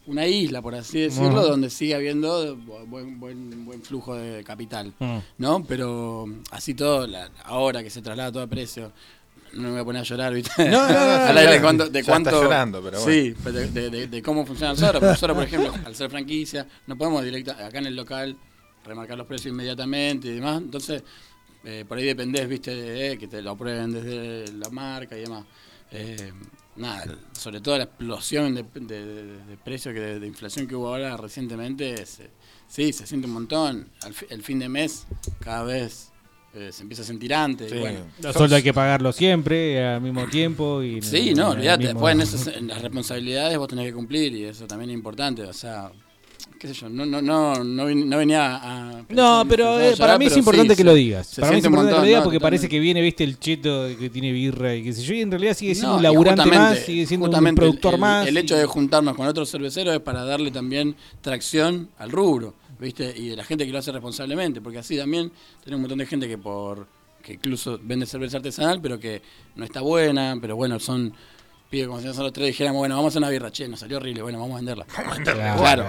[0.06, 4.92] una isla, por así decirlo, donde sigue habiendo bu- buen, buen, buen flujo de capital.
[4.98, 5.18] Mm.
[5.38, 5.64] ¿No?
[5.64, 8.92] Pero así todo, la- ahora que se traslada todo a precio,
[9.52, 10.68] no me voy a poner a llorar, ¿viste?
[10.70, 11.88] No, no, no, de cuánto.
[11.88, 13.12] De cuánto llorando, pero bueno.
[13.12, 14.74] Sí, de, de- de- de cómo funciona.
[14.74, 18.36] Porque Nosotros, por ejemplo, al ser franquicia, no podemos directa acá en el local
[18.84, 20.60] remarcar los precios inmediatamente y demás.
[20.62, 21.04] Entonces,
[21.64, 25.20] eh, por ahí dependés, viste, de eh, que te lo aprueben desde la marca y
[25.20, 25.44] demás.
[25.92, 26.32] Eh,
[26.76, 30.74] nada, sobre todo la explosión de, de, de- de precios, que de, de inflación que
[30.74, 32.30] hubo ahora recientemente, se-
[32.68, 33.88] sí, se siente un montón.
[34.02, 35.06] Al fi- el fin de mes,
[35.40, 36.08] cada vez
[36.54, 37.70] eh, se empieza a sentir antes.
[37.70, 37.80] y Sí.
[37.80, 40.82] bueno, Los sueldos hay que pagarlo siempre, al mismo tiempo.
[40.82, 41.84] Y Sí, no, olvídate.
[41.84, 44.94] mismo- Después en, esas, en las responsabilidades vos tenés que cumplir y eso también es
[44.94, 45.42] importante.
[45.44, 45.90] O sea,
[46.62, 49.04] qué sé yo, no, no, no, no, venía a.
[49.08, 51.34] No, pero eh, para mí es importante que lo digas.
[51.40, 54.08] Para mí es importante que lo digas porque parece que viene, viste, el cheto que
[54.10, 57.04] tiene birra y qué sé yo, y en realidad sigue siendo un laburante más, sigue
[57.04, 58.28] siendo un productor el- más.
[58.28, 63.12] El hecho de juntarnos con otros cerveceros es para darle también tracción al rubro, ¿viste?
[63.16, 65.32] Y de la gente que lo hace responsablemente, porque así también
[65.64, 66.86] tenemos un montón de gente que por
[67.24, 69.20] que incluso vende cerveza artesanal, pero que
[69.56, 71.12] no está buena, pero bueno, son
[71.72, 73.96] pide como si nosotros tres dijéramos, bueno, vamos a hacer una birra, che, nos salió
[73.96, 74.84] horrible, bueno, vamos a venderla.
[75.16, 75.84] venderla, Claro.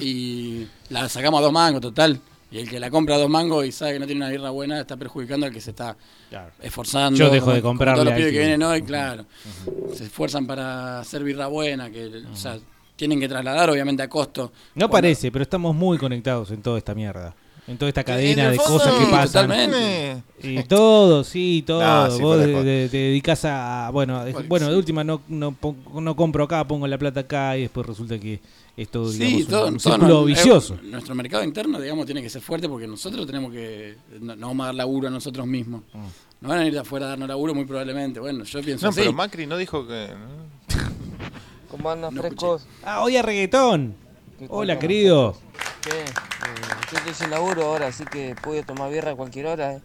[0.00, 2.20] Y la sacamos a dos mangos, total.
[2.52, 4.50] Y el que la compra a dos mangos y sabe que no tiene una birra
[4.50, 5.96] buena está perjudicando al que se está
[6.62, 7.18] esforzando.
[7.18, 9.24] Yo dejo de comprarle Todos los pibes que que- vienen hoy, claro.
[9.94, 12.58] Se esfuerzan para hacer birra buena, que o sea,
[12.96, 14.52] tienen que trasladar obviamente a costo.
[14.74, 17.34] No Cuando- parece, pero estamos muy conectados en toda esta mierda.
[17.70, 19.46] En toda esta cadena de fondo, cosas que pasan.
[19.48, 20.22] totalmente.
[20.42, 21.80] Y todo, sí, todo.
[21.82, 23.90] No, sí, Vos de- te dedicas a.
[23.92, 25.54] Bueno, de- bueno, de última no, no,
[25.94, 28.40] no compro acá, pongo la plata acá y después resulta que
[28.76, 30.74] es todo, digamos, Sí, todo, un, todo círculo no- vicioso.
[30.74, 33.96] eh, nuestro mercado interno, digamos, tiene que ser fuerte porque nosotros tenemos que.
[34.20, 35.82] No, no vamos a dar laburo a nosotros mismos.
[35.92, 35.98] Mm.
[36.40, 38.18] No van a ir de afuera a darnos laburo muy probablemente.
[38.18, 39.00] Bueno, yo pienso No, así.
[39.00, 40.08] pero Macri no dijo que.
[41.70, 42.66] ¿Cómo andan frescos?
[42.82, 43.94] Ah, oye, reggaetón.
[44.38, 45.36] ¿Qué Hola, querido.
[45.82, 45.90] ¿Qué?
[46.90, 49.74] Yo estoy sin laburo ahora, así que puedo tomar birra a cualquier hora.
[49.74, 49.80] ¿eh?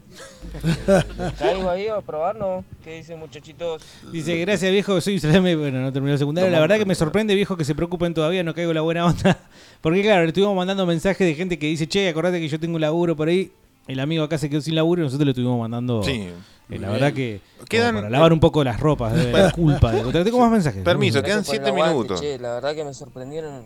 [1.37, 2.65] ¿Caigo ahí a probar, no?
[2.83, 3.83] ¿Qué dicen, muchachitos?
[4.11, 5.55] Dice, gracias viejo, soy Salame.
[5.55, 6.49] Bueno, no terminó el secundario.
[6.49, 9.37] La verdad que me sorprende, viejo, que se preocupen todavía, no caigo la buena onda.
[9.81, 12.75] Porque claro, le estuvimos mandando mensajes de gente que dice, che, acordate que yo tengo
[12.75, 13.51] un laburo por ahí.
[13.87, 16.01] El amigo acá se quedó sin laburo y nosotros le estuvimos mandando.
[16.01, 16.29] Sí.
[16.71, 19.91] Eh, la verdad que Quedan- para lavar un poco las ropas, de la culpa.
[19.91, 20.83] De, tengo más mensajes.
[20.83, 22.19] Permiso, quedan por el siete aguante, minutos.
[22.21, 23.63] Che, la verdad que me sorprendieron.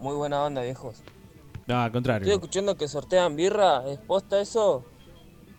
[0.00, 1.02] Muy buena onda, viejos.
[1.68, 2.32] No, al Estoy contrario.
[2.32, 3.86] escuchando que sortean birra.
[3.86, 4.84] ¿Es posta eso?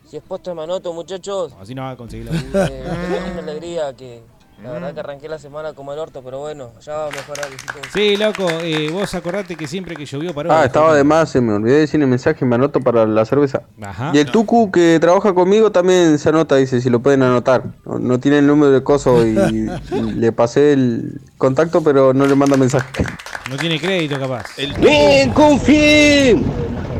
[0.07, 1.53] Si es posta, manoto, muchachos.
[1.59, 2.65] Así no va a conseguir laburo.
[2.65, 4.23] Eh, qué una alegría que
[4.63, 7.45] la verdad que arranqué la semana como el orto, pero bueno, ya va a mejorar.
[7.93, 10.51] Sí, loco, eh, vos acordate que siempre que llovió paró.
[10.51, 13.25] Ah, estaba de más, se me olvidé de decir el mensaje, me anoto para la
[13.25, 13.61] cerveza.
[13.81, 14.11] Ajá.
[14.13, 17.63] Y el Tucu que trabaja conmigo también se anota, dice, si lo pueden anotar.
[17.85, 19.37] No, no tiene el número de coso y,
[19.91, 23.03] y le pasé el contacto, pero no le manda mensaje.
[23.49, 24.45] No tiene crédito capaz.
[24.57, 26.35] El ¡Ven, Confi!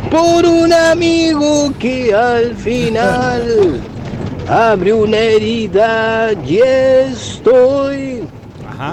[0.10, 3.80] por un amigo que al final
[4.50, 8.28] abre una herida y estoy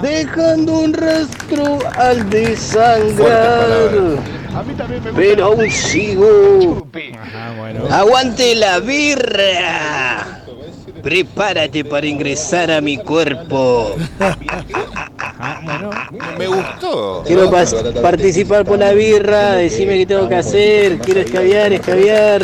[0.01, 3.89] dejando un rastro al desangrar.
[5.15, 6.87] Pero aún sigo.
[7.89, 10.43] Aguante la birra.
[11.01, 13.95] Prepárate para ingresar a mi cuerpo.
[16.37, 17.23] Me gustó.
[17.25, 17.51] Quiero
[18.01, 22.41] participar por la birra, decime qué tengo que hacer, quiero escabiar, escabiar.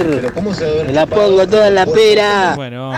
[0.86, 2.54] Me la pongo toda en la pera.
[2.56, 2.94] Bueno.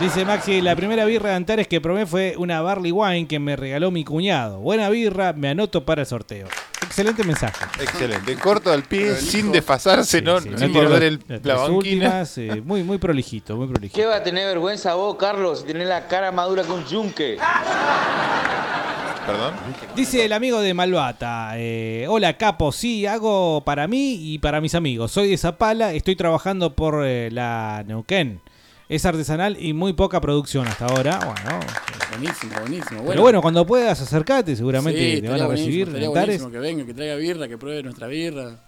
[0.00, 3.56] Dice Maxi, la primera birra de Antares que probé fue una Barley Wine que me
[3.56, 4.58] regaló mi cuñado.
[4.58, 6.48] Buena birra, me anoto para el sorteo.
[6.82, 7.64] Excelente mensaje.
[7.80, 8.34] Excelente.
[8.36, 11.74] Corto al pie, sin desfasarse, no, Sí, sin las- el, la banquina.
[11.76, 13.96] últimas, eh, muy, muy prolijito, muy prolijito.
[13.98, 17.38] ¿Qué va a tener vergüenza vos, Carlos, si tenés la cara madura con yunque?
[19.26, 19.54] Perdón.
[19.96, 24.74] Dice el amigo de Malvata, eh, hola capo, sí, hago para mí y para mis
[24.74, 25.12] amigos.
[25.12, 28.40] Soy de Zapala, estoy trabajando por eh, la Neuquén.
[28.88, 31.18] Es artesanal y muy poca producción hasta ahora.
[31.18, 31.60] Bueno,
[32.18, 33.02] Buenísimo, buenísimo.
[33.08, 36.94] pero bueno, cuando puedas acercarte seguramente Sí, te van a recibir buenísimo que venga, que
[36.94, 38.60] traiga birra, que pruebe nuestra birra.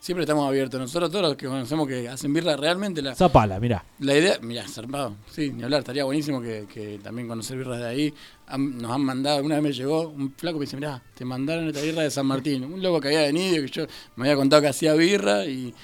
[0.00, 0.78] Siempre estamos abiertos.
[0.80, 3.84] Nosotros todos los que conocemos que hacen birra realmente la, Zapala, mirá.
[4.00, 7.86] la idea, mira, zarpado, sí, ni hablar, estaría buenísimo que, que también conocer birras de
[7.88, 8.14] ahí.
[8.46, 11.24] Han- nos han mandado, una vez me llegó un flaco que me dice, mirá, te
[11.24, 12.64] mandaron esta birra de San Martín.
[12.64, 13.86] Un loco que había venido, que yo
[14.16, 15.74] me había contado que hacía birra y,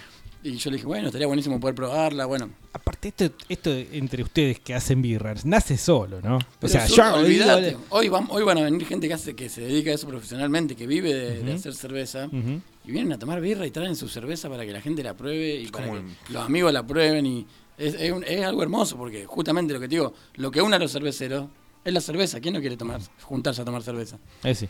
[0.43, 2.51] y yo le dije, bueno, estaría buenísimo poder probarla, bueno.
[2.73, 6.39] Aparte, esto, esto entre ustedes que hacen birras, nace solo, ¿no?
[6.63, 9.61] O sea, yo olvidate, hoy, van, hoy van a venir gente que hace que se
[9.63, 11.13] dedica a eso profesionalmente, que vive
[11.43, 12.29] de, hacer cerveza,
[12.85, 15.57] y vienen a tomar birra y traen su cerveza para que la gente la pruebe
[15.57, 16.03] y para que
[16.33, 17.27] los amigos la prueben.
[17.27, 17.47] y
[17.77, 20.77] es, es un- es algo hermoso porque justamente lo que te digo, lo que une
[20.77, 21.47] a los cerveceros
[21.85, 22.39] es la cerveza.
[22.41, 24.19] ¿Quién no quiere tomar, juntarse a tomar cerveza?
[24.45, 24.69] Eh, sí.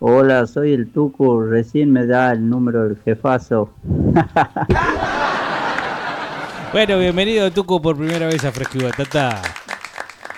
[0.00, 1.40] Hola, soy el Tucu.
[1.42, 3.70] Recién me da el número del jefazo.
[6.72, 9.40] Bueno, bienvenido Tuco por primera vez a Fresco y Batata.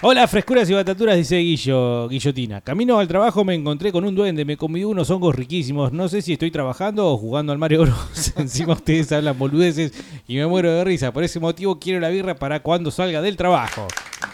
[0.03, 2.61] Hola, frescuras y bataturas, dice Guillo, Guillotina.
[2.61, 5.93] Camino al trabajo me encontré con un duende, me comí unos hongos riquísimos.
[5.93, 8.35] No sé si estoy trabajando o jugando al Mario Bros.
[8.37, 9.95] Encima ustedes hablan boludeces
[10.29, 11.11] y me muero de risa.
[11.11, 13.87] Por ese motivo quiero la birra para cuando salga del trabajo.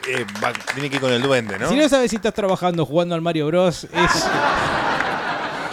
[0.09, 1.69] Eh, va- tiene que ir con el duende, ¿no?
[1.69, 3.91] Si no sabes si estás trabajando o jugando al Mario Bros, es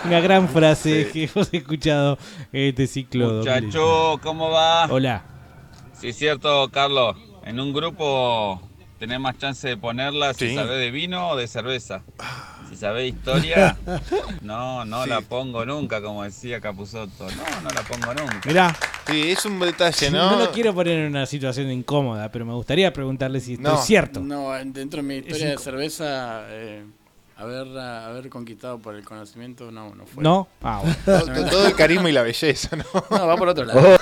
[0.06, 2.18] una gran frase que hemos escuchado
[2.52, 3.34] en este ciclo.
[3.40, 4.86] Muchacho, ¿cómo va?
[4.90, 5.24] Hola.
[6.00, 7.16] Sí, es cierto, Carlos.
[7.46, 8.62] En un grupo
[9.00, 10.56] tenés más chance de ponerla si Sí.
[10.56, 12.02] sabés de vino o de cerveza.
[12.70, 13.78] Si sabés historia,
[14.42, 17.26] no, no la pongo nunca, como decía Capuzotto.
[17.26, 18.42] No, no la pongo nunca.
[18.46, 18.76] Mirá.
[19.08, 20.40] Sí, es un detalle, No, ¿no?
[20.40, 23.80] lo quiero poner en una situación incómoda, pero me gustaría preguntarle si esto No.
[23.80, 24.20] es cierto.
[24.20, 26.86] No, en- dentro de mi historia de cerveza, eh,
[27.40, 30.24] haberla- haber conquistado por el conocimiento no, no fue.
[30.24, 30.48] ¿No?
[30.62, 30.96] Ah, bueno.
[31.06, 32.84] Todo, todo el carisma y la belleza, ¿no?
[33.18, 33.80] No, va por otro lado.
[33.82, 33.98] Oh.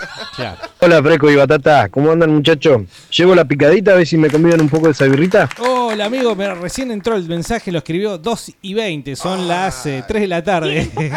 [0.82, 2.82] Hola Fresco y Batata, ¿cómo andan muchachos?
[3.16, 5.50] Llevo la picadita a ver si me convidan un poco de esa birrita.
[5.60, 10.04] Hola amigo, me, recién entró el mensaje, lo escribió 2 y 20, son las eh,
[10.08, 10.90] 3 de la tarde.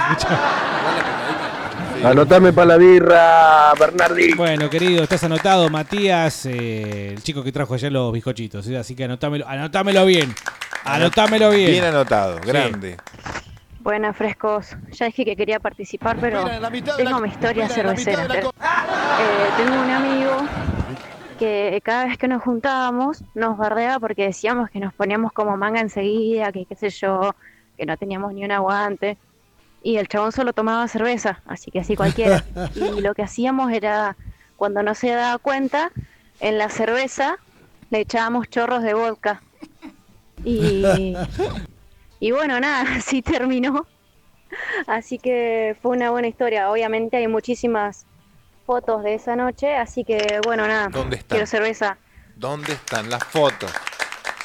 [2.03, 4.33] Anotame para la birra, Bernardi.
[4.33, 8.75] bueno, querido, estás anotado, Matías, eh, el chico que trajo allá los bizcochitos, ¿sí?
[8.75, 10.35] así que anotámelo, anotámelo bien.
[10.85, 11.71] Anotámelo bien.
[11.71, 12.49] Bien anotado, Sí.
[12.49, 12.97] grande.
[13.81, 14.77] Buenas, frescos.
[14.93, 16.45] Ya dije que quería participar, pero
[16.97, 18.25] tengo mi historia cervecera.
[18.25, 20.37] Eh, tengo un amigo
[21.39, 25.81] que cada vez que nos juntábamos nos bardeaba porque decíamos que nos poníamos como manga
[25.81, 27.35] enseguida, que qué sé yo,
[27.79, 29.17] que no teníamos ni un aguante.
[29.83, 32.45] Y el chabón solo tomaba cerveza, así que así cualquiera.
[32.75, 34.15] Y lo que hacíamos era,
[34.57, 35.91] cuando no se daba cuenta,
[36.41, 37.39] en la cerveza
[37.89, 39.43] le echábamos chorros de vodka.
[40.45, 41.15] Y,
[42.21, 43.87] y bueno, nada, así terminó.
[44.87, 46.71] Así que fue una buena historia.
[46.71, 48.07] Obviamente hay muchísimas
[48.67, 50.89] fotos de esa noche, así que bueno, nada.
[50.89, 51.37] ¿Dónde están?
[51.37, 51.99] Quiero cerveza.
[52.37, 53.71] ¿Dónde están las fotos?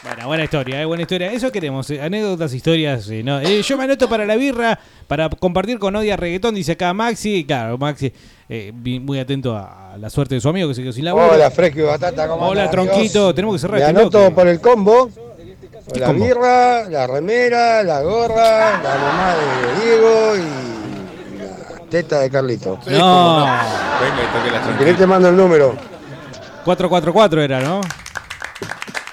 [0.04, 1.32] Bueno, buena historia, eh, buena historia.
[1.32, 3.10] Eso queremos, eh, anécdotas, historias.
[3.10, 3.40] eh, ¿no?
[3.40, 4.78] Eh, yo me anoto para la birra,
[5.08, 7.44] para compartir con Odia Reggaetón, dice acá Maxi.
[7.46, 8.14] Claro, Maxi,
[8.48, 11.32] eh, muy atento a, la suerte de su amigo que se quedó sin laburo.
[11.32, 14.36] Hola, Fresco y Batata, ¿cómo Hola, Tronquito, tenemos que cerrar Me este anoto bloque.
[14.36, 15.10] por el combo.
[15.94, 16.26] ¿Qué La combo?
[16.26, 21.40] birra, la remera, la gorra, la mamá de Diego y
[21.80, 22.80] la teta de Carlito.
[22.84, 23.00] Sí, No.
[23.00, 23.46] cómo no.
[23.46, 25.76] Venga y toque la querés te mando el número.
[26.66, 27.82] 444 era, ¿no?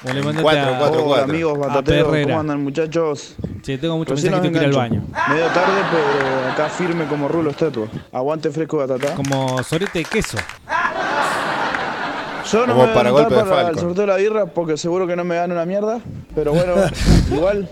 [0.04, 2.16] O le mandaste a- Hola amigos a batateros.
[2.24, 3.36] ¿cómo andan muchachos?
[3.62, 5.04] Sí, tengo mucho Recién mensaje, los tengo que ir al baño.
[5.28, 7.86] Medio tarde, pero acá firme como rulo estatua.
[8.12, 9.14] Aguante fresco batata.
[9.14, 10.38] Como sorete de queso.
[12.52, 14.16] Yo no Como me voy a para anotar golpe de para el sorteo de la
[14.16, 16.00] birra porque seguro que no me gana una mierda.
[16.34, 16.74] Pero bueno,
[17.32, 17.68] igual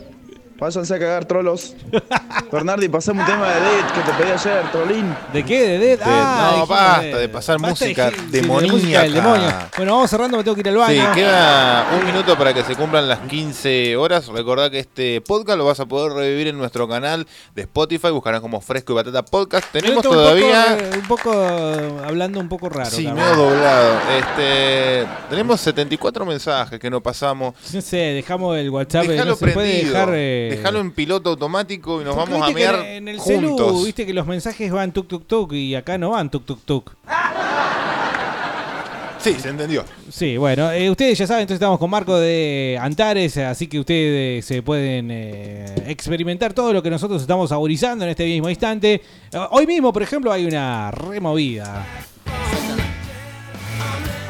[0.61, 1.75] Váyanse a cagar, trolos.
[2.53, 5.15] Bernardi, pasame un tema de Dead que te pedí ayer, trolín.
[5.33, 5.61] ¿De qué?
[5.69, 5.99] ¿De Dead?
[6.05, 8.73] Ah, no, basta de- de pasar basta de música de demoníaca.
[8.75, 9.49] música del demonio.
[9.77, 11.03] Bueno, vamos cerrando, me tengo que ir al baño.
[11.03, 14.27] Sí, queda un minuto para que se cumplan las 15 horas.
[14.29, 18.11] Recordá que este podcast lo vas a poder revivir en nuestro canal de Spotify.
[18.11, 19.67] Buscarán como Fresco y Batata Podcast.
[19.73, 20.77] Tenemos todavía.
[20.95, 22.91] Un poco, un poco, hablando un poco raro.
[22.91, 23.99] Sí, medio doblado.
[24.19, 27.55] Este, tenemos 74 mensajes que no pasamos.
[27.73, 29.07] No sé, dejamos el WhatsApp.
[29.07, 29.93] Déjalo no se puede prendido.
[29.95, 30.09] dejar.
[30.15, 33.67] eh, Déjalo en piloto automático y nos vamos a mear en el juntos.
[33.67, 36.61] celu, viste que los mensajes van tuk tuk tuk y acá no van tuk tuk
[36.65, 36.93] tuk.
[39.19, 39.85] Sí, se entendió.
[40.09, 44.47] Sí, bueno, eh, ustedes ya saben, entonces estamos con Marco de Antares, así que ustedes
[44.47, 48.95] se pueden eh, experimentar todo lo que nosotros estamos saborizando en este mismo instante.
[49.31, 51.87] Eh, Hoy mismo, por ejemplo, hay una removida.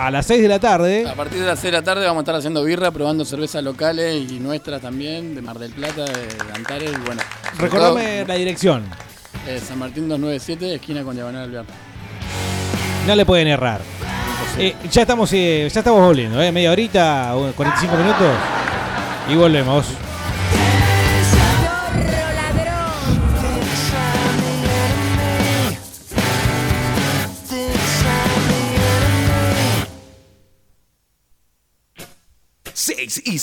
[0.00, 1.06] A las 6 de la tarde.
[1.06, 3.62] A partir de las 6 de la tarde vamos a estar haciendo birra, probando cervezas
[3.62, 7.20] locales y nuestras también, de Mar del Plata, de Antares y bueno.
[7.58, 8.84] Recordame la dirección.
[9.46, 11.64] eh, San Martín 297, esquina con Diagonal Alvear.
[13.06, 13.82] No le pueden errar.
[14.58, 18.28] Eh, ya estamos eh, ya estamos volviendo, eh, media horita, o 45 minutos
[19.28, 19.84] y volvemos.
[33.10, 33.38] Six y